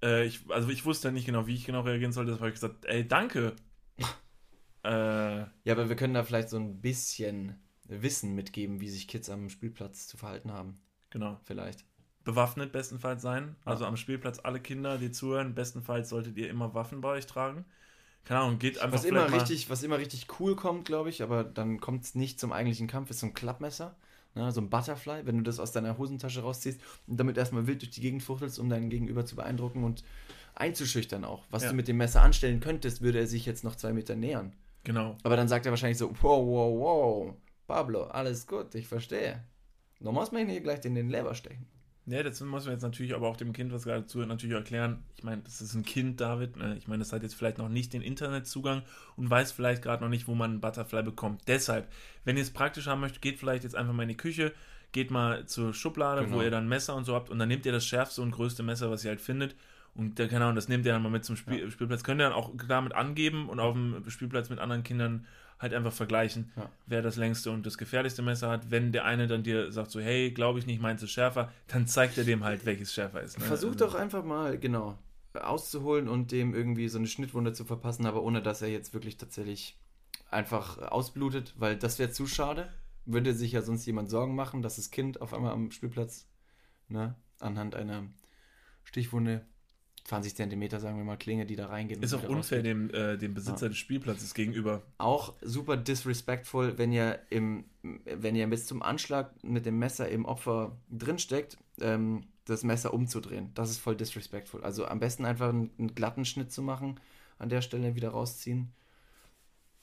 äh, 0.04 0.26
ich, 0.26 0.42
also 0.50 0.70
ich 0.70 0.86
wusste 0.86 1.12
nicht 1.12 1.26
genau, 1.26 1.48
wie 1.48 1.56
ich 1.56 1.66
genau 1.66 1.82
reagieren 1.82 2.12
sollte. 2.12 2.32
Deshalb 2.32 2.42
habe 2.42 2.50
ich 2.50 2.56
gesagt, 2.56 2.86
ey, 2.86 3.08
danke. 3.08 3.56
äh, 4.84 4.90
ja, 4.90 5.48
aber 5.68 5.90
wir 5.90 5.96
können 5.96 6.14
da 6.14 6.24
vielleicht 6.24 6.50
so 6.50 6.58
ein 6.58 6.82
bisschen 6.82 7.56
Wissen 7.86 8.36
mitgeben, 8.36 8.80
wie 8.80 8.90
sich 8.90 9.08
Kids 9.08 9.30
am 9.30 9.50
Spielplatz 9.50 10.08
zu 10.08 10.18
verhalten 10.18 10.52
haben. 10.52 10.80
Genau. 11.10 11.40
Vielleicht. 11.44 11.86
Bewaffnet 12.24 12.74
bestenfalls 12.74 13.22
sein. 13.22 13.56
Also 13.64 13.86
am 13.86 13.96
Spielplatz 13.96 14.40
alle 14.44 14.60
Kinder, 14.60 14.98
die 14.98 15.12
zuhören, 15.12 15.56
bestenfalls 15.56 16.10
solltet 16.10 16.38
ihr 16.38 16.50
immer 16.50 16.74
Waffen 16.74 17.00
bei 17.00 17.10
euch 17.10 17.26
tragen. 17.26 17.66
Keine 18.26 18.42
Ahnung, 18.42 18.60
geht 18.60 18.80
einfach 18.80 18.98
was 18.98 19.06
immer 19.06 19.32
richtig, 19.32 19.70
Was 19.70 19.84
immer 19.84 19.98
richtig 19.98 20.28
cool 20.38 20.58
kommt, 20.58 20.84
glaube 20.84 21.10
ich, 21.10 21.24
aber 21.24 21.46
dann 21.46 21.80
kommt 21.80 22.04
es 22.04 22.14
nicht 22.14 22.42
zum 22.42 22.52
eigentlichen 22.52 22.88
Kampf, 22.88 23.10
ist 23.10 23.22
so 23.22 23.28
ein 23.28 23.34
Klappmesser. 23.34 23.96
Ne, 24.38 24.52
so 24.52 24.62
ein 24.62 24.70
Butterfly, 24.70 25.26
wenn 25.26 25.38
du 25.38 25.44
das 25.44 25.60
aus 25.60 25.72
deiner 25.72 25.98
Hosentasche 25.98 26.42
rausziehst 26.42 26.80
und 27.08 27.20
damit 27.20 27.38
erstmal 27.38 27.66
wild 27.66 27.82
durch 27.82 27.92
die 27.92 28.02
Gegend 28.02 28.22
fuchtelst, 28.22 28.60
um 28.60 28.70
deinen 28.70 28.90
Gegenüber 28.90 29.26
zu 29.26 29.36
beeindrucken 29.36 29.84
und 29.84 30.04
einzuschüchtern 30.54 31.26
auch. 31.26 31.46
Was 31.50 31.64
ja. 31.64 31.70
du 31.70 31.76
mit 31.76 31.88
dem 31.88 31.98
Messer 31.98 32.22
anstellen 32.22 32.60
könntest, 32.60 33.02
würde 33.02 33.20
er 33.20 33.28
sich 33.28 33.46
jetzt 33.46 33.64
noch 33.64 33.76
zwei 33.76 33.94
Meter 33.94 34.16
nähern. 34.16 34.54
Genau. 34.84 35.18
Aber 35.24 35.36
dann 35.36 35.48
sagt 35.48 35.66
er 35.66 35.72
wahrscheinlich 35.72 35.98
so, 35.98 36.12
wow, 36.22 36.46
wow, 36.46 36.80
wow, 36.80 37.34
Pablo, 37.68 38.04
alles 38.06 38.48
gut, 38.48 38.74
ich 38.76 38.88
verstehe. 38.88 39.44
Du 40.00 40.12
musst 40.12 40.32
mir 40.32 40.46
hier 40.46 40.62
gleich 40.62 40.86
in 40.86 40.96
den 40.96 41.10
Leber 41.10 41.34
stechen. 41.34 41.66
Ja, 42.10 42.24
das 42.24 42.40
muss 42.40 42.64
man 42.64 42.74
jetzt 42.74 42.84
natürlich 42.84 43.14
aber 43.14 43.28
auch 43.28 43.36
dem 43.36 43.52
Kind, 43.52 43.74
was 43.74 43.84
gerade 43.84 44.06
zuhört, 44.06 44.30
natürlich 44.30 44.56
erklären. 44.56 45.04
Ich 45.18 45.26
meine, 45.26 45.42
das 45.42 45.60
ist 45.60 45.74
ein 45.74 45.84
Kind, 45.84 46.22
David. 46.22 46.56
Ne? 46.56 46.76
Ich 46.78 46.88
meine, 46.88 47.00
das 47.00 47.12
hat 47.12 47.22
jetzt 47.22 47.36
vielleicht 47.36 47.58
noch 47.58 47.68
nicht 47.68 47.92
den 47.92 48.02
Internetzugang 48.02 48.84
und 49.18 49.30
weiß 49.30 49.52
vielleicht 49.52 49.82
gerade 49.82 50.02
noch 50.02 50.10
nicht, 50.10 50.26
wo 50.26 50.34
man 50.34 50.52
einen 50.52 50.62
Butterfly 50.62 51.04
bekommt. 51.04 51.42
Deshalb, 51.48 51.92
wenn 52.24 52.38
ihr 52.38 52.44
es 52.44 52.52
praktisch 52.52 52.88
haben 52.88 53.02
möchtet, 53.02 53.22
geht 53.22 53.38
vielleicht 53.38 53.66
jetzt 53.66 53.76
einfach 53.76 53.94
mal 53.94 54.04
in 54.04 54.10
die 54.10 54.18
Küche, 54.18 54.54
geht 54.94 55.12
mal 55.12 55.48
zur 55.48 55.74
Schublade, 55.74 56.24
genau. 56.24 56.38
wo 56.38 56.42
ihr 56.42 56.50
dann 56.50 56.70
Messer 56.70 56.96
und 56.96 57.04
so 57.04 57.14
habt 57.14 57.30
und 57.30 57.40
dann 57.40 57.50
nehmt 57.50 57.66
ihr 57.66 57.74
das 57.74 57.86
schärfste 57.86 58.22
und 58.22 58.32
größte 58.32 58.64
Messer, 58.64 58.90
was 58.90 59.04
ihr 59.04 59.10
halt 59.10 59.20
findet. 59.20 59.58
Und 59.94 60.16
keine 60.16 60.46
Ahnung, 60.46 60.56
das 60.56 60.70
nehmt 60.70 60.86
ihr 60.86 60.94
dann 60.94 61.04
mal 61.04 61.10
mit 61.10 61.26
zum 61.26 61.36
Spiel 61.36 61.60
ja. 61.60 61.70
Spielplatz. 61.70 62.06
Könnt 62.06 62.22
ihr 62.22 62.26
dann 62.30 62.34
auch 62.34 62.52
damit 62.70 62.94
angeben 62.94 63.50
und 63.50 63.60
auf 63.60 63.74
dem 63.74 64.10
Spielplatz 64.10 64.50
mit 64.50 64.60
anderen 64.60 64.84
Kindern 64.84 65.26
halt 65.60 65.74
einfach 65.74 65.94
vergleichen, 65.94 66.52
ja. 66.56 66.70
wer 66.86 67.02
das 67.02 67.16
längste 67.16 67.52
und 67.52 67.66
das 67.66 67.78
gefährlichste 67.78 68.22
Messer 68.22 68.50
hat. 68.50 68.70
Wenn 68.70 68.92
der 68.92 69.06
eine 69.06 69.28
dann 69.28 69.44
dir 69.44 69.72
sagt 69.72 69.92
so, 69.92 70.00
hey, 70.00 70.32
glaube 70.32 70.60
ich 70.60 70.66
nicht, 70.66 70.82
meinst 70.82 71.04
du 71.04 71.08
schärfer, 71.08 71.52
dann 71.68 71.88
zeigt 71.88 72.18
er 72.18 72.24
dem 72.24 72.44
halt, 72.44 72.66
welches 72.66 72.94
schärfer 72.94 73.22
ist. 73.22 73.40
Ne? 73.40 73.46
Versuch 73.46 73.74
also, 73.74 73.86
doch 73.86 73.96
einfach 73.96 74.24
mal, 74.24 74.58
genau, 74.60 74.98
auszuholen 75.34 76.08
und 76.08 76.32
dem 76.32 76.54
irgendwie 76.54 76.88
so 76.90 76.98
eine 76.98 77.08
Schnittwunde 77.08 77.54
zu 77.54 77.66
verpassen, 77.66 78.06
aber 78.06 78.24
ohne 78.24 78.42
dass 78.42 78.62
er 78.62 78.70
jetzt 78.70 78.94
wirklich 78.94 79.18
tatsächlich 79.18 79.78
einfach 80.30 80.78
ausblutet, 80.78 81.54
weil 81.58 81.78
das 81.78 82.00
wäre 82.00 82.12
zu 82.12 82.28
schade. 82.28 82.72
Würde 83.06 83.34
sich 83.34 83.54
ja 83.54 83.62
sonst 83.62 83.86
jemand 83.86 84.10
Sorgen 84.10 84.36
machen, 84.36 84.62
dass 84.62 84.76
das 84.76 84.92
Kind 84.92 85.22
auf 85.22 85.34
einmal 85.34 85.54
am 85.54 85.72
Spielplatz 85.72 86.28
ne, 86.90 87.16
anhand 87.40 87.74
einer 87.74 88.04
Stichwunde 88.84 89.46
20 90.08 90.36
Zentimeter, 90.38 90.80
sagen 90.80 90.98
wir 90.98 91.04
mal, 91.04 91.18
Klinge, 91.18 91.46
die 91.46 91.58
da 91.58 91.68
reingehen. 91.68 92.02
Ist 92.02 92.14
auch 92.14 92.24
unfair 92.24 92.64
dem, 92.64 92.90
äh, 92.94 93.18
dem 93.18 93.34
Besitzer 93.34 93.66
ja. 93.66 93.70
des 93.70 93.78
Spielplatzes 93.78 94.34
gegenüber. 94.34 94.82
Auch 94.98 95.34
super 95.42 95.76
disrespectful, 95.76 96.78
wenn 96.78 96.94
ihr 96.94 97.20
im, 97.30 97.66
wenn 98.06 98.34
ihr 98.38 98.48
bis 98.48 98.66
zum 98.66 98.82
Anschlag 98.82 99.32
mit 99.44 99.66
dem 99.66 99.80
Messer 99.80 100.08
im 100.08 100.24
Opfer 100.24 100.78
drinsteckt, 100.90 101.58
ähm, 101.82 102.24
das 102.46 102.64
Messer 102.64 102.94
umzudrehen. 102.94 103.52
Das 103.54 103.70
ist 103.70 103.80
voll 103.80 103.98
disrespectful. 103.98 104.64
Also 104.64 104.86
am 104.86 105.02
besten 105.02 105.26
einfach 105.26 105.50
einen, 105.50 105.72
einen, 105.78 105.94
glatten 105.94 106.24
Schnitt 106.24 106.54
zu 106.54 106.62
machen, 106.62 106.98
an 107.38 107.50
der 107.50 107.62
Stelle 107.62 107.96
wieder 107.96 108.12
rausziehen. 108.12 108.72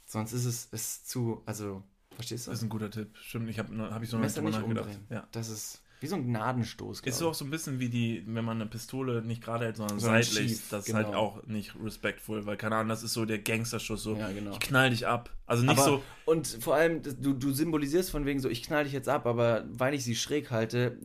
Sonst 0.06 0.32
ist 0.32 0.46
es 0.46 0.64
ist 0.72 1.06
zu, 1.06 1.42
also, 1.44 1.82
verstehst 2.14 2.46
du? 2.46 2.50
Das 2.50 2.60
ist 2.60 2.64
ein 2.64 2.70
guter 2.70 2.90
Tipp. 2.90 3.10
Stimmt, 3.20 3.50
ich 3.50 3.58
habe 3.58 3.76
hab 3.76 4.02
ich 4.02 4.08
so 4.08 4.16
Messer 4.16 4.40
nicht 4.40 4.62
umdrehen. 4.62 5.06
Ja. 5.10 5.28
Das 5.32 5.50
ist 5.50 5.82
wie 6.04 6.08
so 6.08 6.16
ein 6.16 6.26
Gnadenstoß. 6.26 7.00
Ist 7.00 7.18
so 7.18 7.30
auch 7.30 7.34
so 7.34 7.46
ein 7.46 7.50
bisschen 7.50 7.80
wie 7.80 7.88
die, 7.88 8.22
wenn 8.26 8.44
man 8.44 8.60
eine 8.60 8.68
Pistole 8.68 9.22
nicht 9.22 9.42
gerade 9.42 9.64
hält, 9.64 9.78
sondern 9.78 9.98
so 9.98 10.06
seitlich. 10.06 10.50
Schief, 10.50 10.68
das 10.70 10.84
genau. 10.84 10.98
ist 10.98 11.06
halt 11.06 11.16
auch 11.16 11.46
nicht 11.46 11.74
respectful, 11.82 12.44
weil 12.44 12.58
keine 12.58 12.76
Ahnung, 12.76 12.90
das 12.90 13.02
ist 13.02 13.14
so 13.14 13.24
der 13.24 13.38
Gangsterschuss, 13.38 14.02
so 14.02 14.14
ja, 14.14 14.30
genau. 14.30 14.52
ich 14.52 14.60
knall 14.60 14.90
dich 14.90 15.06
ab. 15.06 15.30
Also 15.46 15.62
nicht 15.62 15.72
aber, 15.72 15.82
so. 15.82 16.02
Und 16.26 16.46
vor 16.46 16.74
allem, 16.74 17.00
du, 17.02 17.32
du 17.32 17.52
symbolisierst 17.52 18.10
von 18.10 18.26
wegen 18.26 18.38
so, 18.38 18.50
ich 18.50 18.62
knall 18.62 18.84
dich 18.84 18.92
jetzt 18.92 19.08
ab, 19.08 19.26
aber 19.26 19.64
weil 19.70 19.94
ich 19.94 20.04
sie 20.04 20.14
schräg 20.14 20.50
halte, 20.50 20.98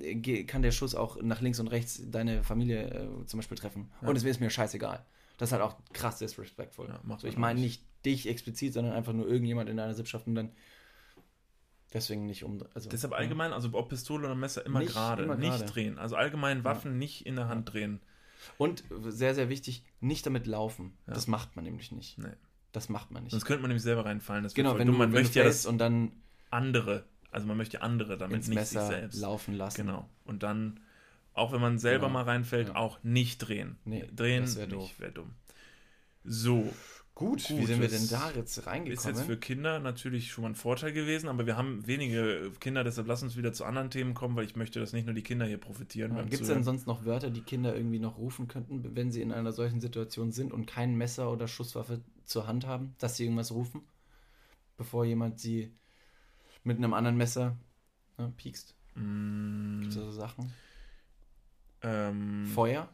kann 0.48 0.62
der 0.62 0.72
Schuss 0.72 0.96
auch 0.96 1.22
nach 1.22 1.40
links 1.40 1.62
und 1.62 1.68
rechts 1.68 2.02
deine 2.06 2.44
Familie 2.44 2.90
äh, 2.90 3.26
zum 3.26 3.40
Beispiel 3.40 3.58
treffen. 3.58 3.90
Ja. 4.02 4.10
Und 4.10 4.18
es 4.18 4.24
ist 4.26 4.42
mir 4.42 4.50
scheißegal. 4.50 5.06
Das 5.38 5.50
ist 5.50 5.54
halt 5.54 5.64
auch 5.64 5.78
krass 5.94 6.18
disrespectful. 6.18 6.90
Ja, 6.90 7.18
so, 7.18 7.26
ich 7.26 7.38
meine 7.38 7.62
nicht 7.62 7.82
dich 8.06 8.28
explizit, 8.28 8.74
sondern 8.74 8.94
einfach 8.94 9.14
nur 9.14 9.28
irgendjemand 9.30 9.70
in 9.70 9.78
deiner 9.78 9.94
Sippschaft 9.94 10.28
und 10.28 10.36
dann 10.36 10.52
Deswegen 11.94 12.26
nicht 12.26 12.44
um. 12.44 12.64
Also, 12.74 12.90
Deshalb 12.90 13.14
allgemein, 13.14 13.52
also 13.52 13.70
ob 13.74 13.90
Pistole 13.90 14.28
oder 14.28 14.36
Messer 14.36 14.66
immer 14.66 14.84
gerade, 14.84 15.36
nicht, 15.38 15.74
drehen. 15.74 15.98
Also 15.98 16.16
allgemein 16.16 16.64
Waffen 16.64 16.92
ja. 16.92 16.98
nicht 16.98 17.26
in 17.26 17.36
der 17.36 17.48
Hand 17.48 17.74
drehen. 17.74 18.00
Und 18.58 18.84
sehr, 19.08 19.36
sehr 19.36 19.50
wichtig, 19.50 19.84
nicht 20.00 20.26
damit 20.26 20.46
laufen. 20.48 20.94
Ja. 21.08 21.14
Das 21.14 21.28
macht 21.28 21.56
man 21.56 21.66
nämlich 21.66 21.92
nicht. 21.92 22.18
Nee. 22.18 22.28
Das 22.72 22.90
macht 22.90 23.12
man 23.12 23.24
nicht. 23.24 23.32
Sonst 23.32 23.46
könnte 23.46 23.62
man 23.62 23.70
nämlich 23.70 23.84
selber 23.84 24.06
reinfallen. 24.06 24.44
Das 24.44 24.54
genau, 24.54 24.78
wenn 24.78 24.88
dumm. 24.88 24.98
man 24.98 25.12
wenn 25.12 25.22
möchte 25.22 25.40
ja 25.40 25.46
das 25.46 25.66
und 25.66 25.80
dann 25.80 26.12
andere, 26.52 27.06
also 27.32 27.48
man 27.48 27.58
möchte 27.58 27.82
andere 27.82 28.18
damit 28.18 28.48
nicht 28.48 28.54
Messer 28.54 28.82
sich 28.82 28.96
selbst 28.96 29.20
laufen 29.20 29.56
lassen. 29.56 29.88
Genau. 29.88 30.08
Und 30.26 30.44
dann, 30.44 30.80
auch 31.34 31.52
wenn 31.52 31.62
man 31.62 31.80
selber 31.80 32.08
genau. 32.08 32.20
mal 32.20 32.26
reinfällt, 32.26 32.70
ja. 32.70 32.76
auch 32.76 33.04
nicht 33.04 33.40
drehen. 33.40 33.78
Nee, 33.86 34.08
drehen 34.16 34.56
wäre 34.56 34.90
wär 35.00 35.12
dumm. 35.12 35.32
So, 36.24 36.72
Gut, 37.20 37.50
Gut, 37.50 37.58
wie 37.58 37.66
sind 37.66 37.82
wir 37.82 37.90
denn 37.90 38.08
da 38.08 38.32
jetzt 38.32 38.66
reingekommen? 38.66 38.94
Ist 38.94 39.04
jetzt 39.04 39.24
für 39.24 39.36
Kinder 39.36 39.82
natürlich 39.82 40.32
schon 40.32 40.44
mal 40.44 40.52
ein 40.52 40.56
Vorteil 40.56 40.94
gewesen, 40.94 41.28
aber 41.28 41.46
wir 41.46 41.58
haben 41.58 41.86
wenige 41.86 42.50
Kinder, 42.62 42.86
deshalb 42.86 43.08
lass 43.08 43.22
uns 43.22 43.36
wieder 43.36 43.52
zu 43.52 43.66
anderen 43.66 43.90
Themen 43.90 44.14
kommen, 44.14 44.38
weil 44.38 44.46
ich 44.46 44.56
möchte, 44.56 44.80
dass 44.80 44.94
nicht 44.94 45.04
nur 45.04 45.14
die 45.14 45.22
Kinder 45.22 45.46
hier 45.46 45.58
profitieren. 45.58 46.16
Ja, 46.16 46.22
Gibt 46.24 46.44
es 46.44 46.48
denn 46.48 46.64
sonst 46.64 46.88
noch 46.88 47.04
Wörter, 47.04 47.30
die 47.30 47.42
Kinder 47.42 47.76
irgendwie 47.76 48.00
noch 48.00 48.18
rufen 48.18 48.48
könnten, 48.48 48.96
wenn 48.96 49.12
sie 49.12 49.22
in 49.22 49.34
einer 49.34 49.52
solchen 49.52 49.82
Situation 49.82 50.32
sind 50.32 50.54
und 50.54 50.66
kein 50.66 50.96
Messer 50.96 51.30
oder 51.30 51.50
Schusswaffe 51.50 52.00
zur 52.24 52.48
Hand 52.48 52.66
haben, 52.66 52.96
dass 53.00 53.18
sie 53.18 53.26
irgendwas 53.26 53.52
rufen, 53.52 53.82
bevor 54.78 55.04
jemand 55.04 55.42
sie 55.42 55.74
mit 56.64 56.78
einem 56.78 56.94
anderen 56.94 57.18
Messer 57.18 57.58
ne, 58.18 58.32
piekst? 58.38 58.76
Mm. 58.96 59.82
Gibt 59.82 59.92
es 59.92 59.96
so 59.96 60.10
Sachen? 60.12 60.54
Ähm, 61.82 62.46
Feuer? 62.46 62.88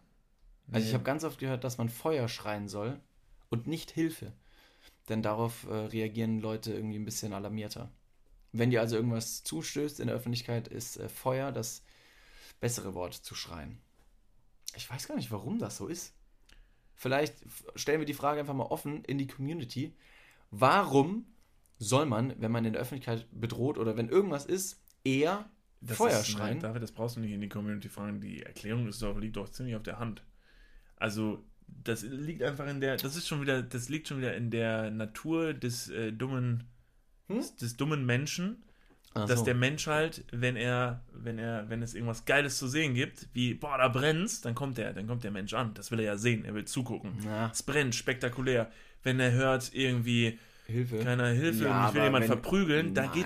Also 0.71 0.79
nee. 0.79 0.89
ich 0.89 0.95
habe 0.95 1.03
ganz 1.03 1.23
oft 1.23 1.37
gehört, 1.37 1.63
dass 1.63 1.77
man 1.77 1.89
Feuer 1.89 2.27
schreien 2.27 2.67
soll 2.67 2.99
und 3.49 3.67
nicht 3.67 3.91
Hilfe. 3.91 4.33
Denn 5.09 5.21
darauf 5.21 5.65
äh, 5.67 5.73
reagieren 5.73 6.39
Leute 6.39 6.73
irgendwie 6.73 6.97
ein 6.97 7.05
bisschen 7.05 7.33
alarmierter. 7.33 7.91
Wenn 8.51 8.71
dir 8.71 8.81
also 8.81 8.95
irgendwas 8.95 9.43
zustößt 9.43 9.99
in 9.99 10.07
der 10.07 10.15
Öffentlichkeit, 10.15 10.67
ist 10.67 10.97
äh, 10.97 11.09
Feuer 11.09 11.51
das 11.51 11.83
bessere 12.59 12.93
Wort 12.93 13.13
zu 13.13 13.35
schreien. 13.35 13.77
Ich 14.75 14.89
weiß 14.89 15.07
gar 15.07 15.15
nicht, 15.15 15.31
warum 15.31 15.59
das 15.59 15.77
so 15.77 15.87
ist. 15.87 16.13
Vielleicht 16.95 17.35
stellen 17.75 17.99
wir 17.99 18.05
die 18.05 18.13
Frage 18.13 18.39
einfach 18.39 18.53
mal 18.53 18.63
offen 18.63 19.03
in 19.03 19.17
die 19.17 19.27
Community. 19.27 19.93
Warum 20.51 21.25
soll 21.77 22.05
man, 22.05 22.33
wenn 22.39 22.51
man 22.51 22.65
in 22.65 22.73
der 22.73 22.81
Öffentlichkeit 22.81 23.27
bedroht 23.31 23.77
oder 23.77 23.97
wenn 23.97 24.09
irgendwas 24.09 24.45
ist, 24.45 24.81
eher 25.03 25.49
das 25.81 25.97
Feuer 25.97 26.19
ist, 26.21 26.29
schreien? 26.29 26.53
Nein, 26.53 26.59
David, 26.61 26.81
das 26.81 26.93
brauchst 26.93 27.17
du 27.17 27.19
nicht 27.19 27.33
in 27.33 27.41
die 27.41 27.49
Community 27.49 27.89
fragen. 27.89 28.21
Die 28.21 28.43
Erklärung 28.43 28.87
ist 28.87 29.01
doch, 29.01 29.17
liegt 29.17 29.35
doch 29.35 29.49
ziemlich 29.49 29.75
auf 29.75 29.83
der 29.83 29.99
Hand. 29.99 30.23
Also 30.95 31.43
das 31.67 32.03
liegt 32.03 32.43
einfach 32.43 32.67
in 32.67 32.81
der, 32.81 32.97
das 32.97 33.15
ist 33.15 33.27
schon 33.27 33.41
wieder, 33.41 33.61
das 33.61 33.89
liegt 33.89 34.07
schon 34.07 34.17
wieder 34.17 34.35
in 34.35 34.49
der 34.49 34.91
Natur 34.91 35.53
des 35.53 35.89
äh, 35.89 36.11
dummen, 36.11 36.63
hm? 37.27 37.37
des, 37.37 37.55
des, 37.55 37.77
dummen 37.77 38.05
Menschen, 38.05 38.63
Ach 39.13 39.25
dass 39.27 39.39
so. 39.39 39.45
der 39.45 39.55
Mensch 39.55 39.87
halt, 39.87 40.25
wenn 40.31 40.55
er, 40.55 41.03
wenn 41.13 41.37
er, 41.37 41.69
wenn 41.69 41.81
es 41.81 41.93
irgendwas 41.93 42.25
Geiles 42.25 42.57
zu 42.57 42.67
sehen 42.67 42.95
gibt, 42.95 43.29
wie, 43.33 43.53
boah, 43.53 43.77
da 43.77 43.87
brennt's, 43.87 44.41
dann 44.41 44.55
kommt 44.55 44.77
der, 44.77 44.93
dann 44.93 45.07
kommt 45.07 45.23
der 45.23 45.31
Mensch 45.31 45.53
an. 45.53 45.73
Das 45.73 45.91
will 45.91 45.99
er 45.99 46.05
ja 46.05 46.17
sehen, 46.17 46.43
er 46.43 46.53
will 46.53 46.65
zugucken. 46.65 47.17
Ja. 47.23 47.49
Es 47.51 47.63
brennt, 47.63 47.95
spektakulär. 47.95 48.71
Wenn 49.03 49.19
er 49.19 49.31
hört, 49.31 49.71
irgendwie, 49.73 50.39
Hilfe. 50.65 50.99
keiner 50.99 51.27
Hilfe 51.27 51.65
ja, 51.65 51.83
und 51.83 51.89
ich 51.89 51.95
will 51.95 52.03
jemanden 52.03 52.27
verprügeln, 52.27 52.93
da 52.93 53.05
geht. 53.07 53.25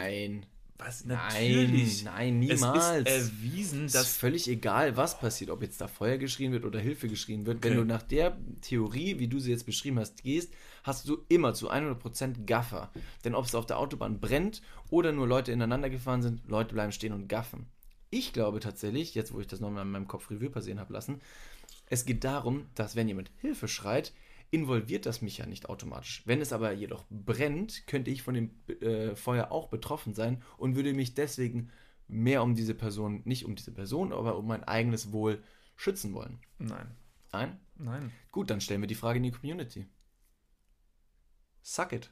Nein 0.79 0.87
was? 0.87 1.05
Natürlich. 1.05 2.03
Nein, 2.03 2.15
nein, 2.15 2.39
niemals. 2.39 3.07
Es 3.07 3.23
ist 3.23 3.31
erwiesen, 3.31 3.83
dass. 3.83 3.95
Es 3.95 4.01
ist 4.09 4.17
völlig 4.17 4.47
egal, 4.47 4.97
was 4.97 5.19
passiert, 5.19 5.49
ob 5.49 5.61
jetzt 5.61 5.81
da 5.81 5.87
Feuer 5.87 6.17
geschrien 6.17 6.51
wird 6.51 6.65
oder 6.65 6.79
Hilfe 6.79 7.07
geschrien 7.07 7.45
wird. 7.45 7.57
Okay. 7.57 7.69
Wenn 7.69 7.77
du 7.77 7.85
nach 7.85 8.01
der 8.01 8.37
Theorie, 8.61 9.19
wie 9.19 9.27
du 9.27 9.39
sie 9.39 9.51
jetzt 9.51 9.65
beschrieben 9.65 9.99
hast, 9.99 10.23
gehst, 10.23 10.53
hast 10.83 11.07
du 11.07 11.25
immer 11.29 11.53
zu 11.53 11.71
100% 11.71 12.45
Gaffer. 12.45 12.91
Denn 13.25 13.35
ob 13.35 13.45
es 13.45 13.55
auf 13.55 13.65
der 13.65 13.77
Autobahn 13.77 14.19
brennt 14.19 14.61
oder 14.89 15.11
nur 15.11 15.27
Leute 15.27 15.51
ineinander 15.51 15.89
gefahren 15.89 16.21
sind, 16.21 16.41
Leute 16.47 16.73
bleiben 16.73 16.91
stehen 16.91 17.13
und 17.13 17.27
gaffen. 17.27 17.67
Ich 18.09 18.33
glaube 18.33 18.59
tatsächlich, 18.59 19.13
jetzt 19.13 19.33
wo 19.33 19.39
ich 19.39 19.47
das 19.47 19.59
nochmal 19.59 19.83
in 19.83 19.91
meinem 19.91 20.07
Kopf 20.07 20.31
Revue 20.31 20.49
passieren 20.49 20.79
habe 20.79 20.93
lassen, 20.93 21.21
es 21.87 22.05
geht 22.05 22.23
darum, 22.23 22.65
dass 22.75 22.95
wenn 22.95 23.07
jemand 23.07 23.31
Hilfe 23.37 23.67
schreit, 23.67 24.13
involviert 24.51 25.05
das 25.05 25.21
mich 25.21 25.37
ja 25.37 25.45
nicht 25.45 25.69
automatisch. 25.69 26.23
Wenn 26.25 26.41
es 26.41 26.53
aber 26.53 26.71
jedoch 26.71 27.05
brennt, 27.09 27.85
könnte 27.87 28.11
ich 28.11 28.23
von 28.23 28.33
dem 28.33 28.51
äh, 28.81 29.15
Feuer 29.15 29.51
auch 29.51 29.69
betroffen 29.69 30.13
sein 30.13 30.43
und 30.57 30.75
würde 30.75 30.93
mich 30.93 31.13
deswegen 31.13 31.71
mehr 32.07 32.41
um 32.43 32.55
diese 32.55 32.73
Person, 32.73 33.21
nicht 33.25 33.45
um 33.45 33.55
diese 33.55 33.71
Person, 33.71 34.11
aber 34.11 34.37
um 34.37 34.47
mein 34.47 34.63
eigenes 34.63 35.11
Wohl 35.11 35.43
schützen 35.75 36.13
wollen? 36.13 36.39
Nein. 36.57 36.95
Nein? 37.31 37.59
Nein. 37.77 38.11
Gut, 38.31 38.49
dann 38.49 38.61
stellen 38.61 38.81
wir 38.81 38.87
die 38.87 38.95
Frage 38.95 39.17
in 39.17 39.23
die 39.23 39.31
Community. 39.31 39.85
Suck 41.61 41.93
it. 41.93 42.11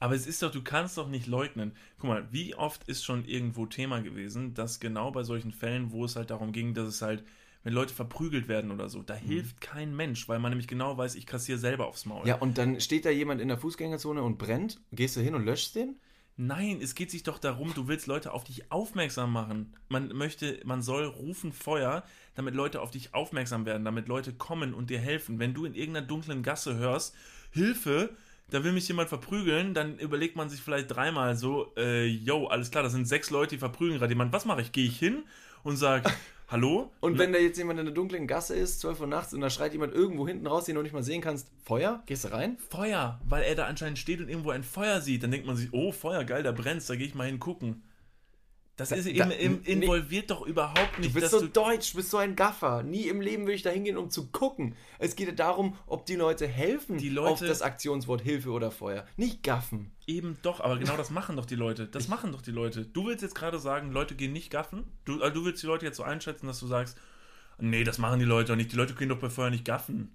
Aber 0.00 0.14
es 0.14 0.26
ist 0.28 0.42
doch, 0.42 0.52
du 0.52 0.62
kannst 0.62 0.96
doch 0.96 1.08
nicht 1.08 1.26
leugnen. 1.26 1.72
Guck 1.98 2.08
mal, 2.08 2.32
wie 2.32 2.54
oft 2.54 2.84
ist 2.88 3.04
schon 3.04 3.24
irgendwo 3.24 3.66
Thema 3.66 4.00
gewesen, 4.00 4.54
dass 4.54 4.78
genau 4.78 5.10
bei 5.10 5.24
solchen 5.24 5.50
Fällen, 5.50 5.90
wo 5.90 6.04
es 6.04 6.14
halt 6.14 6.30
darum 6.30 6.52
ging, 6.52 6.72
dass 6.72 6.86
es 6.86 7.02
halt, 7.02 7.24
wenn 7.64 7.72
Leute 7.72 7.92
verprügelt 7.92 8.48
werden 8.48 8.70
oder 8.70 8.88
so, 8.88 9.02
da 9.02 9.14
mhm. 9.14 9.26
hilft 9.26 9.60
kein 9.60 9.94
Mensch, 9.94 10.28
weil 10.28 10.38
man 10.38 10.50
nämlich 10.50 10.68
genau 10.68 10.96
weiß, 10.96 11.14
ich 11.14 11.26
kassiere 11.26 11.58
selber 11.58 11.86
aufs 11.86 12.06
Maul. 12.06 12.26
Ja, 12.26 12.36
und 12.36 12.58
dann 12.58 12.80
steht 12.80 13.04
da 13.04 13.10
jemand 13.10 13.40
in 13.40 13.48
der 13.48 13.58
Fußgängerzone 13.58 14.22
und 14.22 14.38
brennt. 14.38 14.80
Gehst 14.92 15.16
du 15.16 15.20
hin 15.20 15.34
und 15.34 15.44
löschst 15.44 15.74
den? 15.74 15.96
Nein, 16.40 16.78
es 16.80 16.94
geht 16.94 17.10
sich 17.10 17.24
doch 17.24 17.38
darum, 17.38 17.74
du 17.74 17.88
willst 17.88 18.06
Leute 18.06 18.32
auf 18.32 18.44
dich 18.44 18.70
aufmerksam 18.70 19.32
machen. 19.32 19.74
Man 19.88 20.08
möchte, 20.08 20.60
man 20.64 20.82
soll 20.82 21.04
rufen 21.04 21.52
Feuer, 21.52 22.04
damit 22.36 22.54
Leute 22.54 22.80
auf 22.80 22.92
dich 22.92 23.12
aufmerksam 23.12 23.66
werden, 23.66 23.84
damit 23.84 24.06
Leute 24.06 24.32
kommen 24.32 24.72
und 24.72 24.88
dir 24.88 25.00
helfen. 25.00 25.40
Wenn 25.40 25.52
du 25.52 25.64
in 25.64 25.74
irgendeiner 25.74 26.06
dunklen 26.06 26.44
Gasse 26.44 26.76
hörst, 26.76 27.16
Hilfe, 27.50 28.10
da 28.50 28.62
will 28.62 28.72
mich 28.72 28.86
jemand 28.86 29.08
verprügeln, 29.08 29.74
dann 29.74 29.98
überlegt 29.98 30.36
man 30.36 30.48
sich 30.48 30.60
vielleicht 30.60 30.90
dreimal 30.92 31.36
so, 31.36 31.72
äh, 31.76 32.06
yo, 32.06 32.46
alles 32.46 32.70
klar, 32.70 32.84
das 32.84 32.92
sind 32.92 33.08
sechs 33.08 33.30
Leute, 33.30 33.56
die 33.56 33.58
verprügeln 33.58 33.98
gerade 33.98 34.12
jemand. 34.12 34.32
Was 34.32 34.44
mache 34.44 34.62
ich? 34.62 34.70
Gehe 34.70 34.86
ich 34.86 34.96
hin 34.96 35.24
und 35.64 35.76
sage, 35.76 36.08
hallo? 36.48 36.90
Und 37.00 37.18
wenn 37.18 37.32
da 37.32 37.38
jetzt 37.38 37.58
jemand 37.58 37.78
in 37.78 37.86
der 37.86 37.94
dunklen 37.94 38.26
Gasse 38.26 38.56
ist, 38.56 38.80
12 38.80 39.00
Uhr 39.00 39.06
nachts, 39.06 39.34
und 39.34 39.40
da 39.40 39.50
schreit 39.50 39.72
jemand 39.72 39.94
irgendwo 39.94 40.26
hinten 40.26 40.46
raus, 40.46 40.64
den 40.64 40.74
du 40.74 40.82
nicht 40.82 40.92
mal 40.92 41.02
sehen 41.02 41.20
kannst, 41.20 41.48
Feuer? 41.62 42.02
Gehst 42.06 42.24
du 42.24 42.32
rein? 42.32 42.56
Feuer, 42.70 43.20
weil 43.24 43.44
er 43.44 43.54
da 43.54 43.66
anscheinend 43.66 43.98
steht 43.98 44.20
und 44.20 44.28
irgendwo 44.28 44.50
ein 44.50 44.64
Feuer 44.64 45.00
sieht. 45.00 45.22
Dann 45.22 45.30
denkt 45.30 45.46
man 45.46 45.56
sich, 45.56 45.68
oh, 45.72 45.92
Feuer, 45.92 46.24
geil, 46.24 46.42
da 46.42 46.52
brennt's, 46.52 46.86
da 46.86 46.96
gehe 46.96 47.06
ich 47.06 47.14
mal 47.14 47.26
hingucken. 47.26 47.82
Das 48.78 48.92
ist 48.92 49.08
da, 49.18 49.24
im, 49.24 49.64
involviert 49.64 50.30
nee. 50.30 50.34
doch 50.34 50.46
überhaupt 50.46 51.00
nicht. 51.00 51.10
Du 51.12 51.20
bist 51.20 51.32
so 51.32 51.40
du 51.40 51.48
deutsch, 51.48 51.90
du 51.90 51.96
bist 51.96 52.10
so 52.10 52.16
ein 52.16 52.36
Gaffer. 52.36 52.84
Nie 52.84 53.08
im 53.08 53.20
Leben 53.20 53.42
würde 53.42 53.54
ich 53.54 53.62
da 53.62 53.70
hingehen, 53.70 53.96
um 53.96 54.08
zu 54.08 54.28
gucken. 54.28 54.76
Es 55.00 55.16
geht 55.16 55.36
darum, 55.40 55.76
ob 55.88 56.06
die 56.06 56.14
Leute 56.14 56.46
helfen 56.46 56.96
die 56.96 57.08
Leute, 57.08 57.32
auf 57.32 57.40
das 57.40 57.60
Aktionswort 57.60 58.22
Hilfe 58.22 58.50
oder 58.50 58.70
Feuer. 58.70 59.04
Nicht 59.16 59.42
gaffen. 59.42 59.90
Eben 60.06 60.38
doch, 60.42 60.60
aber 60.60 60.78
genau 60.78 60.96
das 60.96 61.10
machen 61.10 61.34
doch 61.34 61.44
die 61.44 61.56
Leute. 61.56 61.88
Das 61.88 62.04
ich, 62.04 62.08
machen 62.08 62.30
doch 62.30 62.40
die 62.40 62.52
Leute. 62.52 62.84
Du 62.86 63.06
willst 63.06 63.22
jetzt 63.22 63.34
gerade 63.34 63.58
sagen, 63.58 63.90
Leute 63.90 64.14
gehen 64.14 64.32
nicht 64.32 64.52
gaffen? 64.52 64.84
Du, 65.04 65.20
also 65.22 65.34
du 65.34 65.44
willst 65.44 65.60
die 65.60 65.66
Leute 65.66 65.84
jetzt 65.84 65.96
so 65.96 66.04
einschätzen, 66.04 66.46
dass 66.46 66.60
du 66.60 66.68
sagst, 66.68 66.96
nee, 67.58 67.82
das 67.82 67.98
machen 67.98 68.20
die 68.20 68.26
Leute 68.26 68.52
doch 68.52 68.56
nicht. 68.56 68.70
Die 68.70 68.76
Leute 68.76 68.94
gehen 68.94 69.08
doch 69.08 69.18
bei 69.18 69.28
Feuer 69.28 69.50
nicht 69.50 69.64
gaffen. 69.64 70.14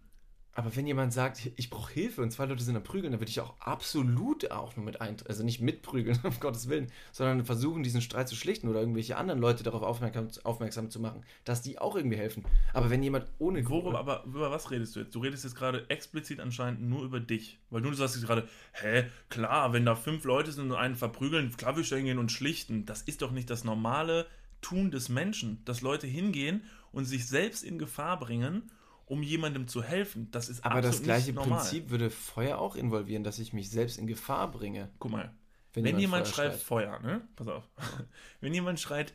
Aber 0.55 0.75
wenn 0.75 0.85
jemand 0.85 1.11
sagt, 1.11 1.49
ich 1.55 1.71
brauche 1.71 1.91
Hilfe 1.91 2.21
und 2.21 2.31
zwei 2.31 2.45
Leute 2.45 2.63
sind 2.63 2.75
am 2.75 2.83
Prügeln, 2.83 3.11
dann 3.11 3.19
würde 3.19 3.31
ich 3.31 3.41
auch 3.41 3.59
absolut 3.59 4.51
auch 4.51 4.75
nur 4.75 4.85
mit 4.85 5.01
eintreten. 5.01 5.29
Also 5.29 5.43
nicht 5.43 5.61
mitprügeln, 5.61 6.19
um 6.23 6.39
Gottes 6.39 6.69
Willen, 6.69 6.91
sondern 7.11 7.43
versuchen, 7.43 7.81
diesen 7.81 8.01
Streit 8.01 8.29
zu 8.29 8.35
schlichten 8.35 8.67
oder 8.67 8.79
irgendwelche 8.79 9.17
anderen 9.17 9.39
Leute 9.39 9.63
darauf 9.63 9.81
aufmerksam, 9.81 10.27
aufmerksam 10.43 10.91
zu 10.91 10.99
machen, 10.99 11.23
dass 11.43 11.63
die 11.63 11.79
auch 11.79 11.95
irgendwie 11.95 12.17
helfen. 12.17 12.43
Aber 12.73 12.91
wenn 12.91 13.01
jemand 13.01 13.25
ohne 13.39 13.67
Worüber, 13.67 13.97
aber 13.97 14.23
über 14.25 14.51
was 14.51 14.69
redest 14.69 14.95
du 14.95 14.99
jetzt? 14.99 15.15
Du 15.15 15.19
redest 15.19 15.43
jetzt 15.43 15.55
gerade 15.55 15.89
explizit 15.89 16.39
anscheinend 16.39 16.81
nur 16.81 17.03
über 17.03 17.19
dich. 17.19 17.57
Weil 17.71 17.81
du 17.81 17.91
sagst 17.93 18.15
jetzt 18.15 18.25
gerade, 18.25 18.47
hä, 18.73 19.05
klar, 19.29 19.73
wenn 19.73 19.85
da 19.85 19.95
fünf 19.95 20.23
Leute 20.23 20.51
sind 20.51 20.69
und 20.69 20.77
einen 20.77 20.95
verprügeln, 20.95 21.55
klar, 21.57 21.75
wir 21.75 21.83
hingehen 21.83 22.19
und 22.19 22.31
schlichten. 22.31 22.85
Das 22.85 23.01
ist 23.01 23.21
doch 23.23 23.31
nicht 23.31 23.49
das 23.49 23.63
normale 23.63 24.27
Tun 24.61 24.91
des 24.91 25.09
Menschen, 25.09 25.61
dass 25.65 25.81
Leute 25.81 26.07
hingehen 26.07 26.63
und 26.91 27.05
sich 27.05 27.27
selbst 27.27 27.63
in 27.63 27.79
Gefahr 27.79 28.19
bringen 28.19 28.71
um 29.05 29.23
jemandem 29.23 29.67
zu 29.67 29.83
helfen. 29.83 30.29
Das 30.31 30.49
ist 30.49 30.63
Aber 30.63 30.81
das 30.81 31.03
gleiche 31.03 31.33
Prinzip 31.33 31.89
würde 31.89 32.09
Feuer 32.09 32.57
auch 32.57 32.75
involvieren, 32.75 33.23
dass 33.23 33.39
ich 33.39 33.53
mich 33.53 33.69
selbst 33.69 33.97
in 33.97 34.07
Gefahr 34.07 34.51
bringe. 34.51 34.89
Guck 34.99 35.11
mal, 35.11 35.33
wenn, 35.73 35.83
wenn 35.83 35.99
jemand, 35.99 36.27
jemand 36.27 36.27
Feuer 36.27 36.51
schreit 36.51 36.61
Feuer, 36.61 36.99
ne? 36.99 37.27
Pass 37.35 37.47
auf. 37.47 37.69
wenn 38.41 38.53
jemand 38.53 38.79
schreit 38.79 39.13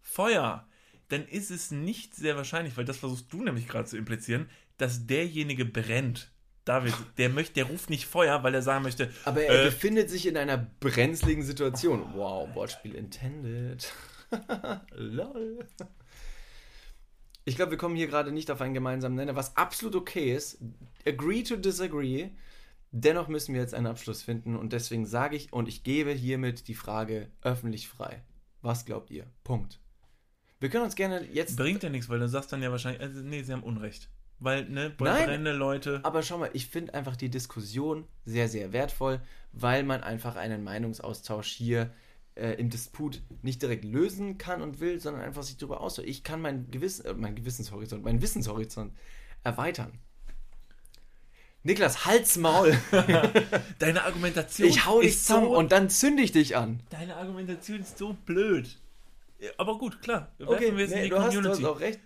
Feuer, 0.00 0.66
dann 1.08 1.26
ist 1.26 1.50
es 1.50 1.70
nicht 1.70 2.14
sehr 2.14 2.36
wahrscheinlich, 2.36 2.76
weil 2.76 2.84
das 2.84 2.98
versuchst 2.98 3.32
du 3.32 3.42
nämlich 3.42 3.68
gerade 3.68 3.88
zu 3.88 3.96
implizieren, 3.96 4.48
dass 4.76 5.06
derjenige 5.06 5.64
brennt. 5.64 6.32
David, 6.64 6.94
der 7.16 7.30
möchte, 7.30 7.54
der 7.54 7.64
ruft 7.64 7.88
nicht 7.88 8.04
Feuer, 8.04 8.42
weil 8.42 8.54
er 8.54 8.60
sagen 8.60 8.82
möchte. 8.82 9.10
Aber 9.24 9.42
er 9.42 9.62
äh, 9.62 9.64
befindet 9.66 10.10
sich 10.10 10.26
in 10.26 10.36
einer 10.36 10.58
brenzligen 10.58 11.42
Situation. 11.42 12.04
Wow, 12.14 12.54
Wortspiel 12.54 12.94
intended. 12.94 13.90
Lol. 14.94 15.66
Ich 17.48 17.56
glaube, 17.56 17.70
wir 17.70 17.78
kommen 17.78 17.96
hier 17.96 18.08
gerade 18.08 18.30
nicht 18.30 18.50
auf 18.50 18.60
einen 18.60 18.74
gemeinsamen 18.74 19.16
Nenner, 19.16 19.34
was 19.34 19.56
absolut 19.56 19.96
okay 19.96 20.34
ist. 20.34 20.58
Agree 21.06 21.42
to 21.42 21.56
disagree. 21.56 22.28
Dennoch 22.90 23.28
müssen 23.28 23.54
wir 23.54 23.62
jetzt 23.62 23.72
einen 23.72 23.86
Abschluss 23.86 24.22
finden 24.22 24.54
und 24.54 24.74
deswegen 24.74 25.06
sage 25.06 25.36
ich 25.36 25.50
und 25.50 25.66
ich 25.66 25.82
gebe 25.82 26.10
hiermit 26.10 26.68
die 26.68 26.74
Frage 26.74 27.30
öffentlich 27.40 27.88
frei. 27.88 28.22
Was 28.60 28.84
glaubt 28.84 29.10
ihr? 29.10 29.24
Punkt. 29.44 29.80
Wir 30.60 30.68
können 30.68 30.84
uns 30.84 30.94
gerne 30.94 31.24
jetzt. 31.32 31.56
Bringt 31.56 31.82
ja 31.82 31.88
nichts, 31.88 32.10
weil 32.10 32.18
du 32.18 32.28
sagst 32.28 32.52
dann 32.52 32.62
ja 32.62 32.70
wahrscheinlich, 32.70 33.00
also, 33.00 33.20
nee, 33.20 33.42
sie 33.42 33.52
haben 33.54 33.62
Unrecht. 33.62 34.10
Weil, 34.40 34.68
ne, 34.68 34.90
brennende 34.90 35.52
Leute. 35.52 36.00
Aber 36.02 36.22
schau 36.22 36.36
mal, 36.36 36.50
ich 36.52 36.66
finde 36.66 36.92
einfach 36.92 37.16
die 37.16 37.30
Diskussion 37.30 38.06
sehr, 38.26 38.48
sehr 38.48 38.74
wertvoll, 38.74 39.22
weil 39.52 39.84
man 39.84 40.02
einfach 40.02 40.36
einen 40.36 40.62
Meinungsaustausch 40.62 41.48
hier 41.48 41.94
äh, 42.38 42.54
im 42.54 42.70
Disput 42.70 43.22
nicht 43.42 43.62
direkt 43.62 43.84
lösen 43.84 44.38
kann 44.38 44.62
und 44.62 44.80
will, 44.80 45.00
sondern 45.00 45.22
einfach 45.22 45.42
sich 45.42 45.56
darüber 45.56 45.80
austauscht. 45.80 46.08
Ich 46.08 46.22
kann 46.22 46.40
mein, 46.40 46.70
Gewissen, 46.70 47.06
äh, 47.06 47.14
mein 47.14 47.34
Gewissenshorizont, 47.34 48.04
meinen 48.04 48.22
Wissenshorizont 48.22 48.92
erweitern. 49.44 49.92
Niklas, 51.64 52.06
halt's 52.06 52.36
Maul. 52.36 52.78
Deine 53.78 54.04
Argumentation 54.04 54.68
Ich 54.68 54.86
hau 54.86 55.00
dich 55.00 55.18
zusammen 55.18 55.46
so, 55.46 55.56
und 55.56 55.72
dann 55.72 55.90
zünde 55.90 56.22
ich 56.22 56.32
dich 56.32 56.56
an. 56.56 56.80
Deine 56.90 57.16
Argumentation 57.16 57.80
ist 57.80 57.98
so 57.98 58.16
blöd. 58.24 58.78
Aber 59.56 59.76
gut, 59.76 60.00
klar. 60.00 60.32
Okay, 60.40 60.76
wir 60.76 60.88
nee, 60.88 61.08
du, 61.08 61.20
hast, 61.20 61.34
du 61.34 61.48
hast 61.48 61.64
auch 61.64 61.80
recht. 61.80 62.00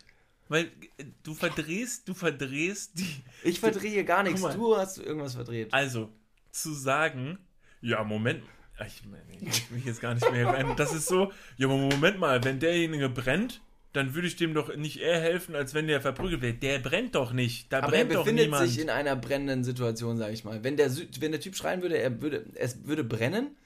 Weil 0.49 0.65
äh, 0.99 1.05
du 1.23 1.35
verdrehst, 1.35 2.09
du 2.09 2.15
verdrehst 2.15 2.99
die. 2.99 3.23
Ich 3.45 3.61
verdrehe 3.61 4.05
gar 4.05 4.23
nichts. 4.23 4.41
Du 4.41 4.77
hast 4.77 4.99
irgendwas 4.99 5.35
verdreht. 5.35 5.73
Also, 5.73 6.11
zu 6.51 6.75
sagen, 6.75 7.39
ja, 7.81 8.05
Moment, 8.05 8.43
ich, 8.81 9.03
ich 9.03 9.41
möchte 9.41 9.75
mich 9.75 9.85
jetzt 9.85 10.01
gar 10.01 10.15
nicht 10.15 10.31
mehr 10.31 10.47
rein. 10.47 10.75
Das 10.77 10.93
ist 10.93 11.07
so, 11.07 11.33
ja, 11.57 11.69
Moment 11.69 12.19
mal, 12.19 12.43
wenn 12.45 12.59
derjenige 12.59 13.09
brennt, 13.09 13.61
dann 13.93 14.15
würde 14.15 14.27
ich 14.27 14.37
dem 14.37 14.55
doch 14.55 14.75
nicht 14.75 15.01
eher 15.01 15.21
helfen, 15.21 15.55
als 15.55 15.75
wenn 15.75 15.87
der 15.87 16.01
verprügelt 16.01 16.41
wird. 16.41 16.63
Der 16.63 16.79
brennt 16.79 17.15
doch 17.15 17.33
nicht. 17.33 17.73
Da 17.73 17.79
Aber 17.79 17.89
brennt 17.89 18.11
er 18.11 18.19
befindet 18.19 18.53
doch 18.53 18.61
sich 18.61 18.79
in 18.79 18.89
einer 18.89 19.17
brennenden 19.17 19.65
Situation, 19.65 20.17
sage 20.17 20.33
ich 20.33 20.45
mal. 20.45 20.65
Wenn 20.65 20.77
der, 20.77 20.91
wenn 21.21 21.33
der 21.33 21.41
Typ 21.41 21.55
schreien 21.55 21.83
würde, 21.83 21.99
er 21.99 22.23
würde, 22.23 22.47
es 22.55 22.87
würde 22.87 23.05
brennen, 23.05 23.57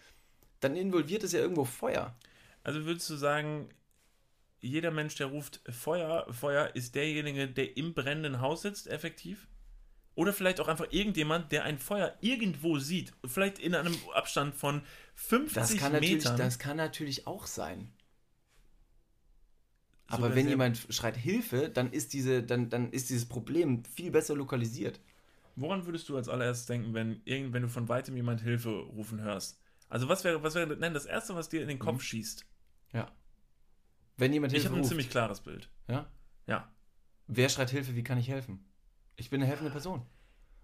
dann 0.61 0.77
involviert 0.77 1.23
es 1.23 1.33
ja 1.33 1.41
irgendwo 1.41 1.65
Feuer. 1.65 2.17
Also 2.65 2.85
würdest 2.85 3.09
du 3.09 3.15
sagen, 3.15 3.69
jeder 4.61 4.91
Mensch, 4.91 5.15
der 5.15 5.29
ruft 5.29 5.61
Feuer, 5.71 6.27
Feuer, 6.33 6.75
ist 6.75 6.97
derjenige, 6.97 7.47
der 7.47 7.77
im 7.77 7.95
brennenden 7.95 8.41
Haus 8.41 8.63
sitzt, 8.63 8.89
effektiv? 8.89 9.47
Oder 10.17 10.33
vielleicht 10.33 10.61
auch 10.61 10.69
einfach 10.69 10.87
irgendjemand, 10.91 11.53
der 11.53 11.65
ein 11.65 11.79
Feuer 11.79 12.17
irgendwo 12.23 12.79
sieht. 12.79 13.13
Vielleicht 13.25 13.59
in 13.59 13.75
einem 13.75 13.95
Abstand 14.15 14.55
von 14.55 14.83
50 15.15 15.55
das 15.55 15.77
kann 15.77 15.93
Metern. 16.01 16.37
Das 16.39 16.59
kann 16.59 16.79
natürlich 16.79 17.27
auch 17.27 17.47
sein. 17.47 17.93
So 20.09 20.17
Aber 20.17 20.35
wenn 20.35 20.49
jemand 20.49 20.87
schreit 20.89 21.19
Hilfe, 21.19 21.69
dann 21.69 21.93
ist, 21.93 22.15
diese, 22.15 22.43
dann, 22.43 22.71
dann 22.71 22.91
ist 22.93 23.11
dieses 23.11 23.27
Problem 23.27 23.85
viel 23.85 24.11
besser 24.11 24.35
lokalisiert. 24.35 25.01
Woran 25.55 25.85
würdest 25.85 26.09
du 26.09 26.17
als 26.17 26.29
allererstes 26.31 26.67
denken, 26.67 26.95
wenn, 26.95 27.21
irgend, 27.25 27.53
wenn 27.53 27.63
du 27.63 27.69
von 27.69 27.89
weitem 27.89 28.17
jemand 28.17 28.41
Hilfe 28.41 28.71
rufen 28.71 29.21
hörst? 29.21 29.61
Also 29.91 30.09
was 30.09 30.25
wäre, 30.25 30.43
was 30.43 30.55
wäre, 30.55 30.77
nein, 30.77 30.95
das 30.95 31.05
Erste, 31.05 31.35
was 31.35 31.51
dir 31.51 31.61
in 31.61 31.69
den 31.69 31.79
Kopf 31.79 31.97
mhm. 31.97 32.01
schießt? 32.01 32.47
Ja. 32.95 33.13
Wenn 34.17 34.33
jemand 34.33 34.53
Hilfe 34.53 34.67
Ich 34.67 34.73
habe 34.73 34.81
ein 34.81 34.89
ziemlich 34.89 35.11
klares 35.11 35.41
Bild. 35.41 35.69
Ja? 35.89 36.11
Ja. 36.47 36.73
Wer 37.27 37.51
schreit 37.51 37.71
Hilfe, 37.71 37.95
wie 37.97 38.05
kann 38.05 38.17
ich 38.17 38.29
helfen? 38.29 38.65
Ich 39.17 39.31
bin 39.31 39.41
eine 39.41 39.49
helfende 39.49 39.71
Person. 39.71 40.03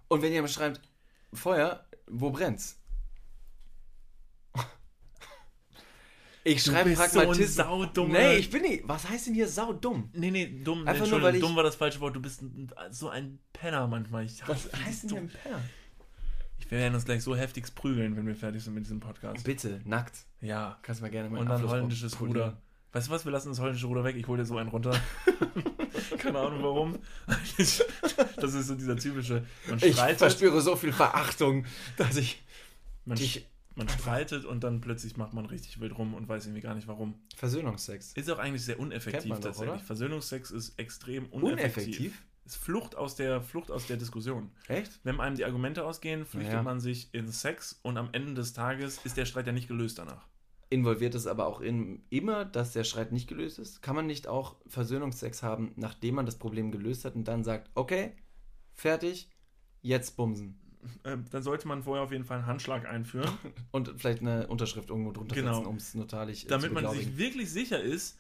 Und 0.09 0.23
wenn 0.23 0.33
jemand 0.33 0.53
schreibt, 0.53 0.81
Feuer, 1.33 1.87
wo 2.07 2.31
brennt's? 2.31 2.79
Ich 6.45 6.63
schreibe 6.63 6.93
Pragmatismus. 6.93 7.39
So 7.55 7.63
saudumm. 7.63 8.11
Nee, 8.11 8.37
ich 8.37 8.51
bin 8.51 8.63
nicht. 8.63 8.83
Was 8.87 9.09
heißt 9.09 9.29
denn 9.29 9.35
hier 9.35 9.47
saudumm? 9.47 10.11
Nee, 10.13 10.31
nee, 10.31 10.47
dumm. 10.65 10.87
Einfach 10.89 11.09
nur, 11.09 11.23
weil 11.23 11.37
ich, 11.37 11.41
dumm 11.41 11.55
war 11.55 11.63
das 11.63 11.77
falsche 11.77 12.01
Wort. 12.01 12.17
Du 12.17 12.21
bist 12.21 12.43
so 12.91 13.09
ein 13.09 13.39
Penner 13.53 13.87
manchmal. 13.87 14.25
Ich, 14.25 14.47
was 14.49 14.69
heißt 14.85 15.05
denn 15.05 15.11
hier 15.11 15.19
ein 15.21 15.29
Penner? 15.29 15.61
Ich 16.59 16.71
werde 16.71 16.95
uns 16.95 17.05
gleich 17.05 17.23
so 17.23 17.37
heftig 17.37 17.73
prügeln, 17.75 18.17
wenn 18.17 18.27
wir 18.27 18.35
fertig 18.35 18.65
sind 18.65 18.75
mit 18.75 18.85
diesem 18.85 18.99
Podcast. 18.99 19.45
Bitte, 19.45 19.81
nackt. 19.85 20.27
Ja. 20.41 20.79
Kannst 20.83 21.01
du 21.01 21.05
mal 21.05 21.11
gerne 21.11 21.31
mal 21.31 21.39
Und 21.39 21.49
dann 21.49 21.69
holländisches 21.69 22.21
Ruder. 22.21 22.61
Weißt 22.93 23.09
du 23.09 23.13
was, 23.13 23.25
wir 23.25 23.33
lassen 23.33 23.51
das 23.51 23.61
holländische 23.61 23.87
Ruder 23.87 24.05
weg. 24.05 24.17
Ich 24.17 24.27
hole 24.27 24.43
dir 24.43 24.47
so 24.47 24.57
einen 24.59 24.69
runter. 24.69 24.99
Keine 26.19 26.39
Ahnung 26.39 26.63
warum. 26.63 26.99
das 27.57 28.55
ist 28.55 28.67
so 28.67 28.75
dieser 28.75 28.97
typische. 28.97 29.45
Man 29.69 29.79
ich 29.83 29.97
verspüre 29.97 30.61
so 30.61 30.77
viel 30.77 30.93
Verachtung, 30.93 31.67
dass 31.97 32.17
ich. 32.17 32.43
Man, 33.05 33.19
dich 33.19 33.47
man 33.75 33.89
streitet 33.89 34.45
und 34.45 34.63
dann 34.65 34.81
plötzlich 34.81 35.17
macht 35.17 35.33
man 35.33 35.47
richtig 35.47 35.81
wild 35.81 35.97
rum 35.97 36.15
und 36.15 36.29
weiß 36.29 36.47
irgendwie 36.47 36.61
gar 36.61 36.75
nicht 36.75 36.89
warum. 36.89 37.15
Versöhnungsex. 37.37 38.13
Ist 38.13 38.31
auch 38.31 38.39
eigentlich 38.39 38.65
sehr 38.65 38.79
uneffektiv 38.79 39.39
tatsächlich. 39.41 39.81
Doch, 39.81 39.85
Versöhnungsex 39.85 40.51
ist 40.51 40.79
extrem 40.79 41.27
uneffektiv. 41.27 41.53
Uneffektiv? 41.53 42.23
Ist 42.45 42.57
Flucht 42.57 42.97
aus 42.97 43.15
der 43.15 43.41
Flucht 43.41 43.71
aus 43.71 43.87
der 43.87 43.97
Diskussion. 43.97 44.51
Echt? 44.69 45.01
Wenn 45.05 45.21
einem 45.21 45.37
die 45.37 45.45
Argumente 45.45 45.85
ausgehen, 45.85 46.27
flüchtet 46.27 46.55
ja. 46.55 46.63
man 46.63 46.81
sich 46.81 47.09
in 47.13 47.31
Sex 47.31 47.79
und 47.83 47.97
am 47.97 48.09
Ende 48.13 48.35
des 48.35 48.53
Tages 48.53 48.99
ist 49.05 49.17
der 49.17 49.27
Streit 49.27 49.47
ja 49.47 49.53
nicht 49.53 49.69
gelöst 49.69 49.99
danach. 49.99 50.27
Involviert 50.73 51.15
es 51.15 51.27
aber 51.27 51.47
auch 51.47 51.61
in, 51.61 52.03
immer, 52.09 52.45
dass 52.45 52.73
der 52.73 52.85
Streit 52.85 53.13
nicht 53.13 53.29
gelöst 53.29 53.59
ist? 53.59 53.83
Kann 53.83 53.95
man 53.95 54.07
nicht 54.07 54.27
auch 54.27 54.57
Versöhnungsex 54.67 55.43
haben, 55.43 55.73
nachdem 55.77 56.17
man 56.17 56.27
das 56.27 56.37
Problem 56.37 56.73
gelöst 56.73 57.05
hat 57.05 57.15
und 57.15 57.29
dann 57.29 57.45
sagt, 57.45 57.71
okay, 57.75 58.13
fertig, 58.73 59.31
jetzt 59.83 60.17
bumsen? 60.17 60.59
Äh, 61.05 61.19
dann 61.31 61.43
sollte 61.43 61.69
man 61.69 61.83
vorher 61.83 62.03
auf 62.03 62.11
jeden 62.11 62.25
Fall 62.25 62.39
einen 62.39 62.47
Handschlag 62.47 62.89
einführen. 62.89 63.31
und 63.71 63.93
vielleicht 63.99 64.21
eine 64.21 64.49
Unterschrift 64.49 64.91
irgendwo 64.91 65.13
drunter 65.13 65.35
genau. 65.35 65.55
setzen, 65.55 65.67
um 65.67 65.77
es 65.77 65.95
notarlich 65.95 66.47
äh, 66.47 66.49
Damit 66.49 66.73
man 66.73 66.89
sich 66.91 67.17
wirklich 67.17 67.51
sicher 67.51 67.81
ist, 67.81 68.19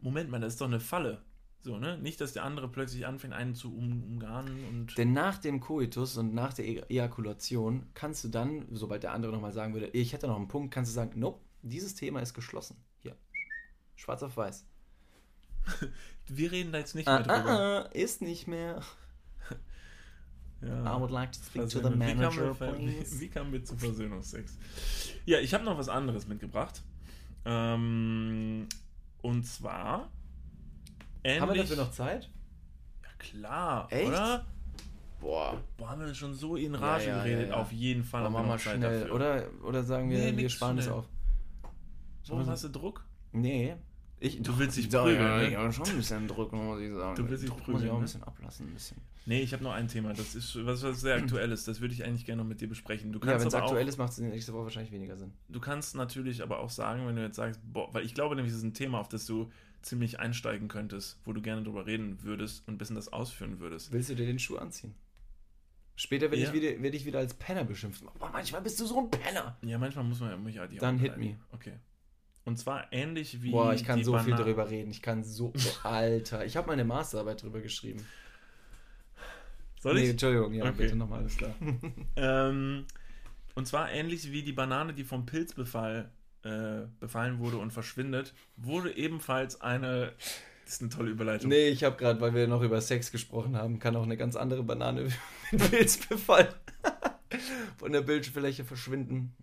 Moment 0.00 0.28
mal, 0.28 0.40
das 0.40 0.54
ist 0.54 0.60
doch 0.60 0.66
eine 0.66 0.80
Falle. 0.80 1.22
So, 1.64 1.78
ne? 1.78 1.96
Nicht, 1.96 2.20
dass 2.20 2.32
der 2.32 2.42
andere 2.42 2.68
plötzlich 2.68 3.06
anfängt, 3.06 3.32
einen 3.32 3.54
zu 3.54 3.72
um, 3.72 4.02
umgarnen 4.02 4.64
und. 4.68 4.98
Denn 4.98 5.12
nach 5.12 5.38
dem 5.38 5.60
Koitus 5.60 6.16
und 6.16 6.34
nach 6.34 6.52
der 6.52 6.66
e 6.66 6.82
Ejakulation 6.88 7.86
kannst 7.94 8.24
du 8.24 8.28
dann, 8.28 8.66
sobald 8.72 9.04
der 9.04 9.12
andere 9.12 9.30
nochmal 9.30 9.52
sagen 9.52 9.72
würde, 9.72 9.86
ich 9.86 10.12
hätte 10.12 10.26
noch 10.26 10.36
einen 10.36 10.48
Punkt, 10.48 10.74
kannst 10.74 10.90
du 10.90 10.94
sagen, 10.94 11.20
nope, 11.20 11.40
dieses 11.62 11.94
Thema 11.94 12.20
ist 12.20 12.34
geschlossen. 12.34 12.76
Hier. 12.98 13.16
Schwarz 13.94 14.22
auf 14.22 14.36
weiß. 14.36 14.66
wir 16.26 16.52
reden 16.52 16.72
da 16.72 16.78
jetzt 16.78 16.94
nicht 16.94 17.08
ah, 17.08 17.20
mehr 17.20 17.22
drüber. 17.22 17.50
Ah, 17.50 17.78
ah, 17.78 17.88
ist 17.92 18.22
nicht 18.22 18.46
mehr. 18.46 18.82
Ja. 20.64 20.96
I 20.96 21.00
would 21.00 21.10
like 21.10 21.32
to 21.32 21.40
speak 21.40 21.68
to 21.70 21.80
the 21.80 21.90
manager, 21.90 22.54
wie 22.54 22.58
kamen, 22.58 22.86
wir, 22.86 23.20
wie, 23.20 23.28
kamen 23.28 23.52
wir 23.52 23.64
zu 23.64 23.76
Versöhnungsex? 23.76 24.56
Ja, 25.26 25.40
ich 25.40 25.52
habe 25.54 25.64
noch 25.64 25.76
was 25.76 25.88
anderes 25.88 26.28
mitgebracht. 26.28 26.82
Ähm, 27.44 28.68
und 29.22 29.44
zwar. 29.44 30.08
Haben 31.26 31.52
wir 31.52 31.62
dafür 31.62 31.78
noch 31.78 31.90
Zeit? 31.90 32.30
Ja, 33.02 33.08
klar, 33.18 33.88
Echt? 33.90 34.06
oder? 34.06 34.46
Boah. 35.20 35.60
Boah, 35.76 35.90
haben 35.90 36.06
wir 36.06 36.14
schon 36.14 36.34
so 36.34 36.56
in 36.56 36.74
Rage 36.74 37.06
ja, 37.06 37.16
ja, 37.18 37.24
geredet? 37.24 37.52
Auf 37.52 37.72
jeden 37.72 38.04
Fall. 38.04 38.28
machen 38.30 38.44
wir 38.44 38.48
mal 38.48 38.58
schnell. 38.58 38.80
Dafür. 38.80 39.14
Oder, 39.14 39.44
oder 39.64 39.82
sagen 39.82 40.10
wir, 40.10 40.18
nee, 40.18 40.36
wir 40.36 40.48
sparen 40.48 40.78
es 40.78 40.86
auf. 40.86 41.06
Warum 42.28 42.46
hast 42.46 42.64
du 42.64 42.68
Druck? 42.68 43.04
Nee. 43.32 43.76
Ich, 44.20 44.40
du 44.40 44.56
willst 44.56 44.76
dich 44.76 44.88
prügeln, 44.88 45.20
ja, 45.20 45.36
ne? 45.38 45.50
Ja, 45.50 45.72
schon 45.72 45.88
ein 45.88 45.96
bisschen 45.96 46.28
drücken, 46.28 46.64
muss 46.64 46.80
ich 46.80 46.92
sagen. 46.92 47.16
Du 47.16 47.28
willst 47.28 47.42
dich 47.42 47.50
prügeln, 47.50 47.72
muss 47.72 47.82
ich 47.82 47.90
auch 47.90 47.94
ein 47.94 48.00
ne? 48.00 48.04
bisschen 48.04 48.22
ablassen, 48.22 48.68
ein 48.68 48.74
bisschen. 48.74 48.98
Nee, 49.26 49.40
ich 49.40 49.52
habe 49.52 49.64
noch 49.64 49.72
ein 49.72 49.88
Thema, 49.88 50.12
das 50.12 50.36
ist 50.36 50.64
was, 50.64 50.84
was 50.84 51.00
sehr 51.00 51.16
aktuell 51.16 51.50
ist. 51.50 51.66
Das 51.66 51.80
würde 51.80 51.92
ich 51.92 52.04
eigentlich 52.04 52.24
gerne 52.24 52.42
noch 52.42 52.48
mit 52.48 52.60
dir 52.60 52.68
besprechen. 52.68 53.12
Du 53.12 53.18
kannst 53.18 53.32
ja, 53.32 53.40
wenn 53.40 53.48
es 53.48 53.54
aktuell 53.54 53.84
auch, 53.84 53.88
ist, 53.88 53.98
macht 53.98 54.12
es 54.12 54.18
nächste 54.18 54.52
Woche 54.52 54.64
wahrscheinlich 54.64 54.92
weniger 54.92 55.16
Sinn. 55.16 55.32
Du 55.48 55.58
kannst 55.58 55.96
natürlich 55.96 56.40
aber 56.40 56.60
auch 56.60 56.70
sagen, 56.70 57.04
wenn 57.08 57.16
du 57.16 57.22
jetzt 57.22 57.34
sagst, 57.34 57.60
boah, 57.64 57.92
weil 57.92 58.04
ich 58.04 58.14
glaube 58.14 58.36
nämlich, 58.36 58.52
es 58.52 58.58
ist 58.58 58.64
ein 58.64 58.74
Thema, 58.74 59.00
auf 59.00 59.08
das 59.08 59.26
du 59.26 59.50
ziemlich 59.82 60.20
einsteigen 60.20 60.68
könntest, 60.68 61.18
wo 61.24 61.32
du 61.32 61.42
gerne 61.42 61.64
drüber 61.64 61.86
reden 61.86 62.22
würdest 62.22 62.66
und 62.68 62.74
ein 62.74 62.78
bisschen 62.78 62.96
das 62.96 63.12
ausführen 63.12 63.58
würdest. 63.58 63.90
Willst 63.90 64.08
du 64.10 64.14
dir 64.14 64.26
den 64.26 64.38
Schuh 64.38 64.56
anziehen? 64.56 64.94
Später 65.96 66.30
werde 66.30 66.38
ja. 66.38 66.48
ich, 66.48 66.54
wieder, 66.54 66.80
werd 66.80 66.94
ich 66.94 67.04
wieder 67.04 67.18
als 67.18 67.34
Penner 67.34 67.64
beschimpft. 67.64 68.04
Boah, 68.18 68.30
manchmal 68.32 68.62
bist 68.62 68.80
du 68.80 68.86
so 68.86 69.00
ein 69.00 69.10
Penner. 69.10 69.56
Ja, 69.62 69.78
manchmal 69.78 70.04
muss 70.04 70.20
man 70.20 70.30
ja 70.30 70.36
mich 70.36 70.58
halt 70.58 70.80
Dann 70.80 70.98
hit 70.98 71.16
me. 71.16 71.38
Okay. 71.50 71.74
Und 72.44 72.58
zwar 72.58 72.92
ähnlich 72.92 73.42
wie. 73.42 73.50
Boah, 73.50 73.72
ich 73.72 73.84
kann 73.84 74.02
so 74.02 74.12
Bana 74.12 74.24
viel 74.24 74.34
darüber 74.34 74.68
reden. 74.68 74.90
Ich 74.90 75.02
kann 75.02 75.22
so. 75.22 75.52
Alter, 75.84 76.44
ich 76.44 76.56
habe 76.56 76.68
meine 76.68 76.84
Masterarbeit 76.84 77.42
darüber 77.42 77.60
geschrieben. 77.60 78.04
Soll 79.80 79.98
ich? 79.98 80.04
Nee, 80.04 80.10
Entschuldigung, 80.10 80.52
ja, 80.54 80.64
okay. 80.64 80.74
bitte 80.76 80.96
nochmal, 80.96 81.20
alles 81.20 81.36
klar. 81.36 81.54
ähm, 82.16 82.86
und 83.54 83.66
zwar 83.66 83.90
ähnlich 83.90 84.30
wie 84.30 84.42
die 84.42 84.52
Banane, 84.52 84.94
die 84.94 85.04
vom 85.04 85.26
Pilzbefall 85.26 86.10
äh, 86.44 86.82
befallen 87.00 87.38
wurde 87.38 87.58
und 87.58 87.72
verschwindet, 87.72 88.34
wurde 88.56 88.96
ebenfalls 88.96 89.60
eine. 89.60 90.12
Das 90.64 90.74
ist 90.74 90.82
eine 90.82 90.90
tolle 90.90 91.10
Überleitung. 91.10 91.50
Nee, 91.50 91.68
ich 91.68 91.84
habe 91.84 91.96
gerade, 91.96 92.20
weil 92.20 92.34
wir 92.34 92.46
noch 92.46 92.62
über 92.62 92.80
Sex 92.80 93.10
gesprochen 93.10 93.56
haben, 93.56 93.78
kann 93.78 93.96
auch 93.96 94.04
eine 94.04 94.16
ganz 94.16 94.36
andere 94.36 94.62
Banane 94.62 95.08
mit 95.52 95.70
Pilzbefall 95.70 96.48
von 97.76 97.92
der 97.92 98.02
Bildfläche 98.02 98.64
verschwinden. 98.64 99.34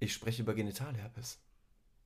Ich 0.00 0.14
spreche 0.14 0.42
über 0.42 0.54
Genitalherpes. 0.54 1.40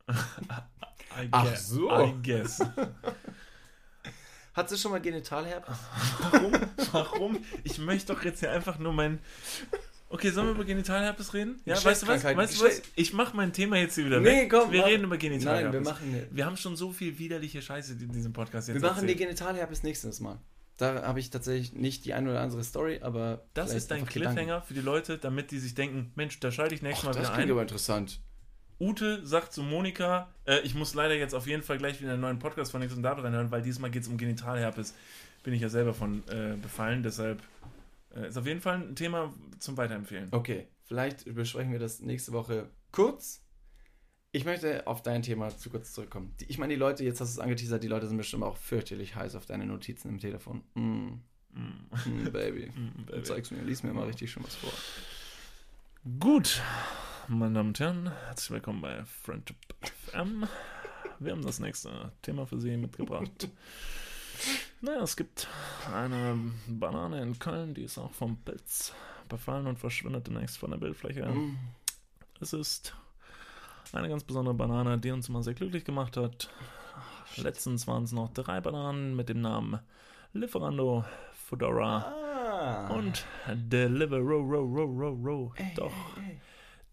Ach 1.31 1.57
so. 1.57 1.91
I 1.91 2.15
guess. 2.23 2.61
Hat 4.55 4.69
sie 4.69 4.77
schon 4.77 4.93
mal 4.93 5.01
Genitalherpes? 5.01 5.77
Warum? 6.31 6.53
Warum? 6.93 7.45
Ich 7.65 7.79
möchte 7.79 8.13
doch 8.13 8.23
jetzt 8.23 8.41
hier 8.41 8.51
einfach 8.51 8.79
nur 8.79 8.93
mein. 8.93 9.21
Okay, 10.11 10.31
sollen 10.31 10.49
wir 10.49 10.55
über 10.55 10.65
Genitalherpes 10.65 11.33
reden? 11.33 11.59
Ja, 11.65 11.83
weißt 11.83 12.03
du 12.03 12.07
was? 12.07 12.23
Weißt 12.23 12.61
du 12.61 12.65
was? 12.67 12.83
Ich 12.97 13.15
mache 13.15 13.35
mein 13.35 13.55
Thema 13.55 13.79
jetzt 13.79 13.95
hier 13.95 14.05
wieder 14.05 14.21
nee, 14.21 14.47
Komm, 14.49 14.71
wir 14.71 14.81
mach. 14.81 14.89
reden 14.89 15.05
über 15.05 15.17
Genitalherpes. 15.17 15.73
Nein, 15.73 15.73
wir 15.73 15.91
machen 15.91 16.13
nicht. 16.13 16.27
Wir 16.31 16.45
haben 16.45 16.59
schon 16.59 16.77
so 16.77 16.93
viel 16.93 17.19
widerliche 17.19 17.63
Scheiße 17.63 17.95
in 17.95 18.13
diesem 18.13 18.35
Podcast 18.35 18.69
jetzt. 18.69 18.75
Wir 18.75 18.83
machen 18.83 19.05
erzählt. 19.05 19.11
die 19.11 19.25
Genitalherpes 19.25 19.83
nächstes 19.83 20.21
Mal. 20.21 20.39
Da 20.77 21.03
habe 21.03 21.21
ich 21.21 21.31
tatsächlich 21.31 21.73
nicht 21.73 22.05
die 22.05 22.13
eine 22.13 22.29
oder 22.31 22.41
andere 22.41 22.63
Story, 22.63 23.01
aber. 23.01 23.47
Das 23.55 23.73
ist 23.73 23.91
dein 23.91 24.05
Cliffhanger 24.05 24.41
Gedanken. 24.43 24.67
für 24.67 24.75
die 24.75 24.81
Leute, 24.81 25.17
damit 25.17 25.51
die 25.51 25.59
sich 25.61 25.75
denken: 25.75 26.13
Mensch, 26.15 26.41
da 26.41 26.51
schalte 26.51 26.75
ich 26.75 26.83
nächstes 26.83 27.09
Och, 27.09 27.15
Mal 27.15 27.15
wieder 27.15 27.21
ein. 27.21 27.27
Das 27.29 27.35
klingt 27.35 27.51
aber 27.51 27.63
interessant. 27.63 28.21
Ute 28.83 29.25
sagt 29.25 29.53
zu 29.53 29.63
Monika, 29.63 30.29
äh, 30.45 30.59
ich 30.63 30.75
muss 30.75 30.95
leider 30.95 31.15
jetzt 31.15 31.35
auf 31.35 31.47
jeden 31.47 31.63
Fall 31.63 31.79
gleich 31.79 32.01
wieder 32.01 32.13
einen 32.13 32.21
neuen 32.21 32.41
Podcast 32.41 32.73
von 32.73 32.81
Nix 32.81 32.93
und 32.93 33.05
David 33.05 33.23
reinhören, 33.23 33.53
weil 33.53 33.63
diesmal 33.63 33.93
geht 33.93 34.03
es 34.03 34.09
um 34.09 34.19
Genitalherpes. 34.19 34.95
Bin 35.45 35.55
ich 35.55 35.61
ja 35.61 35.69
selber 35.69 35.95
von 35.95 36.25
äh, 36.29 36.57
befallen, 36.61 37.05
deshalb 37.05 37.41
äh, 38.13 38.27
ist 38.27 38.37
auf 38.37 38.45
jeden 38.45 38.61
Fall 38.61 38.83
ein 38.83 38.97
Thema 38.97 39.33
zum 39.61 39.77
Weiterempfehlen. 39.77 40.29
Okay, 40.33 40.67
vielleicht 40.83 41.33
besprechen 41.33 41.71
wir 41.71 41.79
das 41.79 42.01
nächste 42.01 42.33
Woche 42.33 42.71
kurz. 42.91 43.45
Ich 44.33 44.45
möchte 44.45 44.85
auf 44.89 45.01
dein 45.01 45.23
Thema 45.23 45.57
zu 45.57 45.71
kurz 45.71 45.93
zurückkommen. 45.93 46.35
Ich 46.49 46.59
meine, 46.59 46.75
die 46.75 46.81
Leute, 46.81 47.05
jetzt 47.05 47.21
hast 47.21 47.37
du 47.37 47.39
es 47.39 47.45
angeteasert, 47.45 47.85
die 47.85 47.89
Leute 47.89 48.09
sind 48.09 48.17
bestimmt 48.17 48.43
auch 48.43 48.57
fürchterlich 48.57 49.15
heiß 49.15 49.37
auf 49.37 49.47
deine 49.47 49.65
Notizen 49.65 50.09
im 50.09 50.19
Telefon. 50.19 50.63
Mm. 50.75 51.21
Mm. 51.53 51.61
Mm, 52.07 52.33
baby. 52.33 52.67
mm, 52.75 53.05
baby. 53.07 53.23
Zeig's 53.23 53.53
mir, 53.53 53.63
lies 53.63 53.85
mir 53.85 53.93
mal 53.93 54.07
richtig 54.07 54.33
schon 54.33 54.43
was 54.43 54.57
vor. 54.57 54.73
Gut 56.19 56.61
meine 57.29 57.55
Damen 57.55 57.69
und 57.69 57.81
Herren, 57.81 58.11
herzlich 58.27 58.51
willkommen 58.51 58.81
bei 58.81 59.05
Friendship 59.05 59.57
FM. 59.83 60.47
Wir 61.19 61.33
haben 61.33 61.45
das 61.45 61.61
nächste 61.61 62.13
Thema 62.23 62.47
für 62.47 62.59
Sie 62.59 62.77
mitgebracht. 62.77 63.49
Naja, 64.81 65.03
es 65.03 65.17
gibt 65.17 65.47
eine 65.95 66.39
Banane 66.67 67.23
in 67.23 67.39
Köln, 67.39 67.75
die 67.75 67.85
ist 67.85 67.99
auch 67.99 68.13
vom 68.13 68.37
Pilz 68.39 68.93
befallen 69.29 69.67
und 69.67 69.79
verschwindet 69.79 70.27
demnächst 70.27 70.59
von 70.59 70.71
der 70.71 70.79
Bildfläche. 70.79 71.27
Mm. 71.27 71.59
Es 72.41 72.53
ist 72.53 72.95
eine 73.93 74.09
ganz 74.09 74.25
besondere 74.25 74.55
Banane, 74.55 74.99
die 74.99 75.13
uns 75.13 75.29
immer 75.29 75.43
sehr 75.43 75.55
glücklich 75.55 75.85
gemacht 75.85 76.17
hat. 76.17 76.51
Letztens 77.37 77.87
waren 77.87 78.05
es 78.05 78.13
noch 78.13 78.33
drei 78.33 78.61
Bananen 78.61 79.15
mit 79.15 79.29
dem 79.29 79.41
Namen 79.41 79.79
Lieferando, 80.33 81.05
Fedora 81.33 81.99
ah. 81.99 82.89
und 82.95 83.25
Deliveroo, 83.47 84.41
Ro, 84.41 84.61
Ro, 84.61 84.85
Ro, 84.85 85.11
Ro. 85.11 85.55
Doch. 85.77 85.93
Ey, 86.17 86.23
ey. 86.23 86.41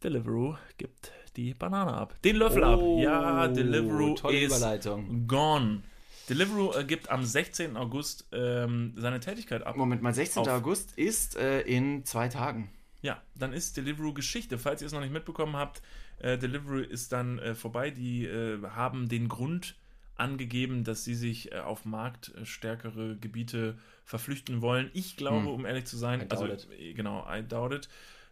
Deliveroo 0.03 0.55
gibt 0.77 1.11
die 1.35 1.53
Banane 1.53 1.93
ab. 1.93 2.15
Den 2.23 2.37
Löffel 2.37 2.63
oh, 2.63 2.97
ab. 2.97 3.03
Ja, 3.03 3.47
Deliveroo 3.47 4.15
ist 4.29 4.87
gone. 5.27 5.83
Deliveroo 6.29 6.73
äh, 6.73 6.83
gibt 6.83 7.09
am 7.09 7.23
16. 7.23 7.75
August 7.75 8.27
ähm, 8.31 8.93
seine 8.95 9.19
Tätigkeit 9.19 9.65
ab. 9.65 9.75
Moment 9.75 10.01
mal, 10.01 10.13
16. 10.13 10.47
August 10.47 10.97
ist 10.97 11.35
äh, 11.35 11.61
in 11.61 12.05
zwei 12.05 12.27
Tagen. 12.27 12.69
Ja, 13.01 13.21
dann 13.35 13.53
ist 13.53 13.77
Deliveroo 13.77 14.13
Geschichte. 14.13 14.57
Falls 14.57 14.81
ihr 14.81 14.87
es 14.87 14.93
noch 14.93 15.01
nicht 15.01 15.13
mitbekommen 15.13 15.55
habt, 15.55 15.81
äh, 16.19 16.37
Deliveroo 16.37 16.79
ist 16.79 17.11
dann 17.11 17.39
äh, 17.39 17.55
vorbei. 17.55 17.89
Die 17.89 18.25
äh, 18.25 18.61
haben 18.69 19.09
den 19.09 19.27
Grund 19.27 19.75
angegeben, 20.15 20.83
dass 20.83 21.03
sie 21.03 21.15
sich 21.15 21.51
äh, 21.51 21.59
auf 21.59 21.85
marktstärkere 21.85 23.15
Gebiete 23.17 23.77
verflüchten 24.03 24.61
wollen. 24.61 24.91
Ich 24.93 25.17
glaube, 25.17 25.45
hm. 25.45 25.47
um 25.47 25.65
ehrlich 25.65 25.85
zu 25.85 25.97
sein, 25.97 26.21
I 26.21 26.25
also 26.29 26.47
genau, 26.93 27.25
I 27.29 27.41
doubt 27.41 27.73
it. 27.73 27.89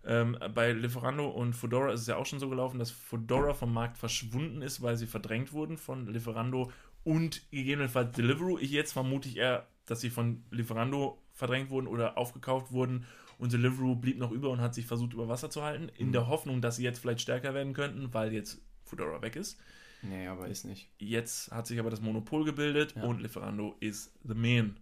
Ähm, 0.08 0.38
bei 0.56 0.72
Lieferando 0.72 1.28
und 1.28 1.54
Fedora 1.54 1.92
ist 1.92 2.02
es 2.02 2.08
ja 2.08 2.16
auch 2.16 2.26
schon 2.26 2.40
so 2.40 2.48
gelaufen, 2.48 2.80
dass 2.80 2.92
Fedora 2.92 3.54
vom 3.54 3.74
Markt 3.74 3.98
verschwunden 3.98 4.62
ist, 4.62 4.82
weil 4.82 4.96
sie 4.96 5.06
verdrängt 5.06 5.52
wurden 5.52 5.78
von 5.78 6.08
Lieferando 6.08 6.72
und 7.04 7.52
gegebenenfalls 7.52 8.16
Deliveroo. 8.16 8.58
Ich 8.58 8.72
jetzt 8.72 8.94
vermute 8.94 9.28
ich 9.28 9.36
eher, 9.36 9.68
dass 9.86 10.00
sie 10.00 10.10
von 10.10 10.46
Lieferando 10.50 11.22
verdrängt 11.34 11.70
wurden 11.70 11.88
oder 11.88 12.18
aufgekauft 12.18 12.72
wurden 12.72 13.06
und 13.38 13.52
Deliveroo 13.52 13.96
blieb 13.96 14.18
noch 14.18 14.32
über 14.32 14.50
und 14.50 14.62
hat 14.62 14.74
sich 14.74 14.86
versucht 14.86 15.12
über 15.14 15.28
Wasser 15.28 15.50
zu 15.50 15.62
halten, 15.62 15.90
in 15.98 16.08
mhm. 16.08 16.12
der 16.14 16.28
Hoffnung, 16.28 16.62
dass 16.62 16.78
sie 16.78 16.84
jetzt 16.84 17.00
vielleicht 17.00 17.22
stärker 17.22 17.54
werden 17.54 17.74
könnten, 17.74 18.14
weil 18.14 18.32
jetzt 18.32 18.62
Fedora 18.86 19.22
weg 19.22 19.36
ist. 19.36 19.60
Nee, 20.04 20.28
aber 20.28 20.48
ist 20.48 20.64
nicht. 20.64 20.90
Jetzt 21.00 21.52
hat 21.52 21.68
sich 21.68 21.80
aber 21.80 21.90
das 21.90 22.00
Monopol 22.00 22.46
gebildet 22.46 22.96
ja. 22.96 23.04
und 23.04 23.22
Lieferando 23.22 23.76
ist 23.82 24.14
the 24.24 24.36
man. 24.36 24.80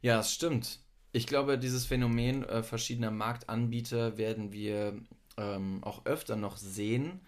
Ja, 0.00 0.18
es 0.18 0.34
stimmt. 0.34 0.80
Ich 1.12 1.26
glaube, 1.26 1.58
dieses 1.58 1.84
Phänomen 1.84 2.44
äh, 2.44 2.62
verschiedener 2.62 3.10
Marktanbieter 3.10 4.16
werden 4.16 4.52
wir 4.52 4.98
ähm, 5.36 5.84
auch 5.84 6.06
öfter 6.06 6.36
noch 6.36 6.56
sehen, 6.56 7.20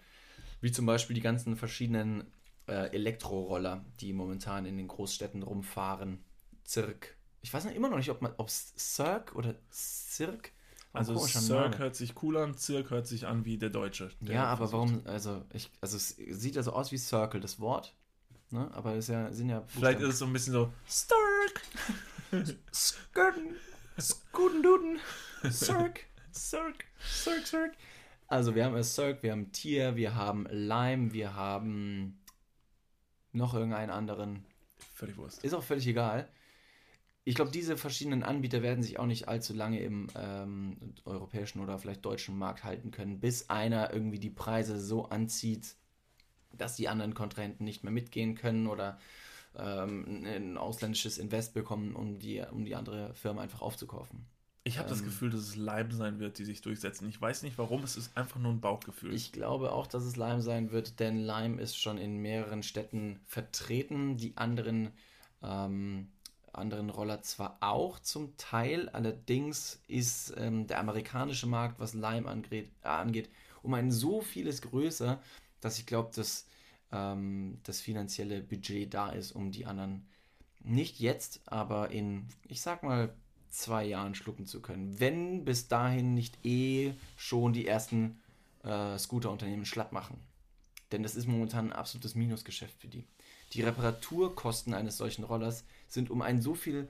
wie 0.59 0.71
zum 0.71 0.85
Beispiel 0.87 1.13
die 1.13 1.21
ganzen 1.21 1.55
verschiedenen 1.55 2.23
äh, 2.67 2.91
Elektroroller, 2.93 3.85
die 3.99 4.11
momentan 4.13 4.65
in 4.65 4.77
den 4.77 4.87
Großstädten 4.87 5.43
rumfahren. 5.43 6.23
Zirk. 6.63 7.15
Ich 7.41 7.53
weiß 7.53 7.65
immer 7.65 7.89
noch 7.89 7.97
nicht, 7.97 8.09
ob 8.09 8.47
es 8.47 8.73
Cirque 8.75 9.35
oder 9.35 9.53
Cirque. 9.71 10.49
Also 10.91 11.17
Cirque 11.17 11.77
hört 11.77 11.95
sich 11.95 12.23
cool 12.23 12.37
an, 12.37 12.57
Zirk 12.57 12.89
hört 12.89 13.05
sich 13.05 13.27
an 13.27 13.45
wie 13.45 13.57
der 13.57 13.69
Deutsche. 13.69 14.09
Der 14.21 14.35
ja, 14.35 14.45
aber 14.45 14.71
warum, 14.71 15.01
also 15.05 15.43
ich, 15.53 15.69
also 15.81 15.97
es 15.97 16.09
sieht 16.09 16.55
ja 16.55 16.63
so 16.63 16.71
aus 16.71 16.91
wie 16.91 16.97
Circle, 16.97 17.39
das 17.39 17.59
Wort. 17.59 17.93
Ne? 18.49 18.69
Aber 18.73 18.95
es 18.95 19.07
ja, 19.07 19.31
sind 19.31 19.49
ja. 19.49 19.59
Buchstaben. 19.59 19.79
Vielleicht 19.79 19.99
ist 19.99 20.09
es 20.09 20.19
so 20.19 20.25
ein 20.25 20.33
bisschen 20.33 20.53
so 20.53 20.73
Stark. 20.87 21.61
Skirten. 22.73 23.55
Skudenduden. 23.97 24.99
Cirque. 25.49 26.01
Cirque. 26.33 26.85
Cirque, 27.01 27.45
Cirque. 27.45 27.77
Also 28.27 28.55
wir 28.55 28.65
haben 28.65 28.81
Cirque, 28.83 29.23
wir 29.23 29.31
haben 29.31 29.51
Tier, 29.51 29.95
wir 29.95 30.15
haben 30.15 30.47
Lime, 30.49 31.13
wir 31.13 31.35
haben 31.35 32.19
noch 33.31 33.53
irgendeinen 33.53 33.91
anderen. 33.91 34.45
Völlig 34.93 35.17
Wurst. 35.17 35.43
Ist 35.43 35.53
auch 35.53 35.63
völlig 35.63 35.87
egal. 35.87 36.27
Ich 37.23 37.35
glaube, 37.35 37.51
diese 37.51 37.75
verschiedenen 37.75 38.23
Anbieter 38.23 38.61
werden 38.61 38.83
sich 38.83 38.99
auch 38.99 39.05
nicht 39.05 39.27
allzu 39.27 39.53
lange 39.53 39.79
im 39.79 40.07
ähm, 40.15 40.77
europäischen 41.05 41.59
oder 41.59 41.79
vielleicht 41.79 42.05
deutschen 42.05 42.37
Markt 42.37 42.63
halten 42.63 42.91
können, 42.91 43.19
bis 43.19 43.49
einer 43.49 43.91
irgendwie 43.93 44.19
die 44.19 44.29
Preise 44.29 44.79
so 44.79 45.05
anzieht, 45.05 45.75
dass 46.53 46.75
die 46.75 46.87
anderen 46.87 47.13
Kontrahenten 47.13 47.65
nicht 47.65 47.83
mehr 47.83 47.91
mitgehen 47.91 48.35
können 48.35 48.67
oder 48.67 48.99
ähm, 49.57 50.23
ein 50.25 50.57
ausländisches 50.57 51.17
Invest 51.17 51.53
bekommen, 51.53 51.95
um 51.95 52.19
die, 52.19 52.41
um 52.51 52.65
die 52.65 52.75
andere 52.75 53.13
Firma 53.13 53.41
einfach 53.41 53.61
aufzukaufen. 53.61 54.25
Ich 54.67 54.79
habe 54.79 54.87
ähm, 54.87 54.95
das 54.95 55.03
Gefühl, 55.03 55.29
dass 55.29 55.41
es 55.41 55.55
Lime 55.55 55.93
sein 55.93 56.19
wird, 56.19 56.39
die 56.39 56.43
sich 56.43 56.61
durchsetzen. 56.61 57.07
Ich 57.07 57.21
weiß 57.21 57.43
nicht 57.43 57.57
warum, 57.57 57.83
es 57.83 57.95
ist 57.95 58.17
einfach 58.17 58.39
nur 58.39 58.51
ein 58.51 58.61
Bauchgefühl. 58.61 59.13
Ich 59.13 59.31
glaube 59.31 59.71
auch, 59.71 59.87
dass 59.87 60.03
es 60.03 60.15
Lime 60.15 60.41
sein 60.41 60.71
wird, 60.71 60.99
denn 60.99 61.23
Lime 61.23 61.61
ist 61.61 61.79
schon 61.79 61.97
in 61.97 62.17
mehreren 62.17 62.63
Städten 62.63 63.19
vertreten. 63.25 64.17
Die 64.17 64.35
anderen, 64.37 64.89
ähm, 65.43 66.07
anderen 66.51 66.89
Roller 66.89 67.21
zwar 67.21 67.57
auch 67.59 67.99
zum 67.99 68.35
Teil, 68.37 68.89
allerdings 68.89 69.81
ist 69.87 70.33
ähm, 70.37 70.65
der 70.65 70.79
amerikanische 70.79 71.47
Markt, 71.47 71.79
was 71.79 71.93
Lime 71.93 72.27
angeht, 72.27 72.71
äh, 72.83 72.87
angeht, 72.87 73.29
um 73.61 73.73
ein 73.75 73.91
so 73.91 74.21
vieles 74.21 74.63
größer, 74.63 75.21
dass 75.61 75.77
ich 75.77 75.85
glaube, 75.85 76.11
dass 76.15 76.47
ähm, 76.91 77.59
das 77.63 77.81
finanzielle 77.81 78.41
Budget 78.41 78.93
da 78.93 79.09
ist, 79.09 79.31
um 79.31 79.51
die 79.51 79.65
anderen 79.65 80.07
nicht 80.63 80.99
jetzt, 80.99 81.41
aber 81.45 81.91
in, 81.91 82.25
ich 82.47 82.61
sag 82.61 82.83
mal, 82.83 83.13
zwei 83.49 83.85
Jahren 83.85 84.15
schlucken 84.15 84.45
zu 84.45 84.61
können. 84.61 84.99
Wenn 84.99 85.45
bis 85.45 85.67
dahin 85.67 86.13
nicht 86.13 86.43
eh 86.43 86.93
schon 87.15 87.53
die 87.53 87.67
ersten 87.67 88.19
äh, 88.63 88.97
Scooterunternehmen 88.97 89.65
schlapp 89.65 89.91
machen. 89.91 90.17
Denn 90.91 91.03
das 91.03 91.15
ist 91.15 91.27
momentan 91.27 91.67
ein 91.67 91.73
absolutes 91.73 92.15
Minusgeschäft 92.15 92.79
für 92.79 92.87
die. 92.87 93.05
Die 93.53 93.61
Reparaturkosten 93.61 94.73
eines 94.73 94.97
solchen 94.97 95.23
Rollers 95.23 95.63
sind 95.87 96.09
um 96.09 96.21
ein 96.21 96.41
so 96.41 96.55
viel 96.55 96.89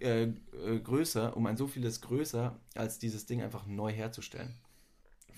äh, 0.00 0.24
äh, 0.24 0.80
größer, 0.82 1.36
um 1.36 1.46
ein 1.46 1.56
so 1.56 1.66
vieles 1.66 2.00
größer, 2.00 2.56
als 2.74 2.98
dieses 2.98 3.26
Ding 3.26 3.42
einfach 3.42 3.66
neu 3.66 3.92
herzustellen. 3.92 4.54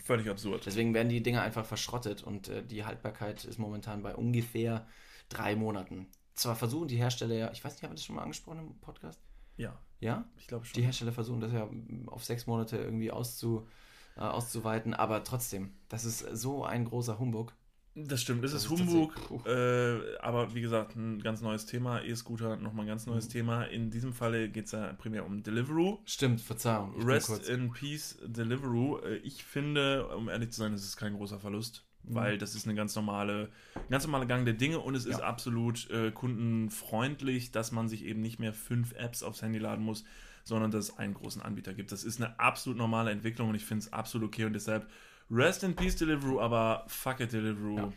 Völlig 0.08 0.30
absurd. 0.30 0.64
Deswegen 0.64 0.94
werden 0.94 1.10
die 1.10 1.22
Dinger 1.22 1.42
einfach 1.42 1.66
verschrottet 1.66 2.22
und 2.22 2.48
äh, 2.48 2.64
die 2.64 2.86
Haltbarkeit 2.86 3.44
ist 3.44 3.58
momentan 3.58 4.02
bei 4.02 4.16
ungefähr 4.16 4.86
drei 5.28 5.54
Monaten. 5.54 6.06
Zwar 6.32 6.56
versuchen 6.56 6.88
die 6.88 6.96
Hersteller 6.96 7.34
ja, 7.34 7.52
ich 7.52 7.62
weiß 7.62 7.74
nicht, 7.74 7.82
haben 7.82 7.90
wir 7.90 7.96
das 7.96 8.06
schon 8.06 8.16
mal 8.16 8.22
angesprochen 8.22 8.60
im 8.60 8.78
Podcast? 8.80 9.20
Ja. 9.58 9.78
Ja? 10.00 10.24
Ich 10.38 10.46
glaube 10.46 10.64
schon. 10.64 10.80
Die 10.80 10.82
Hersteller 10.82 11.12
versuchen 11.12 11.40
das 11.42 11.52
ja 11.52 11.68
auf 12.06 12.24
sechs 12.24 12.46
Monate 12.46 12.78
irgendwie 12.78 13.10
auszu, 13.10 13.68
äh, 14.16 14.20
auszuweiten, 14.20 14.94
aber 14.94 15.24
trotzdem, 15.24 15.74
das 15.90 16.06
ist 16.06 16.20
so 16.20 16.64
ein 16.64 16.86
großer 16.86 17.18
Humbug. 17.18 17.52
Das 17.94 18.22
stimmt, 18.22 18.44
es 18.44 18.52
das 18.52 18.64
ist, 18.64 18.70
Humbug, 18.70 19.14
äh, 19.44 20.16
aber 20.20 20.54
wie 20.54 20.60
gesagt, 20.60 20.94
ein 20.94 21.20
ganz 21.20 21.40
neues 21.40 21.66
Thema. 21.66 22.00
E-Scooter, 22.00 22.56
nochmal 22.56 22.84
ein 22.84 22.88
ganz 22.88 23.06
neues 23.06 23.26
mhm. 23.26 23.32
Thema. 23.32 23.64
In 23.64 23.90
diesem 23.90 24.12
Falle 24.12 24.48
geht 24.48 24.66
es 24.66 24.72
ja 24.72 24.92
primär 24.92 25.26
um 25.26 25.42
Deliveroo. 25.42 25.98
Stimmt, 26.04 26.40
Verzeihung. 26.40 27.02
Rest 27.02 27.48
in 27.48 27.72
Peace 27.72 28.18
Deliveroo. 28.24 28.98
Äh, 28.98 29.16
ich 29.16 29.42
finde, 29.42 30.06
um 30.08 30.28
ehrlich 30.28 30.50
zu 30.50 30.60
sein, 30.60 30.72
es 30.74 30.84
ist 30.84 30.96
kein 30.96 31.14
großer 31.14 31.40
Verlust 31.40 31.84
weil 32.10 32.38
das 32.38 32.54
ist 32.54 32.66
eine 32.66 32.74
ganz 32.74 32.94
normale, 32.96 33.50
ganz 33.90 34.04
normale 34.04 34.26
Gang 34.26 34.44
der 34.44 34.54
Dinge 34.54 34.78
und 34.78 34.94
es 34.94 35.04
ja. 35.04 35.10
ist 35.10 35.20
absolut 35.20 35.90
äh, 35.90 36.10
kundenfreundlich, 36.10 37.50
dass 37.50 37.72
man 37.72 37.88
sich 37.88 38.04
eben 38.04 38.20
nicht 38.20 38.38
mehr 38.38 38.52
fünf 38.52 38.92
Apps 38.92 39.22
aufs 39.22 39.42
Handy 39.42 39.58
laden 39.58 39.84
muss, 39.84 40.04
sondern 40.44 40.70
dass 40.70 40.86
es 40.86 40.98
einen 40.98 41.14
großen 41.14 41.42
Anbieter 41.42 41.74
gibt. 41.74 41.92
Das 41.92 42.04
ist 42.04 42.20
eine 42.20 42.38
absolut 42.40 42.78
normale 42.78 43.10
Entwicklung 43.10 43.50
und 43.50 43.54
ich 43.54 43.64
finde 43.64 43.84
es 43.84 43.92
absolut 43.92 44.28
okay 44.28 44.44
und 44.44 44.54
deshalb 44.54 44.88
Rest 45.30 45.62
in 45.62 45.76
Peace 45.76 45.96
Deliveroo, 45.96 46.40
aber 46.40 46.84
fuck 46.88 47.20
it 47.20 47.32
Deliveroo. 47.32 47.76
Ja. 47.76 47.92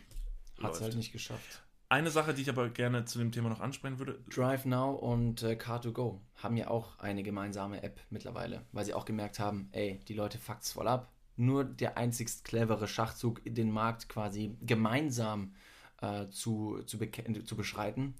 Hat 0.62 0.74
es 0.74 0.80
halt 0.80 0.96
nicht 0.96 1.12
geschafft. 1.12 1.62
Eine 1.88 2.10
Sache, 2.10 2.32
die 2.32 2.42
ich 2.42 2.48
aber 2.48 2.70
gerne 2.70 3.04
zu 3.04 3.18
dem 3.18 3.32
Thema 3.32 3.48
noch 3.48 3.60
ansprechen 3.60 3.98
würde. 3.98 4.22
Drive 4.28 4.64
Now 4.64 4.92
und 4.92 5.42
äh, 5.42 5.52
Car2Go 5.52 6.20
haben 6.36 6.56
ja 6.56 6.68
auch 6.68 6.98
eine 6.98 7.22
gemeinsame 7.22 7.82
App 7.82 8.00
mittlerweile, 8.10 8.64
weil 8.72 8.84
sie 8.84 8.94
auch 8.94 9.04
gemerkt 9.04 9.38
haben, 9.38 9.68
ey, 9.72 10.00
die 10.08 10.14
Leute 10.14 10.38
fuckt's 10.38 10.72
voll 10.72 10.88
ab 10.88 11.12
nur 11.36 11.64
der 11.64 11.96
einzigst 11.96 12.44
clevere 12.44 12.88
Schachzug, 12.88 13.42
den 13.44 13.70
Markt 13.70 14.08
quasi 14.08 14.56
gemeinsam 14.60 15.54
äh, 16.00 16.28
zu, 16.28 16.82
zu, 16.84 16.98
zu 16.98 17.56
beschreiten 17.56 18.14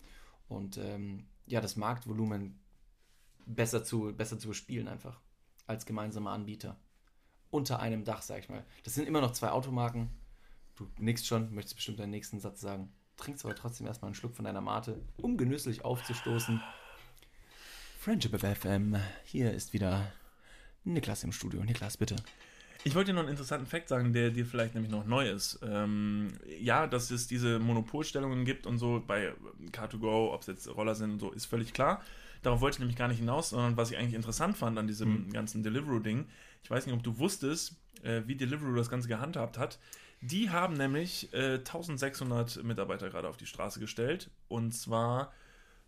und 0.49 0.79
ähm, 0.79 1.27
ja, 1.47 1.61
das 1.61 1.77
Marktvolumen 1.77 2.59
besser 3.47 3.85
zu, 3.85 4.13
besser 4.15 4.39
zu 4.39 4.49
bespielen 4.49 4.89
einfach 4.89 5.21
als 5.67 5.87
gemeinsamer 5.87 6.31
Anbieter. 6.31 6.77
Unter 7.53 7.81
einem 7.81 8.05
Dach, 8.05 8.23
sag 8.23 8.39
ich 8.39 8.49
mal. 8.49 8.65
Das 8.83 8.95
sind 8.95 9.07
immer 9.07 9.21
noch 9.21 9.33
zwei 9.33 9.51
Automarken. 9.51 10.09
Du 10.75 10.89
nickst 10.99 11.27
schon, 11.27 11.55
möchtest 11.55 11.77
bestimmt 11.77 12.01
deinen 12.01 12.09
nächsten 12.09 12.41
Satz 12.41 12.63
sagen. 12.63 12.91
Trinkst 13.19 13.45
aber 13.45 13.55
trotzdem 13.55 13.87
erstmal 13.87 14.09
einen 14.09 14.15
Schluck 14.15 14.35
von 14.35 14.47
deiner 14.47 14.63
Mate, 14.63 15.03
um 15.19 15.37
genüsslich 15.37 15.85
aufzustoßen. 15.85 16.63
Friendship 17.99 18.41
FM, 18.41 18.97
hier 19.25 19.53
ist 19.53 19.75
wieder 19.75 20.11
Niklas 20.85 21.25
im 21.25 21.33
Studio. 21.33 21.63
Niklas, 21.63 21.99
bitte. 21.99 22.17
Ich 22.85 22.95
wollte 22.95 23.11
dir 23.11 23.17
noch 23.17 23.21
einen 23.21 23.33
interessanten 23.33 23.67
Fakt 23.67 23.91
sagen, 23.91 24.15
der 24.15 24.31
dir 24.31 24.47
vielleicht 24.47 24.73
nämlich 24.73 24.91
noch 24.91 25.05
neu 25.05 25.29
ist. 25.29 25.61
Ähm, 25.63 26.33
ja, 26.59 26.87
dass 26.87 27.11
es 27.11 27.27
diese 27.27 27.59
Monopolstellungen 27.59 28.47
gibt 28.47 28.67
und 28.67 28.79
so 28.79 29.05
bei 29.07 29.35
Car2Go, 29.73 30.33
ob 30.33 30.41
es 30.41 30.47
jetzt 30.47 30.75
Roller 30.75 30.95
sind 30.95 31.11
und 31.11 31.19
so, 31.21 31.31
ist 31.33 31.45
völlig 31.45 31.75
klar. 31.75 32.03
Darauf 32.43 32.61
wollte 32.61 32.77
ich 32.77 32.81
nämlich 32.81 32.97
gar 32.97 33.09
nicht 33.09 33.19
hinaus, 33.19 33.51
sondern 33.51 33.77
was 33.77 33.91
ich 33.91 33.99
eigentlich 33.99 34.15
interessant 34.15 34.57
fand 34.57 34.79
an 34.79 34.87
diesem 34.87 35.27
mhm. 35.27 35.33
ganzen 35.33 35.63
Deliveroo-Ding, 35.63 36.27
ich 36.63 36.71
weiß 36.71 36.87
nicht, 36.87 36.95
ob 36.95 37.03
du 37.03 37.19
wusstest, 37.19 37.77
äh, 38.03 38.23
wie 38.27 38.37
Deliveroo 38.37 38.75
das 38.75 38.91
Ganze 38.91 39.09
gehandhabt 39.09 39.59
hat. 39.59 39.79
Die 40.21 40.51
haben 40.51 40.75
nämlich 40.75 41.33
äh, 41.33 41.55
1600 41.55 42.63
Mitarbeiter 42.63 43.11
gerade 43.11 43.29
auf 43.29 43.37
die 43.37 43.47
Straße 43.47 43.81
gestellt 43.81 44.31
und 44.49 44.73
zwar 44.73 45.33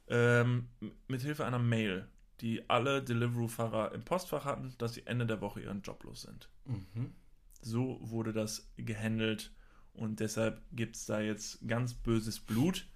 ähm, 0.08 0.68
mit 1.06 1.22
Hilfe 1.22 1.44
einer 1.46 1.58
Mail 1.58 2.08
die 2.40 2.68
alle 2.68 3.02
Deliveroo-Fahrer 3.02 3.92
im 3.92 4.04
Postfach 4.04 4.44
hatten, 4.44 4.74
dass 4.78 4.94
sie 4.94 5.06
Ende 5.06 5.26
der 5.26 5.40
Woche 5.40 5.60
ihren 5.60 5.82
Job 5.82 6.02
los 6.04 6.22
sind. 6.22 6.48
Mhm. 6.64 7.14
So 7.62 7.98
wurde 8.02 8.32
das 8.32 8.70
gehandelt 8.76 9.52
und 9.94 10.20
deshalb 10.20 10.60
gibt 10.72 10.96
es 10.96 11.06
da 11.06 11.20
jetzt 11.20 11.66
ganz 11.66 11.94
böses 11.94 12.40
Blut. 12.40 12.86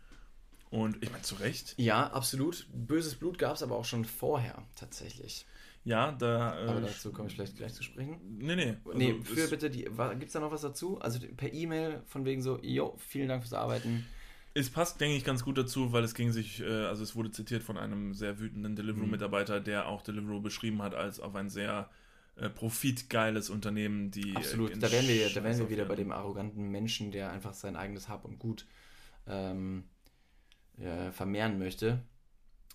Und 0.71 1.03
ich 1.03 1.11
meine, 1.11 1.23
zu 1.23 1.37
Recht. 1.37 1.75
Ja, 1.79 2.09
absolut. 2.09 2.67
Böses 2.73 3.15
Blut 3.15 3.39
gab 3.39 3.55
es 3.55 3.63
aber 3.63 3.77
auch 3.77 3.85
schon 3.85 4.05
vorher, 4.05 4.63
tatsächlich. 4.75 5.47
Ja, 5.85 6.13
da. 6.13 6.59
Äh, 6.59 6.69
aber 6.69 6.81
dazu 6.83 7.13
komme 7.13 7.29
ich 7.29 7.35
vielleicht 7.35 7.57
gleich 7.57 7.73
zu 7.73 7.83
sprechen. 7.83 8.21
Nee, 8.39 8.57
nee. 8.57 8.77
Also 8.85 8.99
nee, 8.99 9.15
für 9.23 9.49
bitte 9.49 9.71
die. 9.71 9.85
Gibt 9.85 10.25
es 10.25 10.33
da 10.33 10.41
noch 10.41 10.51
was 10.51 10.61
dazu? 10.61 11.01
Also 11.01 11.19
per 11.37 11.53
E-Mail 11.53 12.03
von 12.07 12.25
wegen 12.25 12.43
so, 12.43 12.59
jo, 12.63 12.95
vielen 12.99 13.29
Dank 13.29 13.43
fürs 13.43 13.55
Arbeiten. 13.55 14.05
Es 14.55 14.71
passt, 14.71 15.01
denke 15.01 15.17
ich, 15.17 15.25
ganz 15.25 15.45
gut 15.45 15.57
dazu, 15.57 15.93
weil 15.93 16.05
es 16.05 16.15
ging 16.15 16.33
sich, 16.33 16.61
äh, 16.61 16.87
also 16.87 17.03
es 17.03 17.15
wurde 17.15 17.31
zitiert 17.31 17.63
von 17.63 17.79
einem 17.79 18.13
sehr 18.13 18.39
wütenden 18.39 18.77
Deliveroo-Mitarbeiter, 18.77 19.61
der 19.61 19.87
auch 19.87 20.03
Deliveroo 20.03 20.41
beschrieben 20.41 20.83
hat 20.83 20.95
als 20.95 21.21
auf 21.21 21.35
ein 21.37 21.49
sehr 21.49 21.89
äh, 22.37 22.51
profitgeiles 22.51 23.51
Unternehmen, 23.51 24.11
die. 24.11 24.37
Absolut, 24.37 24.73
da 24.83 24.91
wären 24.91 25.07
wir, 25.07 25.31
da 25.31 25.45
wären 25.45 25.59
wir 25.59 25.71
wieder 25.71 25.85
bei 25.85 25.97
dem 25.97 26.13
arroganten 26.13 26.71
Menschen, 26.71 27.13
der 27.13 27.31
einfach 27.31 27.55
sein 27.55 27.77
eigenes 27.77 28.09
Hab 28.09 28.25
und 28.25 28.39
Gut 28.39 28.67
ähm, 29.27 29.85
ja, 30.79 31.13
vermehren 31.13 31.59
möchte. 31.59 32.03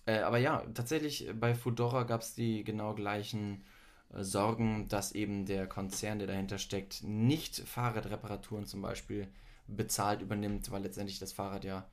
Äh, 0.06 0.18
aber 0.18 0.38
ja, 0.38 0.64
tatsächlich 0.74 1.28
bei 1.38 1.54
Fudora 1.54 2.04
gab 2.04 2.20
es 2.20 2.34
die 2.34 2.64
genau 2.64 2.94
gleichen 2.94 3.64
äh, 4.12 4.22
Sorgen, 4.22 4.88
dass 4.88 5.12
eben 5.12 5.46
der 5.46 5.66
Konzern, 5.66 6.18
der 6.18 6.28
dahinter 6.28 6.58
steckt, 6.58 7.02
nicht 7.02 7.56
Fahrradreparaturen 7.56 8.66
zum 8.66 8.82
Beispiel 8.82 9.28
bezahlt 9.66 10.20
übernimmt, 10.22 10.70
weil 10.70 10.82
letztendlich 10.82 11.18
das 11.18 11.32
Fahrrad 11.32 11.64
ja 11.64 11.86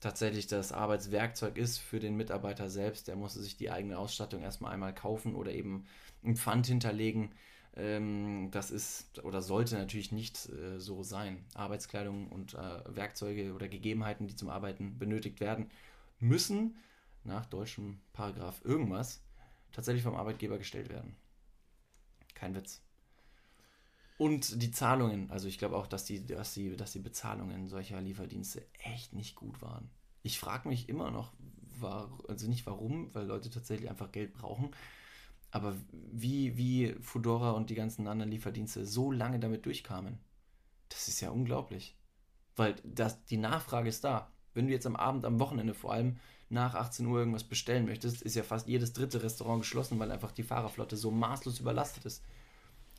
tatsächlich 0.00 0.46
das 0.46 0.72
Arbeitswerkzeug 0.72 1.58
ist 1.58 1.78
für 1.78 2.00
den 2.00 2.16
Mitarbeiter 2.16 2.70
selbst. 2.70 3.08
Der 3.08 3.16
muss 3.16 3.34
sich 3.34 3.56
die 3.56 3.70
eigene 3.70 3.98
Ausstattung 3.98 4.42
erstmal 4.42 4.72
einmal 4.72 4.94
kaufen 4.94 5.34
oder 5.34 5.52
eben 5.52 5.86
ein 6.24 6.36
Pfand 6.36 6.66
hinterlegen. 6.66 7.32
Ähm, 7.78 8.50
das 8.50 8.72
ist 8.72 9.24
oder 9.24 9.40
sollte 9.40 9.76
natürlich 9.78 10.10
nicht 10.10 10.48
äh, 10.48 10.80
so 10.80 11.02
sein. 11.04 11.44
Arbeitskleidung 11.54 12.28
und 12.28 12.54
äh, 12.54 12.96
Werkzeuge 12.96 13.54
oder 13.54 13.68
Gegebenheiten, 13.68 14.26
die 14.26 14.34
zum 14.34 14.50
Arbeiten 14.50 14.98
benötigt 14.98 15.40
werden, 15.40 15.70
müssen 16.18 16.76
nach 17.22 17.46
deutschem 17.46 18.00
Paragraph 18.12 18.60
irgendwas 18.64 19.22
tatsächlich 19.70 20.02
vom 20.02 20.16
Arbeitgeber 20.16 20.58
gestellt 20.58 20.88
werden. 20.88 21.14
Kein 22.34 22.54
Witz. 22.56 22.82
Und 24.16 24.60
die 24.60 24.72
Zahlungen, 24.72 25.30
also 25.30 25.46
ich 25.46 25.58
glaube 25.58 25.76
auch, 25.76 25.86
dass 25.86 26.04
die, 26.04 26.26
dass, 26.26 26.54
die, 26.54 26.76
dass 26.76 26.92
die 26.92 26.98
Bezahlungen 26.98 27.68
solcher 27.68 28.00
Lieferdienste 28.00 28.66
echt 28.80 29.12
nicht 29.12 29.36
gut 29.36 29.62
waren. 29.62 29.88
Ich 30.24 30.40
frage 30.40 30.68
mich 30.68 30.88
immer 30.88 31.12
noch, 31.12 31.32
war, 31.78 32.10
also 32.26 32.48
nicht 32.48 32.66
warum, 32.66 33.14
weil 33.14 33.26
Leute 33.26 33.50
tatsächlich 33.50 33.88
einfach 33.88 34.10
Geld 34.10 34.34
brauchen, 34.34 34.70
aber 35.50 35.74
wie, 35.92 36.56
wie 36.56 36.94
Fudora 37.00 37.52
und 37.52 37.70
die 37.70 37.74
ganzen 37.74 38.06
anderen 38.06 38.30
Lieferdienste 38.30 38.84
so 38.86 39.10
lange 39.10 39.38
damit 39.38 39.66
durchkamen, 39.66 40.18
das 40.88 41.08
ist 41.08 41.20
ja 41.20 41.30
unglaublich. 41.30 41.96
Weil 42.56 42.76
das, 42.84 43.24
die 43.26 43.36
Nachfrage 43.36 43.88
ist 43.88 44.04
da. 44.04 44.30
Wenn 44.52 44.66
du 44.66 44.72
jetzt 44.72 44.86
am 44.86 44.96
Abend, 44.96 45.24
am 45.24 45.38
Wochenende 45.38 45.74
vor 45.74 45.92
allem 45.92 46.16
nach 46.50 46.74
18 46.74 47.06
Uhr 47.06 47.18
irgendwas 47.18 47.44
bestellen 47.44 47.86
möchtest, 47.86 48.22
ist 48.22 48.34
ja 48.34 48.42
fast 48.42 48.68
jedes 48.68 48.92
dritte 48.92 49.22
Restaurant 49.22 49.62
geschlossen, 49.62 49.98
weil 49.98 50.10
einfach 50.10 50.32
die 50.32 50.42
Fahrerflotte 50.42 50.96
so 50.96 51.10
maßlos 51.10 51.60
überlastet 51.60 52.04
ist. 52.06 52.22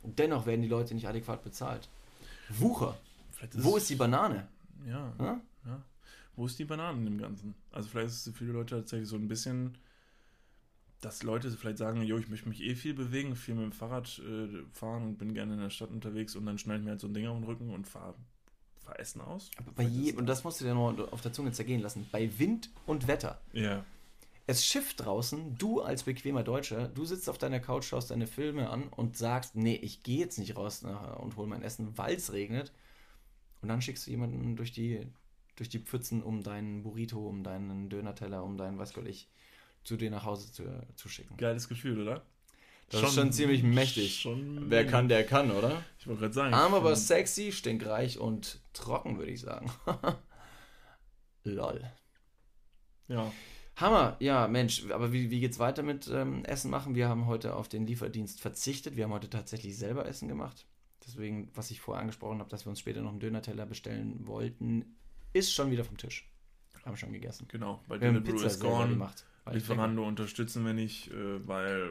Und 0.02 0.18
dennoch 0.18 0.46
werden 0.46 0.62
die 0.62 0.68
Leute 0.68 0.94
nicht 0.94 1.06
adäquat 1.06 1.42
bezahlt. 1.42 1.88
Wucher. 2.48 2.96
Ist 3.42 3.62
Wo 3.62 3.76
ist 3.76 3.88
die 3.90 3.96
Banane? 3.96 4.48
Ja, 4.86 5.12
ja. 5.18 5.40
ja. 5.66 5.82
Wo 6.36 6.46
ist 6.46 6.58
die 6.58 6.64
Banane 6.64 7.04
dem 7.04 7.18
Ganzen? 7.18 7.54
Also 7.70 7.88
vielleicht 7.88 8.08
ist 8.08 8.26
es 8.26 8.32
für 8.32 8.38
viele 8.38 8.52
Leute 8.52 8.76
tatsächlich 8.76 9.08
so 9.08 9.16
ein 9.16 9.28
bisschen, 9.28 9.76
dass 11.00 11.22
Leute 11.22 11.50
vielleicht 11.50 11.78
sagen, 11.78 12.02
jo, 12.02 12.18
ich 12.18 12.28
möchte 12.28 12.48
mich 12.48 12.62
eh 12.62 12.74
viel 12.74 12.94
bewegen, 12.94 13.36
viel 13.36 13.54
mit 13.54 13.64
dem 13.64 13.72
Fahrrad 13.72 14.20
äh, 14.20 14.64
fahren 14.72 15.04
und 15.04 15.18
bin 15.18 15.34
gerne 15.34 15.54
in 15.54 15.60
der 15.60 15.70
Stadt 15.70 15.90
unterwegs 15.90 16.36
und 16.36 16.46
dann 16.46 16.58
schneide 16.58 16.80
ich 16.80 16.84
mir 16.84 16.90
halt 16.90 17.00
so 17.00 17.08
ein 17.08 17.14
Ding 17.14 17.26
auf 17.26 17.38
den 17.38 17.44
Rücken 17.44 17.70
und 17.70 17.86
fahre 17.86 18.14
fahr 18.80 18.98
Essen 18.98 19.20
aus. 19.20 19.50
Aber 19.56 19.72
bei 19.72 19.82
je, 19.82 20.12
und 20.14 20.26
das 20.26 20.44
musst 20.44 20.60
du 20.60 20.64
dir 20.64 20.74
noch 20.74 21.12
auf 21.12 21.20
der 21.20 21.32
Zunge 21.32 21.52
zergehen 21.52 21.80
lassen. 21.80 22.06
Bei 22.10 22.30
Wind 22.38 22.70
und 22.86 23.08
Wetter. 23.08 23.40
Ja 23.52 23.84
es 24.50 24.66
schifft 24.66 25.04
draußen, 25.04 25.56
du 25.58 25.80
als 25.80 26.02
bequemer 26.02 26.42
Deutscher, 26.42 26.88
du 26.88 27.04
sitzt 27.04 27.28
auf 27.28 27.38
deiner 27.38 27.60
Couch, 27.60 27.84
schaust 27.84 28.10
deine 28.10 28.26
Filme 28.26 28.68
an 28.68 28.88
und 28.88 29.16
sagst, 29.16 29.54
nee, 29.54 29.76
ich 29.76 30.02
gehe 30.02 30.18
jetzt 30.18 30.40
nicht 30.40 30.56
raus 30.56 30.82
und 30.82 31.36
hole 31.36 31.46
mein 31.46 31.62
Essen, 31.62 31.96
weil 31.96 32.16
es 32.16 32.32
regnet. 32.32 32.72
Und 33.62 33.68
dann 33.68 33.80
schickst 33.80 34.08
du 34.08 34.10
jemanden 34.10 34.56
durch 34.56 34.72
die, 34.72 35.06
durch 35.54 35.68
die 35.68 35.78
Pfützen, 35.78 36.20
um 36.20 36.42
deinen 36.42 36.82
Burrito, 36.82 37.28
um 37.28 37.44
deinen 37.44 37.90
Dönerteller, 37.90 38.42
um 38.42 38.56
deinen, 38.56 38.78
was 38.78 38.92
Gott 38.92 39.06
ich, 39.06 39.28
zu 39.84 39.96
dir 39.96 40.10
nach 40.10 40.24
Hause 40.24 40.52
zu, 40.52 40.64
zu 40.96 41.08
schicken. 41.08 41.36
Geiles 41.36 41.68
Gefühl, 41.68 42.00
oder? 42.00 42.22
Das 42.90 43.00
schon, 43.00 43.08
ist 43.08 43.14
schon 43.14 43.32
ziemlich 43.32 43.62
mächtig. 43.62 44.20
Schon 44.20 44.68
Wer 44.68 44.86
kann, 44.86 45.08
der 45.08 45.24
kann, 45.24 45.52
oder? 45.52 45.84
Ich 45.98 46.06
wollte 46.06 46.22
gerade 46.22 46.34
sagen. 46.34 46.54
Arm, 46.54 46.74
aber 46.74 46.96
sexy, 46.96 47.52
stinkreich 47.52 48.18
und 48.18 48.60
trocken, 48.72 49.18
würde 49.18 49.30
ich 49.30 49.40
sagen. 49.40 49.70
Lol. 51.44 51.84
Ja. 53.06 53.32
Hammer, 53.76 54.16
ja, 54.18 54.46
Mensch, 54.48 54.90
aber 54.90 55.12
wie, 55.12 55.30
wie 55.30 55.40
geht's 55.40 55.58
weiter 55.58 55.82
mit 55.82 56.08
ähm, 56.12 56.44
Essen 56.44 56.70
machen? 56.70 56.94
Wir 56.94 57.08
haben 57.08 57.26
heute 57.26 57.54
auf 57.54 57.68
den 57.68 57.86
Lieferdienst 57.86 58.40
verzichtet. 58.40 58.96
Wir 58.96 59.04
haben 59.04 59.12
heute 59.12 59.30
tatsächlich 59.30 59.78
selber 59.78 60.06
Essen 60.06 60.28
gemacht. 60.28 60.66
Deswegen, 61.06 61.50
was 61.54 61.70
ich 61.70 61.80
vorher 61.80 62.02
angesprochen 62.02 62.40
habe, 62.40 62.50
dass 62.50 62.66
wir 62.66 62.70
uns 62.70 62.80
später 62.80 63.00
noch 63.00 63.10
einen 63.10 63.20
Döner-Teller 63.20 63.66
bestellen 63.66 64.26
wollten, 64.26 64.96
ist 65.32 65.54
schon 65.54 65.70
wieder 65.70 65.84
vom 65.84 65.96
Tisch. 65.96 66.28
Haben 66.84 66.96
schon 66.96 67.12
gegessen. 67.12 67.46
Genau, 67.48 67.82
weil 67.88 67.98
Deliveroo 67.98 68.42
ist 68.42 68.60
gone. 68.60 68.90
Gemacht, 68.90 69.24
Lieferando 69.50 70.06
unterstützen 70.06 70.64
wir 70.64 70.72
nicht, 70.72 71.10
äh, 71.10 71.46
weil. 71.46 71.90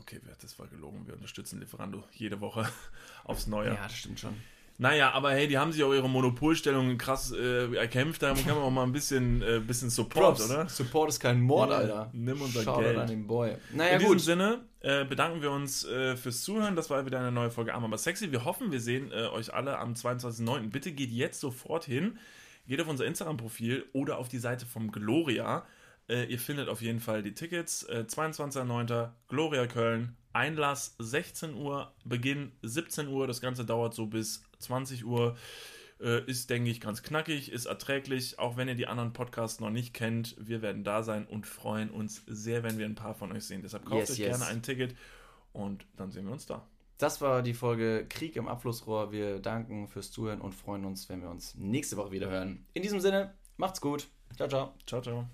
Okay, 0.00 0.20
das 0.40 0.58
war 0.58 0.66
gelogen. 0.68 1.06
Wir 1.06 1.14
unterstützen 1.14 1.58
Lieferando 1.60 2.04
jede 2.12 2.40
Woche 2.40 2.68
aufs 3.24 3.46
Neue. 3.46 3.68
Ja, 3.68 3.82
das 3.84 3.96
stimmt 3.96 4.20
schon. 4.20 4.34
Naja, 4.78 5.12
aber 5.12 5.32
hey, 5.32 5.48
die 5.48 5.56
haben 5.56 5.72
sich 5.72 5.82
auch 5.82 5.92
ihre 5.94 6.08
Monopolstellung 6.08 6.98
krass 6.98 7.32
äh, 7.32 7.74
erkämpft. 7.74 8.22
Da 8.22 8.34
kann 8.34 8.44
man 8.56 8.58
auch 8.58 8.70
mal 8.70 8.82
ein 8.82 8.92
bisschen, 8.92 9.40
äh, 9.40 9.58
bisschen 9.58 9.88
Support, 9.88 10.36
Props. 10.36 10.50
oder? 10.50 10.68
Support 10.68 11.08
ist 11.08 11.20
kein 11.20 11.40
Mord, 11.40 11.70
ja, 11.70 11.76
Alter. 11.78 12.10
Nimm 12.12 12.42
unser 12.42 12.62
Schau 12.62 12.80
Geld. 12.80 12.98
an 12.98 13.06
den 13.06 13.26
Boy. 13.26 13.56
Naja, 13.72 13.92
In 13.96 13.98
gut. 14.00 14.16
diesem 14.16 14.18
Sinne 14.18 14.60
äh, 14.80 15.06
bedanken 15.06 15.40
wir 15.40 15.50
uns 15.50 15.84
äh, 15.86 16.14
fürs 16.16 16.42
Zuhören. 16.42 16.76
Das 16.76 16.90
war 16.90 17.06
wieder 17.06 17.18
eine 17.18 17.32
neue 17.32 17.50
Folge 17.50 17.72
Arm 17.72 17.84
aber 17.84 17.96
sexy. 17.96 18.32
Wir 18.32 18.44
hoffen, 18.44 18.70
wir 18.70 18.80
sehen 18.80 19.10
äh, 19.12 19.28
euch 19.28 19.54
alle 19.54 19.78
am 19.78 19.94
22.09. 19.94 20.68
Bitte 20.68 20.92
geht 20.92 21.10
jetzt 21.10 21.40
sofort 21.40 21.86
hin. 21.86 22.18
Geht 22.66 22.80
auf 22.80 22.88
unser 22.88 23.06
Instagram-Profil 23.06 23.86
oder 23.92 24.18
auf 24.18 24.28
die 24.28 24.38
Seite 24.38 24.66
vom 24.66 24.90
Gloria. 24.90 25.66
Äh, 26.08 26.24
ihr 26.24 26.38
findet 26.38 26.68
auf 26.68 26.82
jeden 26.82 27.00
Fall 27.00 27.22
die 27.22 27.34
Tickets. 27.34 27.82
Äh, 27.84 28.04
22.09. 28.08 29.10
Gloria 29.28 29.66
Köln. 29.66 30.16
Einlass 30.32 30.94
16 30.98 31.54
Uhr, 31.54 31.92
Beginn 32.04 32.52
17 32.62 33.08
Uhr. 33.08 33.26
Das 33.26 33.40
Ganze 33.40 33.64
dauert 33.64 33.94
so 33.94 34.06
bis 34.06 34.42
20 34.58 35.04
Uhr. 35.04 35.36
Äh, 35.98 36.24
ist, 36.26 36.50
denke 36.50 36.68
ich, 36.68 36.80
ganz 36.82 37.02
knackig, 37.02 37.50
ist 37.50 37.64
erträglich. 37.64 38.38
Auch 38.38 38.58
wenn 38.58 38.68
ihr 38.68 38.74
die 38.74 38.86
anderen 38.86 39.14
Podcasts 39.14 39.60
noch 39.60 39.70
nicht 39.70 39.94
kennt, 39.94 40.36
wir 40.38 40.60
werden 40.60 40.84
da 40.84 41.02
sein 41.02 41.26
und 41.26 41.46
freuen 41.46 41.90
uns 41.90 42.22
sehr, 42.26 42.62
wenn 42.62 42.78
wir 42.78 42.84
ein 42.84 42.94
paar 42.94 43.14
von 43.14 43.32
euch 43.32 43.44
sehen. 43.44 43.62
Deshalb 43.62 43.86
kauft 43.86 44.00
yes, 44.00 44.10
euch 44.10 44.18
yes. 44.18 44.38
gerne 44.38 44.46
ein 44.50 44.62
Ticket 44.62 44.94
und 45.52 45.86
dann 45.96 46.10
sehen 46.10 46.26
wir 46.26 46.32
uns 46.32 46.44
da. 46.44 46.66
Das 46.98 47.20
war 47.20 47.42
die 47.42 47.54
Folge 47.54 48.06
Krieg 48.08 48.36
im 48.36 48.48
Abflussrohr. 48.48 49.12
Wir 49.12 49.38
danken 49.38 49.86
fürs 49.86 50.10
Zuhören 50.10 50.40
und 50.40 50.54
freuen 50.54 50.84
uns, 50.84 51.08
wenn 51.08 51.20
wir 51.20 51.28
uns 51.28 51.54
nächste 51.54 51.96
Woche 51.96 52.12
wieder 52.12 52.30
hören. 52.30 52.66
In 52.72 52.82
diesem 52.82 53.00
Sinne, 53.00 53.34
macht's 53.56 53.80
gut. 53.80 54.08
Ciao, 54.34 54.48
ciao. 54.48 54.74
Ciao, 54.86 55.00
ciao. 55.02 55.26